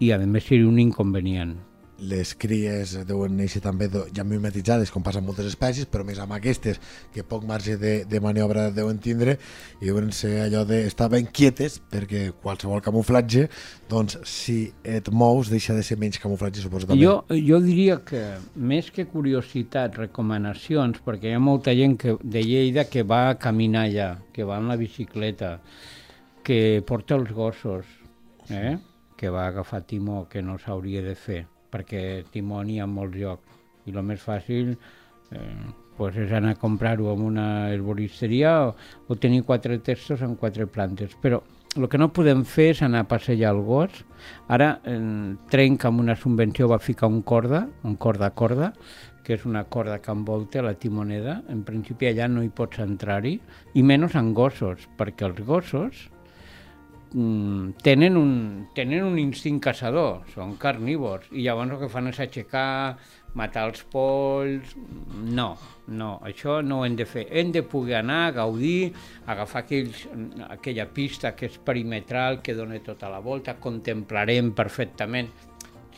I 0.00 0.12
a 0.14 0.18
més 0.24 0.46
seria 0.46 0.68
un 0.68 0.78
inconvenient 0.78 1.56
les 1.98 2.30
cries 2.38 2.94
deuen 3.08 3.34
néixer 3.36 3.60
també 3.62 3.88
ja 4.14 4.24
mimetitzades, 4.26 4.90
com 4.94 5.02
passa 5.02 5.18
amb 5.18 5.28
moltes 5.30 5.48
espècies, 5.50 5.88
però 5.90 6.04
més 6.06 6.20
amb 6.22 6.36
aquestes, 6.36 6.78
que 7.14 7.24
poc 7.26 7.44
marge 7.48 7.76
de, 7.80 7.94
de 8.08 8.20
maniobra 8.22 8.68
deuen 8.74 9.00
tindre, 9.02 9.36
i 9.80 9.88
deuen 9.88 10.12
ser 10.14 10.34
allò 10.44 10.64
d'estar 10.68 11.10
ben 11.12 11.26
quietes, 11.34 11.80
perquè 11.90 12.28
qualsevol 12.42 12.82
camuflatge, 12.84 13.48
doncs, 13.90 14.18
si 14.28 14.58
et 14.86 15.10
mous, 15.10 15.50
deixa 15.50 15.74
de 15.74 15.82
ser 15.82 15.98
menys 15.98 16.22
camuflatge, 16.22 16.62
suposo 16.62 16.86
també. 16.86 17.02
Jo, 17.02 17.18
jo 17.34 17.60
diria 17.64 17.98
que 18.06 18.22
més 18.54 18.92
que 18.94 19.08
curiositat, 19.10 19.98
recomanacions, 19.98 21.02
perquè 21.04 21.32
hi 21.32 21.38
ha 21.38 21.42
molta 21.42 21.74
gent 21.74 21.98
que, 21.98 22.16
de 22.22 22.44
Lleida 22.46 22.86
que 22.88 23.02
va 23.02 23.28
a 23.32 23.38
caminar 23.40 23.88
allà, 23.88 24.10
que 24.32 24.46
va 24.46 24.62
en 24.62 24.70
la 24.70 24.78
bicicleta, 24.78 25.58
que 26.46 26.80
porta 26.86 27.18
els 27.18 27.34
gossos, 27.34 27.84
eh? 28.48 28.78
que 29.18 29.28
va 29.34 29.48
agafar 29.48 29.82
timó, 29.82 30.28
que 30.30 30.40
no 30.46 30.56
s'hauria 30.62 31.02
de 31.02 31.14
fer, 31.18 31.42
perquè 31.72 32.24
timó 32.32 32.62
n'hi 32.62 32.80
ha 32.80 32.86
molts 32.88 33.18
llocs. 33.18 33.58
I 33.88 33.94
el 33.94 34.02
més 34.04 34.20
fàcil 34.20 34.74
eh, 34.74 35.68
pues 35.98 36.16
és 36.20 36.32
anar 36.32 36.54
a 36.54 36.60
comprar-ho 36.60 37.12
en 37.12 37.22
una 37.26 37.46
herboristeria 37.72 38.54
o, 38.68 38.74
o 39.08 39.16
tenir 39.16 39.44
quatre 39.48 39.78
textos 39.84 40.22
en 40.22 40.36
quatre 40.36 40.66
plantes. 40.66 41.16
Però 41.22 41.42
el 41.76 41.88
que 41.88 41.98
no 42.00 42.12
podem 42.14 42.44
fer 42.48 42.70
és 42.72 42.82
anar 42.82 43.04
a 43.04 43.08
passejar 43.10 43.52
el 43.54 43.62
gos. 43.66 44.02
Ara 44.48 44.78
eh, 44.88 44.98
Trenca 45.52 45.90
amb 45.90 46.04
una 46.04 46.16
subvenció 46.16 46.68
va 46.70 46.80
ficar 46.82 47.10
un 47.12 47.22
corda, 47.22 47.66
un 47.84 47.96
corda 47.96 48.28
a 48.30 48.34
corda, 48.34 48.72
que 49.24 49.36
és 49.36 49.44
una 49.44 49.64
corda 49.68 49.98
que 50.00 50.12
envolta 50.14 50.64
la 50.64 50.74
timoneda. 50.80 51.42
En 51.52 51.64
principi 51.66 52.08
allà 52.08 52.28
no 52.32 52.44
hi 52.44 52.48
pots 52.48 52.80
entrar-hi, 52.84 53.34
i 53.74 53.82
menys 53.84 54.16
en 54.16 54.32
gossos, 54.36 54.88
perquè 54.96 55.28
els 55.28 55.42
gossos 55.44 56.06
tenen, 57.10 58.16
un, 58.20 58.32
tenen 58.76 59.06
un 59.06 59.18
instint 59.20 59.60
caçador, 59.64 60.26
són 60.34 60.56
carnívors, 60.60 61.28
i 61.32 61.46
llavors 61.46 61.76
el 61.76 61.82
que 61.82 61.88
fan 61.92 62.10
és 62.10 62.20
aixecar, 62.20 62.98
matar 63.38 63.66
els 63.68 63.82
polls... 63.92 64.74
No, 65.28 65.50
no, 65.88 66.10
això 66.26 66.58
no 66.64 66.80
ho 66.80 66.86
hem 66.86 66.96
de 66.98 67.06
fer. 67.08 67.26
Hem 67.30 67.52
de 67.54 67.62
poder 67.66 67.98
anar, 68.00 68.32
gaudir, 68.36 68.92
agafar 69.26 69.64
aquells, 69.64 70.06
aquella 70.48 70.88
pista 70.92 71.34
que 71.36 71.48
és 71.48 71.60
perimetral, 71.64 72.42
que 72.42 72.56
dona 72.56 72.80
tota 72.84 73.10
la 73.12 73.22
volta, 73.24 73.58
contemplarem 73.62 74.52
perfectament 74.56 75.30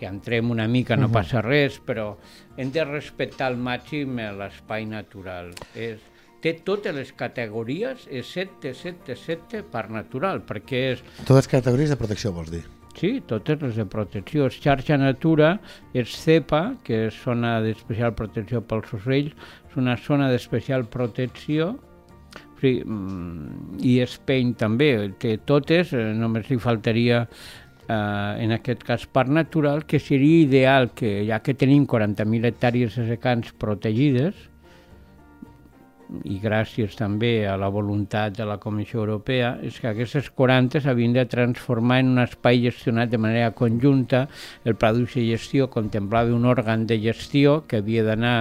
si 0.01 0.07
entrem 0.09 0.49
una 0.51 0.65
mica 0.65 0.97
no 0.97 1.11
passa 1.13 1.43
res, 1.45 1.75
però 1.85 2.15
hem 2.57 2.71
de 2.73 2.87
respectar 2.89 3.51
al 3.51 3.59
màxim 3.61 4.17
l'espai 4.39 4.87
natural. 4.89 5.51
És, 5.77 6.01
té 6.41 6.55
totes 6.65 6.95
les 6.97 7.13
categories, 7.13 8.07
7, 8.09 8.75
7, 8.75 9.17
7 9.17 9.65
per 9.71 9.89
natural, 9.93 10.43
perquè 10.49 10.85
és... 10.95 11.03
Totes 11.23 11.45
les 11.45 11.51
categories 11.59 11.93
de 11.93 11.99
protecció, 12.01 12.33
vols 12.37 12.53
dir? 12.53 12.65
Sí, 12.97 13.21
totes 13.27 13.61
les 13.63 13.77
de 13.79 13.87
protecció. 13.89 14.49
És 14.51 14.59
xarxa 14.61 14.99
natura, 15.01 15.55
és 15.97 16.11
CEPA, 16.11 16.63
que 16.85 17.07
és 17.07 17.21
zona 17.23 17.59
d'especial 17.65 18.17
protecció 18.19 18.65
pels 18.67 18.91
ocells, 18.99 19.37
és 19.71 19.79
una 19.81 19.97
zona 20.01 20.29
d'especial 20.33 20.89
protecció, 20.91 21.77
sí, 22.61 22.81
mm, 22.85 23.81
i 23.87 23.99
Spain 24.05 24.55
també, 24.59 24.93
té 25.23 25.39
totes, 25.47 25.95
eh, 25.95 26.11
només 26.17 26.51
li 26.51 26.59
faltaria 26.61 27.23
eh, 27.89 28.45
en 28.45 28.53
aquest 28.59 28.85
cas 28.85 29.07
parc 29.07 29.31
natural, 29.33 29.87
que 29.87 29.99
seria 30.03 30.45
ideal 30.45 30.91
que, 30.95 31.25
ja 31.29 31.41
que 31.41 31.55
tenim 31.55 31.87
40.000 31.87 32.53
hectàrees 32.53 32.99
de 32.99 33.07
secans 33.15 33.55
protegides, 33.59 34.50
i 36.25 36.39
gràcies 36.43 36.97
també 36.99 37.47
a 37.49 37.57
la 37.61 37.69
voluntat 37.73 38.37
de 38.37 38.47
la 38.49 38.59
Comissió 38.63 39.01
Europea, 39.01 39.55
és 39.63 39.79
que 39.81 39.91
aquestes 39.91 40.31
40 40.37 40.83
s'havien 40.85 41.15
de 41.17 41.27
transformar 41.31 42.01
en 42.03 42.15
un 42.15 42.23
espai 42.25 42.63
gestionat 42.65 43.13
de 43.13 43.21
manera 43.21 43.53
conjunta. 43.57 44.27
El 44.65 44.77
Pla 44.81 44.93
d'Ús 44.97 45.17
i 45.21 45.29
Gestió 45.31 45.71
contemplava 45.71 46.35
un 46.35 46.49
òrgan 46.49 46.87
de 46.91 47.01
gestió 47.03 47.63
que 47.69 47.83
havia 47.83 48.05
d'anar 48.07 48.37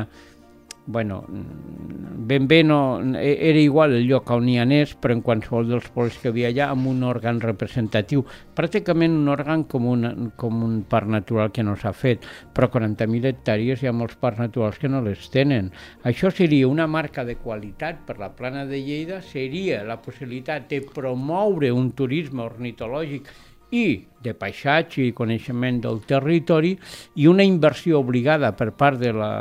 bueno, 0.90 1.24
ben 1.30 2.48
bé 2.48 2.64
no, 2.64 3.00
e, 3.16 3.50
era 3.50 3.60
igual 3.60 3.94
el 3.94 4.08
lloc 4.08 4.32
on 4.34 4.48
hi 4.50 4.58
anés, 4.58 4.96
però 4.98 5.14
en 5.14 5.22
qualsevol 5.22 5.68
dels 5.70 5.86
pobles 5.94 6.18
que 6.18 6.32
havia 6.32 6.50
allà, 6.50 6.72
amb 6.74 6.88
un 6.90 7.04
òrgan 7.06 7.38
representatiu, 7.44 8.24
pràcticament 8.58 9.14
un 9.14 9.30
òrgan 9.30 9.68
com 9.70 9.86
un, 9.86 10.32
com 10.36 10.64
un 10.66 10.80
parc 10.90 11.12
natural 11.14 11.54
que 11.54 11.66
no 11.66 11.76
s'ha 11.78 11.94
fet, 11.94 12.26
però 12.58 12.72
40.000 12.74 13.30
hectàrees 13.30 13.84
hi 13.84 13.92
ha 13.92 13.94
molts 13.94 14.18
parcs 14.18 14.42
naturals 14.42 14.82
que 14.82 14.90
no 14.90 15.04
les 15.06 15.30
tenen. 15.30 15.70
Això 16.10 16.34
seria 16.34 16.68
una 16.68 16.90
marca 16.90 17.22
de 17.26 17.38
qualitat 17.38 18.02
per 18.10 18.18
la 18.18 18.32
plana 18.34 18.66
de 18.66 18.82
Lleida, 18.82 19.22
seria 19.22 19.84
la 19.86 20.00
possibilitat 20.02 20.66
de 20.74 20.82
promoure 20.90 21.70
un 21.70 21.94
turisme 21.94 22.42
ornitològic 22.50 23.30
i 23.72 24.02
de 24.24 24.34
paisatge 24.36 25.04
i 25.06 25.14
coneixement 25.16 25.80
del 25.84 26.02
territori 26.10 26.74
i 27.22 27.28
una 27.30 27.46
inversió 27.46 28.00
obligada 28.02 28.52
per 28.58 28.72
part 28.76 29.00
de 29.00 29.14
la, 29.16 29.32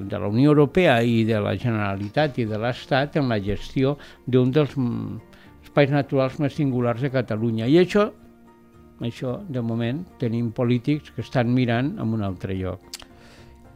de 0.00 0.18
la 0.18 0.30
Unió 0.30 0.52
Europea 0.54 1.00
i 1.02 1.24
de 1.28 1.40
la 1.42 1.56
Generalitat 1.58 2.38
i 2.38 2.46
de 2.48 2.60
l'Estat 2.62 3.18
en 3.20 3.28
la 3.28 3.40
gestió 3.42 3.96
d'un 4.26 4.52
dels 4.54 4.76
espais 5.62 5.92
naturals 5.92 6.38
més 6.40 6.56
singulars 6.56 7.02
de 7.02 7.12
Catalunya. 7.12 7.66
I 7.66 7.82
això, 7.82 8.08
això 9.00 9.38
de 9.48 9.62
moment, 9.64 10.04
tenim 10.22 10.52
polítics 10.52 11.12
que 11.12 11.24
estan 11.26 11.52
mirant 11.52 11.96
en 11.98 12.14
un 12.16 12.22
altre 12.22 12.56
lloc. 12.56 13.01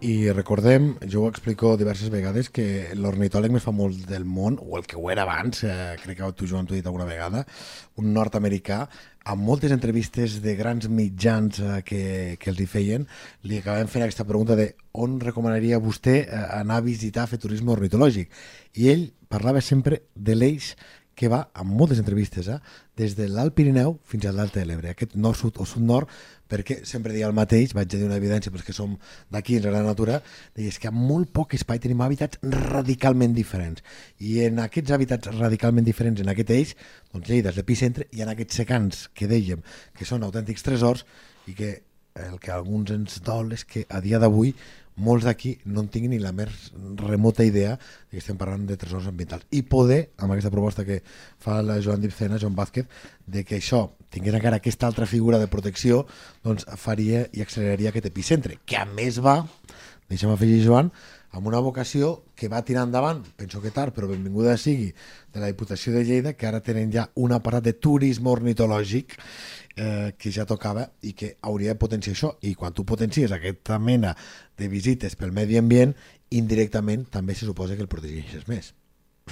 I 0.01 0.31
recordem, 0.31 0.91
jo 1.09 1.23
ho 1.25 1.29
explico 1.31 1.71
diverses 1.81 2.11
vegades, 2.13 2.51
que 2.53 2.93
l'ornitòleg 3.01 3.55
més 3.55 3.65
famós 3.65 4.03
del 4.05 4.27
món, 4.29 4.59
o 4.61 4.77
el 4.77 4.85
que 4.85 4.99
ho 5.01 5.09
era 5.09 5.25
abans, 5.25 5.63
eh, 5.65 5.95
crec 6.03 6.19
que 6.19 6.29
tu, 6.37 6.47
Joan, 6.47 6.67
t'ho 6.69 6.75
he 6.75 6.83
dit 6.83 6.87
alguna 6.87 7.07
vegada, 7.09 7.47
un 7.97 8.13
nord-americà, 8.13 8.83
amb 9.25 9.41
moltes 9.43 9.73
entrevistes 9.73 10.43
de 10.45 10.55
grans 10.55 10.91
mitjans 10.93 11.63
eh, 11.65 11.81
que, 11.81 12.03
que 12.37 12.53
els 12.53 12.61
hi 12.61 12.69
feien, 12.69 13.09
li 13.49 13.63
acabem 13.63 13.89
fent 13.89 14.05
aquesta 14.05 14.29
pregunta 14.29 14.55
de 14.55 14.75
on 14.93 15.17
recomanaria 15.19 15.81
vostè 15.81 16.19
eh, 16.27 16.45
anar 16.61 16.83
a 16.83 16.85
visitar, 16.85 17.25
a 17.25 17.33
fer 17.33 17.41
turisme 17.41 17.73
ornitològic. 17.73 18.29
I 18.77 18.93
ell 18.93 19.09
parlava 19.33 19.65
sempre 19.65 20.03
de 20.13 20.37
l'eix 20.37 20.75
que 21.17 21.31
va 21.33 21.47
amb 21.57 21.73
moltes 21.73 21.99
entrevistes, 21.99 22.53
eh? 22.53 22.61
des 23.01 23.17
de 23.17 23.31
l'Alt 23.33 23.57
Pirineu 23.57 23.97
fins 24.05 24.29
a 24.29 24.35
l'Alta 24.37 24.61
de 24.61 24.69
l'Ebre, 24.69 24.93
aquest 24.93 25.17
nord-sud 25.17 25.57
o 25.57 25.65
sud-nord, 25.65 26.13
perquè 26.51 26.81
sempre 26.87 27.15
deia 27.15 27.29
el 27.29 27.35
mateix, 27.37 27.75
vaig 27.77 27.89
dir 27.91 28.05
una 28.07 28.19
evidència 28.21 28.53
pels 28.55 28.67
que 28.67 28.75
som 28.77 28.95
d'aquí, 29.33 29.59
en 29.59 29.71
la 29.73 29.83
natura, 29.87 30.21
deies 30.57 30.79
que 30.79 30.91
amb 30.91 31.01
molt 31.09 31.33
poc 31.35 31.57
espai 31.59 31.81
tenim 31.83 32.03
hàbitats 32.05 32.41
radicalment 32.73 33.35
diferents. 33.37 33.83
I 34.21 34.47
en 34.47 34.63
aquests 34.65 34.95
hàbitats 34.95 35.33
radicalment 35.37 35.87
diferents, 35.87 36.23
en 36.23 36.33
aquest 36.33 36.55
eix, 36.55 36.77
doncs 37.13 37.31
Lleida 37.31 37.53
és 37.53 37.59
l'epicentre, 37.61 38.09
i 38.13 38.23
en 38.23 38.33
aquests 38.33 38.63
secans 38.63 39.07
que 39.15 39.29
dèiem 39.31 39.65
que 39.97 40.09
són 40.09 40.25
autèntics 40.27 40.67
tresors 40.67 41.07
i 41.47 41.55
que 41.59 41.75
el 42.17 42.39
que 42.41 42.53
alguns 42.55 42.91
ens 42.95 43.21
dol 43.25 43.53
és 43.53 43.67
que 43.69 43.85
a 43.93 44.01
dia 44.01 44.21
d'avui 44.23 44.55
molts 44.97 45.27
d'aquí 45.29 45.57
no 45.69 45.85
en 45.85 45.91
tinguin 45.93 46.15
ni 46.15 46.21
la 46.21 46.33
més 46.37 46.71
remota 47.03 47.45
idea 47.45 47.77
que 48.11 48.21
estem 48.21 48.39
parlant 48.41 48.65
de 48.69 48.79
tresors 48.81 49.09
ambientals. 49.11 49.47
I 49.53 49.63
poder, 49.69 50.01
amb 50.17 50.33
aquesta 50.33 50.53
proposta 50.53 50.87
que 50.89 51.03
fa 51.43 51.61
la 51.63 51.79
Joan 51.85 52.01
Dipcena, 52.01 52.41
Joan 52.41 52.57
Vázquez, 52.57 52.89
de 53.27 53.45
que 53.45 53.61
això 53.61 53.87
tingués 54.11 54.37
encara 54.39 54.61
aquesta 54.63 54.89
altra 54.89 55.07
figura 55.07 55.41
de 55.43 55.51
protecció, 55.53 56.05
doncs 56.45 56.67
faria 56.81 57.27
i 57.33 57.45
acceleraria 57.45 57.93
aquest 57.93 58.09
epicentre, 58.09 58.61
que 58.65 58.81
a 58.81 58.87
més 58.89 59.21
va, 59.21 59.43
deixa'm 60.09 60.33
afegir 60.33 60.63
Joan, 60.65 60.93
amb 61.37 61.51
una 61.51 61.61
vocació 61.61 62.25
que 62.35 62.49
va 62.49 62.63
tirar 62.65 62.87
endavant, 62.87 63.21
penso 63.37 63.61
que 63.61 63.73
tard, 63.75 63.93
però 63.93 64.09
benvinguda 64.09 64.57
sigui, 64.57 64.89
de 65.33 65.43
la 65.43 65.51
Diputació 65.53 65.93
de 65.93 66.05
Lleida, 66.09 66.33
que 66.33 66.49
ara 66.49 66.63
tenen 66.65 66.91
ja 66.93 67.07
un 67.21 67.35
aparat 67.37 67.67
de 67.67 67.75
turisme 67.77 68.31
ornitològic 68.33 69.17
eh, 69.77 70.15
que 70.17 70.33
ja 70.33 70.47
tocava 70.49 70.87
i 71.05 71.13
que 71.13 71.35
hauria 71.45 71.75
de 71.75 71.81
potenciar 71.81 72.17
això. 72.17 72.33
I 72.41 72.55
quan 72.57 72.73
tu 72.73 72.87
potencies 72.89 73.35
aquesta 73.37 73.79
mena 73.79 74.15
de 74.57 74.71
visites 74.73 75.17
pel 75.21 75.35
medi 75.37 75.61
ambient, 75.61 75.93
indirectament 76.33 77.07
també 77.13 77.37
se 77.37 77.47
suposa 77.47 77.77
que 77.77 77.85
el 77.85 77.93
protegeixes 77.93 78.49
més. 78.49 78.73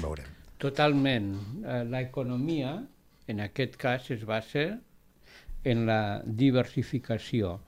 Veurem. 0.01 0.29
Totalment. 0.61 1.33
Eh, 1.65 1.83
L'economia, 1.89 2.77
en 3.27 3.41
aquest 3.49 3.81
cas, 3.81 4.11
es 4.13 4.29
basa 4.29 4.75
en 5.65 5.87
la 5.89 6.23
diversificació. 6.25 7.59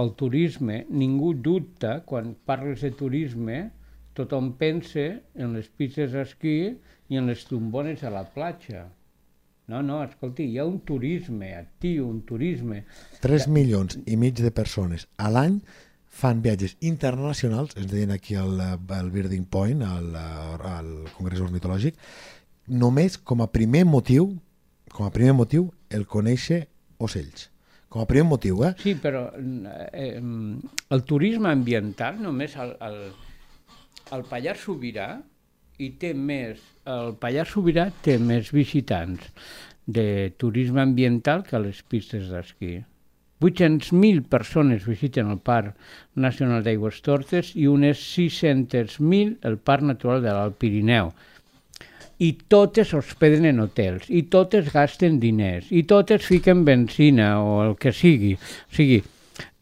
El 0.00 0.10
turisme, 0.18 0.82
ningú 0.90 1.34
dubta, 1.38 2.00
quan 2.08 2.34
parles 2.46 2.82
de 2.82 2.90
turisme, 2.98 3.58
tothom 4.18 4.52
pensa 4.58 5.06
en 5.38 5.54
les 5.54 5.68
pistes 5.70 6.12
d'esquí 6.14 6.58
i 7.10 7.18
en 7.20 7.30
les 7.30 7.44
tombones 7.46 8.02
a 8.02 8.10
la 8.10 8.24
platja. 8.34 8.88
No, 9.70 9.80
no, 9.86 10.02
escolti, 10.04 10.44
hi 10.50 10.58
ha 10.58 10.66
un 10.68 10.80
turisme 10.84 11.54
actiu, 11.56 12.08
un 12.10 12.20
turisme... 12.28 12.82
3 13.24 13.46
milions 13.48 13.96
i 14.04 14.18
mig 14.20 14.36
de 14.42 14.50
persones 14.52 15.06
a 15.16 15.30
l'any 15.32 15.60
fan 16.14 16.42
viatges 16.44 16.76
internacionals, 16.84 17.74
ens 17.80 17.88
deien 17.90 18.12
aquí 18.14 18.36
al, 18.38 18.60
al 18.60 19.10
Birding 19.14 19.46
Point, 19.50 19.82
al, 19.86 20.12
al 20.14 20.92
Congrés 21.16 21.42
Ornitològic, 21.42 21.96
només 22.68 23.16
com 23.18 23.42
a 23.42 23.50
primer 23.50 23.86
motiu, 23.88 24.30
com 24.94 25.08
a 25.08 25.14
primer 25.14 25.34
motiu, 25.38 25.70
el 25.90 26.06
conèixer 26.06 26.64
ocells. 27.02 27.48
Com 27.94 28.02
a 28.02 28.08
primer 28.10 28.26
motiu, 28.26 28.64
eh? 28.66 28.72
Sí, 28.82 28.96
però 28.98 29.28
eh, 29.38 30.18
el 30.18 31.02
turisme 31.06 31.52
ambiental 31.52 32.16
només 32.18 32.56
el, 32.58 32.72
el, 32.82 32.96
el 34.16 34.24
Pallars 34.26 34.64
Sobirà 34.66 35.12
i 35.78 35.92
té 36.02 36.10
més, 36.18 36.58
el 36.90 37.14
Pallars 37.22 37.52
Sobirà 37.54 37.84
té 38.02 38.16
més 38.18 38.50
visitants 38.50 39.30
de 39.86 40.32
turisme 40.42 40.82
ambiental 40.82 41.46
que 41.46 41.60
les 41.62 41.84
pistes 41.86 42.26
d'esquí. 42.32 42.80
800.000 43.44 44.24
persones 44.32 44.88
visiten 44.90 45.30
el 45.30 45.38
Parc 45.38 45.78
Nacional 46.18 46.66
d'Aigües 46.66 46.98
Tortes 47.06 47.52
i 47.54 47.68
unes 47.70 48.02
600.000 48.16 49.38
el 49.46 49.58
Parc 49.70 49.86
Natural 49.86 50.22
de 50.24 50.34
l'Alt 50.34 50.58
Pirineu. 50.58 51.12
I 52.24 52.30
totes 52.48 52.92
hospeden 52.96 53.44
en 53.50 53.60
hotels, 53.64 54.06
i 54.08 54.22
totes 54.32 54.70
gasten 54.72 55.18
diners, 55.20 55.66
i 55.70 55.82
totes 55.88 56.24
fiquen 56.24 56.62
benzina 56.64 57.34
o 57.42 57.58
el 57.64 57.74
que 57.80 57.92
sigui. 57.92 58.32
O 58.38 58.76
sigui, 58.76 59.00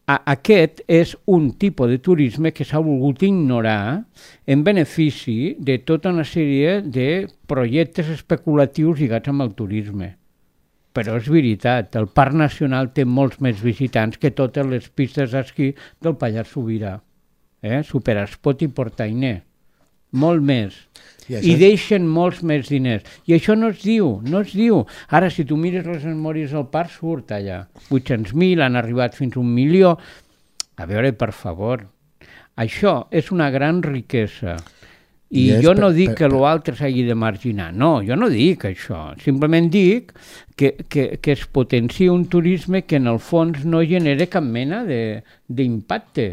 a, 0.05 0.17
aquest 0.35 0.81
és 0.91 1.13
un 1.35 1.51
tipus 1.59 1.91
de 1.91 1.99
turisme 2.03 2.53
que 2.55 2.67
s'ha 2.67 2.81
volgut 2.83 3.23
ignorar 3.27 4.03
en 4.47 4.63
benefici 4.67 5.55
de 5.59 5.79
tota 5.87 6.11
una 6.15 6.25
sèrie 6.27 6.81
de 6.83 7.07
projectes 7.51 8.11
especulatius 8.17 8.99
lligats 8.99 9.31
amb 9.33 9.47
el 9.47 9.55
turisme. 9.59 10.13
Però 10.93 11.15
és 11.17 11.29
veritat, 11.31 11.95
el 11.97 12.11
Parc 12.13 12.37
Nacional 12.37 12.91
té 12.93 13.05
molts 13.05 13.39
més 13.41 13.63
visitants 13.65 14.19
que 14.21 14.35
totes 14.35 14.67
les 14.69 14.91
pistes 14.93 15.33
d'esquí 15.33 15.71
del 16.03 16.19
Pallars 16.21 16.53
Sobirà. 16.53 16.99
Eh? 17.63 17.81
Superespot 17.87 18.61
i 18.61 18.69
Portainer 18.69 19.39
molt 20.13 20.43
més. 20.45 20.75
I, 21.29 21.37
I 21.53 21.55
deixen 21.59 22.07
molts 22.07 22.41
més 22.43 22.67
diners. 22.67 23.03
I 23.29 23.37
això 23.37 23.55
no 23.55 23.69
es 23.71 23.81
diu, 23.83 24.21
no 24.27 24.41
es 24.43 24.51
diu. 24.53 24.81
Ara, 25.09 25.29
si 25.31 25.45
tu 25.47 25.55
mires 25.57 25.85
les 25.87 26.03
memòries 26.03 26.51
del 26.51 26.65
parc, 26.71 26.91
surt 26.97 27.31
allà. 27.31 27.61
800.000, 27.89 28.61
han 28.65 28.75
arribat 28.75 29.15
fins 29.15 29.37
a 29.37 29.39
un 29.39 29.53
milió. 29.55 29.95
A 30.75 30.85
veure, 30.89 31.13
per 31.13 31.31
favor, 31.31 31.85
això 32.59 33.05
és 33.11 33.31
una 33.31 33.49
gran 33.53 33.81
riquesa. 33.85 34.57
I, 35.33 35.47
I 35.49 35.61
jo 35.63 35.71
no 35.73 35.87
dic 35.95 36.11
per- 36.11 36.17
que 36.19 36.27
per- 36.29 36.37
l'altre 36.43 36.75
s'hagi 36.77 37.03
de 37.07 37.15
marginar, 37.17 37.71
no, 37.73 38.03
jo 38.05 38.13
no 38.19 38.27
dic 38.29 38.67
això. 38.69 39.15
Simplement 39.23 39.65
dic 39.73 40.11
que, 40.55 40.75
que, 40.89 41.17
que 41.23 41.31
es 41.33 41.47
potencia 41.49 42.11
un 42.13 42.27
turisme 42.29 42.83
que 42.85 42.99
en 42.99 43.07
el 43.09 43.17
fons 43.17 43.63
no 43.65 43.81
genera 43.81 44.27
cap 44.29 44.43
mena 44.45 44.83
de- 44.85 45.23
d'impacte. 45.47 46.27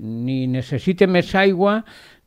Ni 0.00 0.46
necessita 0.48 1.06
més 1.06 1.34
aigua, 1.36 1.82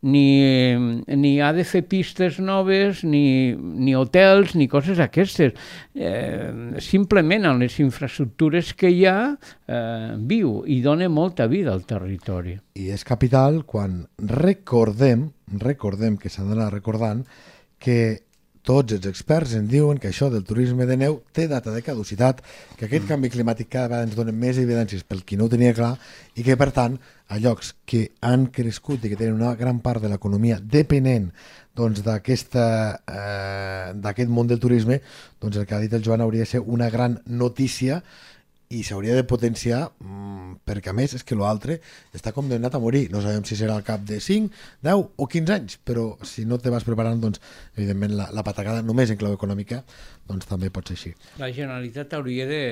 ni, 0.06 0.76
ni 1.18 1.32
ha 1.42 1.52
de 1.56 1.66
fer 1.66 1.82
pistes 1.90 2.38
noves, 2.40 3.02
ni, 3.04 3.56
ni 3.56 3.96
hotels, 3.98 4.54
ni 4.56 4.68
coses 4.70 5.02
aquestes. 5.02 5.56
Eh, 5.96 6.78
simplement 6.84 7.50
amb 7.50 7.66
les 7.66 7.80
infraestructures 7.82 8.74
que 8.78 8.92
hi 8.94 9.06
ha 9.10 9.18
eh, 9.34 10.14
viu 10.30 10.62
i 10.70 10.82
dona 10.86 11.10
molta 11.10 11.50
vida 11.52 11.74
al 11.74 11.86
territori. 11.90 12.56
I 12.78 12.92
és 12.94 13.06
capital 13.08 13.64
quan 13.66 14.04
recordem, 14.20 15.30
recordem 15.62 16.20
que 16.22 16.30
s'ha 16.30 16.46
d'anar 16.46 16.72
recordant 16.74 17.26
que 17.82 18.25
tots 18.66 18.96
els 18.96 19.06
experts 19.10 19.54
ens 19.58 19.70
diuen 19.70 20.00
que 20.02 20.10
això 20.10 20.32
del 20.34 20.44
turisme 20.44 20.88
de 20.90 20.98
neu 20.98 21.20
té 21.36 21.46
data 21.48 21.72
de 21.74 21.84
caducitat, 21.86 22.42
que 22.76 22.88
aquest 22.88 23.06
canvi 23.08 23.30
climàtic 23.34 23.70
cada 23.70 23.88
vegada 23.88 24.08
ens 24.10 24.18
dona 24.18 24.34
més 24.34 24.58
evidències 24.62 25.06
pel 25.06 25.22
qui 25.24 25.38
no 25.38 25.46
ho 25.46 25.54
tenia 25.54 25.76
clar 25.78 25.94
i 26.36 26.44
que, 26.44 26.58
per 26.58 26.72
tant, 26.74 26.98
a 27.30 27.40
llocs 27.42 27.74
que 27.86 28.10
han 28.26 28.48
crescut 28.54 29.06
i 29.06 29.12
que 29.14 29.20
tenen 29.20 29.38
una 29.38 29.56
gran 29.58 29.80
part 29.86 30.02
de 30.02 30.10
l'economia 30.10 30.60
depenent 30.60 31.32
doncs, 31.76 32.02
eh, 32.06 33.92
d'aquest 33.94 34.30
món 34.32 34.48
del 34.48 34.62
turisme, 34.64 35.02
doncs 35.42 35.58
el 35.60 35.66
que 35.68 35.76
ha 35.76 35.84
dit 35.84 35.94
el 35.94 36.04
Joan 36.06 36.24
hauria 36.24 36.46
de 36.46 36.54
ser 36.54 36.62
una 36.62 36.90
gran 36.90 37.20
notícia 37.26 38.02
i 38.74 38.82
s'hauria 38.84 39.16
de 39.18 39.24
potenciar 39.28 39.82
mm, 40.00 40.66
perquè 40.66 40.90
a 40.90 40.96
més 40.98 41.14
és 41.18 41.24
que 41.28 41.38
l'altre 41.38 41.78
està 42.18 42.34
condemnat 42.34 42.76
a 42.76 42.82
morir 42.82 43.06
no 43.14 43.22
sabem 43.22 43.46
si 43.46 43.58
serà 43.60 43.76
al 43.78 43.86
cap 43.86 44.02
de 44.08 44.20
5, 44.24 44.50
10 44.86 45.04
o 45.22 45.28
15 45.30 45.56
anys 45.56 45.78
però 45.86 46.06
si 46.26 46.48
no 46.50 46.58
te 46.58 46.74
vas 46.74 46.88
preparant 46.88 47.22
doncs 47.22 47.42
evidentment 47.76 48.16
la, 48.18 48.30
la 48.34 48.46
patacada 48.48 48.82
només 48.86 49.14
en 49.14 49.22
clau 49.22 49.36
econòmica 49.38 49.84
doncs 50.26 50.50
també 50.50 50.72
pot 50.74 50.90
ser 50.90 50.98
així 50.98 51.14
La 51.42 51.52
Generalitat 51.54 52.16
hauria 52.18 52.48
de 52.50 52.64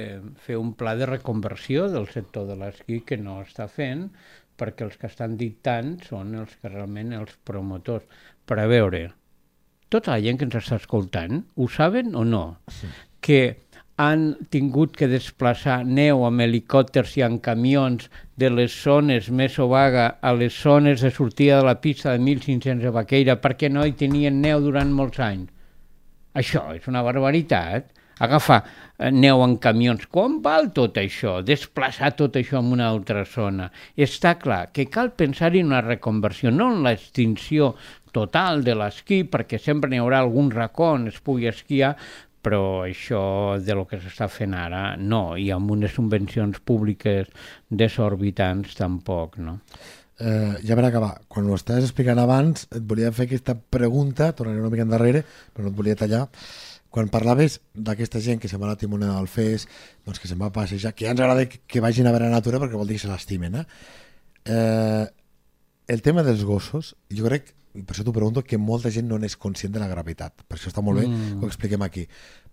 fer 0.45 0.57
un 0.57 0.73
pla 0.77 0.95
de 0.97 1.09
reconversió 1.09 1.89
del 1.93 2.09
sector 2.09 2.49
de 2.49 2.57
l'esquí 2.57 3.03
que 3.05 3.19
no 3.21 3.41
està 3.43 3.69
fent 3.69 4.09
perquè 4.59 4.85
els 4.85 4.97
que 5.01 5.09
estan 5.09 5.35
dictant 5.39 5.97
són 6.05 6.35
els 6.39 6.53
que 6.61 6.71
realment 6.71 7.13
els 7.17 7.33
promotors. 7.47 8.05
Per 8.45 8.57
a 8.59 8.67
veure, 8.69 9.07
tota 9.93 10.13
la 10.13 10.21
gent 10.23 10.39
que 10.39 10.47
ens 10.47 10.57
està 10.59 10.77
escoltant 10.81 11.43
ho 11.55 11.69
saben 11.71 12.13
o 12.19 12.23
no? 12.27 12.43
Sí. 12.71 12.89
Que 13.23 13.39
han 13.95 14.35
tingut 14.49 14.95
que 14.97 15.07
desplaçar 15.07 15.83
neu 15.85 16.23
amb 16.25 16.41
helicòpters 16.41 17.17
i 17.19 17.23
amb 17.25 17.41
camions 17.45 18.09
de 18.41 18.49
les 18.49 18.73
zones 18.73 19.29
més 19.29 19.59
obaga 19.61 20.07
a 20.21 20.33
les 20.33 20.55
zones 20.57 21.01
de 21.05 21.11
sortida 21.13 21.59
de 21.59 21.67
la 21.67 21.79
pista 21.81 22.15
de 22.15 22.23
1.500 22.23 22.81
de 22.81 22.93
Baqueira 22.93 23.37
perquè 23.41 23.69
no 23.69 23.85
hi 23.85 23.93
tenien 23.93 24.41
neu 24.41 24.63
durant 24.65 24.89
molts 24.91 25.21
anys. 25.21 25.51
Això 26.33 26.71
és 26.73 26.87
una 26.89 27.03
barbaritat. 27.05 27.91
Agafar 28.23 28.59
eh, 28.63 29.11
neu 29.11 29.41
en 29.45 29.57
camions. 29.61 30.05
Com 30.09 30.39
val 30.41 30.71
tot 30.73 30.97
això? 30.97 31.39
Desplaçar 31.45 32.13
tot 32.17 32.37
això 32.39 32.61
en 32.61 32.71
una 32.73 32.89
altra 32.89 33.23
zona. 33.29 33.69
Està 33.97 34.35
clar 34.41 34.67
que 34.73 34.87
cal 34.89 35.11
pensar 35.17 35.51
en 35.53 35.69
una 35.69 35.81
reconversió, 35.85 36.51
no 36.51 36.71
en 36.73 36.83
l'extinció 36.85 37.73
total 38.13 38.63
de 38.65 38.77
l'esquí, 38.77 39.23
perquè 39.25 39.59
sempre 39.61 39.89
n'hi 39.89 40.01
haurà 40.01 40.21
algun 40.21 40.51
racó 40.53 40.93
on 40.93 41.09
es 41.09 41.19
pugui 41.25 41.49
esquiar, 41.49 41.95
però 42.43 42.83
això 42.83 43.23
de 43.63 43.75
lo 43.77 43.87
que 43.87 44.01
s'està 44.03 44.27
fent 44.31 44.53
ara, 44.57 44.83
no, 44.99 45.37
i 45.39 45.49
amb 45.55 45.71
unes 45.71 45.95
subvencions 45.95 46.59
públiques 46.67 47.31
desorbitants 47.71 48.75
tampoc, 48.79 49.39
no? 49.39 49.59
eh, 50.19 50.59
ja 50.63 50.75
per 50.75 50.85
acabar, 50.85 51.15
quan 51.27 51.49
ho 51.49 51.55
estaves 51.55 51.87
explicant 51.87 52.19
abans 52.21 52.67
et 52.71 52.83
volia 52.85 53.11
fer 53.15 53.27
aquesta 53.27 53.55
pregunta 53.55 54.31
tornaré 54.37 54.61
una 54.61 54.71
mica 54.73 54.85
endarrere, 54.85 55.23
però 55.53 55.65
no 55.65 55.73
et 55.73 55.79
volia 55.79 55.97
tallar 55.99 56.27
quan 56.93 57.09
parlaves 57.09 57.57
d'aquesta 57.73 58.21
gent 58.21 58.39
que 58.41 58.49
se'n 58.49 58.61
va 58.61 58.67
a 58.69 58.75
la 58.75 58.77
timoneda 58.77 59.15
del 59.17 59.27
FES, 59.31 59.65
doncs 60.05 60.21
que 60.21 60.29
se'n 60.29 60.37
va 60.37 60.51
a 60.51 60.53
passejar, 60.53 60.93
que 60.93 61.07
ja 61.07 61.15
ens 61.15 61.23
agrada 61.25 61.47
que 61.49 61.81
vagin 61.81 62.05
a 62.05 62.13
veure 62.13 62.29
la 62.29 62.37
natura 62.37 62.59
perquè 62.61 62.77
vol 62.77 62.91
dir 62.91 62.99
que 62.99 63.05
se 63.07 63.09
l'estimen, 63.09 63.57
eh? 63.57 63.65
eh? 64.53 65.05
El 65.87 66.01
tema 66.01 66.23
dels 66.23 66.43
gossos, 66.47 66.95
jo 67.11 67.25
crec, 67.27 67.51
per 67.73 67.95
això 67.95 68.03
t'ho 68.05 68.13
pregunto, 68.13 68.43
que 68.45 68.59
molta 68.61 68.91
gent 68.93 69.07
no 69.09 69.17
n'és 69.19 69.33
conscient 69.35 69.73
de 69.73 69.79
la 69.81 69.87
gravetat. 69.89 70.43
Per 70.47 70.55
això 70.59 70.69
està 70.69 70.81
molt 70.85 70.99
bé 71.01 71.07
Mm. 71.07 71.39
que 71.39 71.45
ho 71.45 71.49
expliquem 71.49 71.81
aquí. 71.81 72.03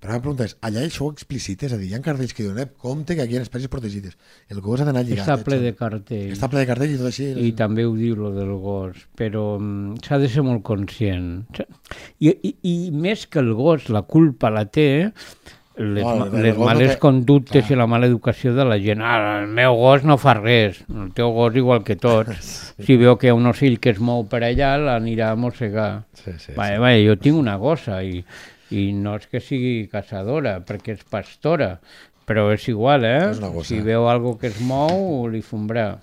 Però 0.00 0.14
la 0.14 0.20
pregunta 0.22 0.44
és, 0.48 0.56
allà 0.64 0.80
això 0.80 1.04
ho 1.04 1.10
explicita? 1.12 1.66
És 1.66 1.74
a 1.74 1.76
dir, 1.76 1.90
hi 1.90 1.94
ha 1.94 2.00
cartells 2.00 2.32
que 2.32 2.42
diuen, 2.42 2.58
eh, 2.58 2.66
compte 2.80 3.14
que 3.14 3.20
aquí 3.22 3.34
hi 3.34 3.38
ha 3.38 3.42
espècies 3.42 3.68
protegides. 3.68 4.16
El 4.48 4.62
gos 4.62 4.80
ha 4.80 4.86
d'anar 4.88 5.04
lligat. 5.04 5.26
Està 5.28 5.38
eh, 5.38 5.44
ple 5.44 5.56
xom. 5.58 5.64
de 5.64 5.74
cartells. 5.76 6.32
Està 6.38 6.48
ple 6.48 6.60
de 6.60 6.66
cartells 6.66 6.94
i 6.94 6.96
tot 6.96 7.06
així. 7.12 7.28
I 7.46 7.52
també 7.52 7.84
ho 7.84 7.94
diu 7.94 8.16
lo 8.16 8.32
del 8.32 8.54
gos, 8.58 8.96
però 9.14 9.60
mm, 9.60 10.00
s'ha 10.02 10.18
de 10.18 10.28
ser 10.28 10.42
molt 10.42 10.62
conscient. 10.64 11.44
I, 12.18 12.30
i, 12.42 12.56
I 12.62 12.90
més 12.90 13.26
que 13.26 13.38
el 13.44 13.52
gos, 13.54 13.90
la 13.90 14.02
culpa 14.02 14.48
la 14.50 14.64
té 14.64 15.12
les, 15.76 16.04
No, 16.04 16.16
ma 16.16 16.26
el 16.26 16.42
les 16.42 16.56
no 16.58 16.64
males 16.66 16.90
té- 16.94 16.98
conductes 16.98 17.64
clar. 17.66 17.72
i 17.72 17.78
la 17.78 17.86
mala 17.86 18.06
educació 18.06 18.52
de 18.54 18.64
la 18.64 18.78
gent. 18.82 19.00
Ah, 19.02 19.40
el 19.42 19.48
meu 19.48 19.74
gos 19.78 20.02
no 20.04 20.16
fa 20.18 20.34
res, 20.34 20.82
el 20.90 21.12
teu 21.16 21.30
gos 21.32 21.54
igual 21.56 21.84
que 21.84 21.96
tots. 21.96 22.74
Si 22.80 22.96
veu 22.96 23.16
que 23.20 23.28
hi 23.28 23.30
ha 23.30 23.34
un 23.36 23.46
ocell 23.46 23.78
que 23.78 23.90
es 23.94 23.98
mou 24.00 24.24
per 24.28 24.42
allà, 24.42 24.74
l'anirà 24.80 25.30
a 25.32 25.36
mossegar. 25.36 26.04
Sí, 26.14 26.32
sí, 26.38 26.52
Vale, 26.56 26.74
sí. 26.76 26.80
vale, 26.80 27.06
jo 27.06 27.16
tinc 27.20 27.36
una 27.38 27.56
gossa 27.60 28.02
i, 28.02 28.22
i 28.70 28.92
no 28.92 29.16
és 29.16 29.26
que 29.28 29.40
sigui 29.40 29.88
caçadora, 29.92 30.58
perquè 30.64 30.94
és 30.96 31.04
pastora, 31.04 31.78
però 32.26 32.50
és 32.54 32.66
igual, 32.68 33.04
eh? 33.04 33.30
És. 33.32 33.40
Si 33.66 33.80
veu 33.84 34.08
algo 34.08 34.36
que 34.38 34.46
es 34.48 34.60
mou, 34.60 35.26
li 35.28 35.40
fumbrà. 35.42 35.98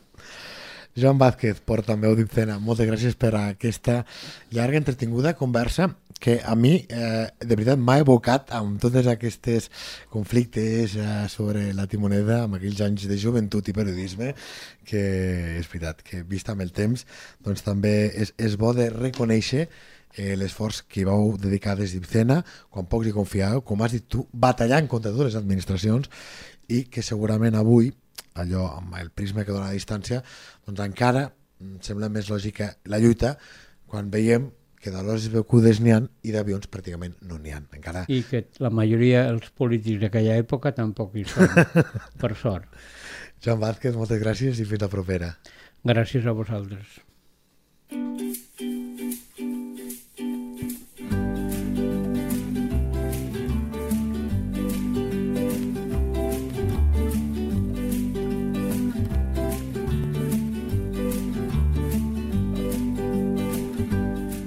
Joan 0.98 1.20
Vázquez, 1.22 1.60
portaveu 1.62 2.16
d'Ipcena, 2.18 2.56
moltes 2.58 2.88
gràcies 2.90 3.14
per 3.22 3.30
aquesta 3.38 4.00
llarga, 4.50 4.80
entretinguda 4.80 5.36
conversa 5.38 5.92
que 6.18 6.40
a 6.42 6.56
mi, 6.58 6.88
eh, 6.90 7.28
de 7.38 7.54
veritat, 7.54 7.78
m'ha 7.78 8.00
evocat 8.02 8.50
amb 8.58 8.80
totes 8.82 9.06
aquestes 9.06 9.70
conflictes 10.10 10.96
eh, 10.98 11.28
sobre 11.30 11.68
la 11.78 11.86
timoneda, 11.86 12.40
amb 12.48 12.58
aquells 12.58 12.82
anys 12.82 13.06
de 13.12 13.18
joventut 13.22 13.70
i 13.70 13.76
periodisme, 13.78 14.32
que 14.90 15.04
és 15.60 15.70
veritat, 15.70 16.02
que 16.02 16.24
vist 16.26 16.50
amb 16.50 16.66
el 16.66 16.74
temps, 16.74 17.06
doncs 17.46 17.62
també 17.62 17.94
és, 18.18 18.34
és 18.42 18.58
bo 18.58 18.74
de 18.74 18.90
reconèixer 18.90 19.68
eh, 19.68 20.34
l'esforç 20.34 20.82
que 20.90 21.06
vau 21.06 21.36
dedicar 21.38 21.78
des 21.78 21.94
d'Ipcena, 21.94 22.42
quan 22.74 22.90
pocs 22.90 23.12
hi 23.12 23.14
confiàveu, 23.14 23.62
com 23.62 23.86
has 23.86 23.94
dit 23.94 24.10
tu, 24.10 24.26
batallant 24.34 24.90
contra 24.90 25.14
totes 25.14 25.30
les 25.30 25.40
administracions 25.44 26.10
i 26.74 26.88
que 26.90 27.06
segurament 27.06 27.54
avui 27.54 27.94
allò 28.44 28.68
amb 28.78 28.96
el 29.00 29.10
prisma 29.10 29.46
que 29.46 29.56
dona 29.56 29.72
a 29.72 29.76
distància, 29.76 30.22
doncs 30.68 30.84
encara 30.86 31.28
em 31.62 31.78
sembla 31.82 32.10
més 32.14 32.30
lògica 32.30 32.72
la 32.92 33.00
lluita 33.02 33.36
quan 33.90 34.12
veiem 34.14 34.52
que 34.78 34.94
d'alors 34.94 35.26
becudes 35.34 35.82
n'hi 35.82 35.94
ha 35.96 36.02
i 36.28 36.34
d'avions 36.36 36.70
pràcticament 36.72 37.18
no 37.30 37.40
n'hi 37.42 37.56
ha. 37.56 37.64
Encara... 37.76 38.06
I 38.14 38.22
que 38.30 38.44
la 38.64 38.70
majoria 38.70 39.26
dels 39.32 39.50
polítics 39.58 40.04
d'aquella 40.04 40.38
època 40.38 40.72
tampoc 40.78 41.18
hi 41.18 41.26
són, 41.28 41.50
per 42.22 42.36
sort. 42.38 42.70
Joan 43.44 43.60
Vázquez, 43.64 43.98
moltes 43.98 44.22
gràcies 44.22 44.62
i 44.62 44.70
fins 44.70 44.86
la 44.86 44.92
propera. 44.94 45.34
Gràcies 45.88 46.26
a 46.26 46.34
vosaltres. 46.38 47.02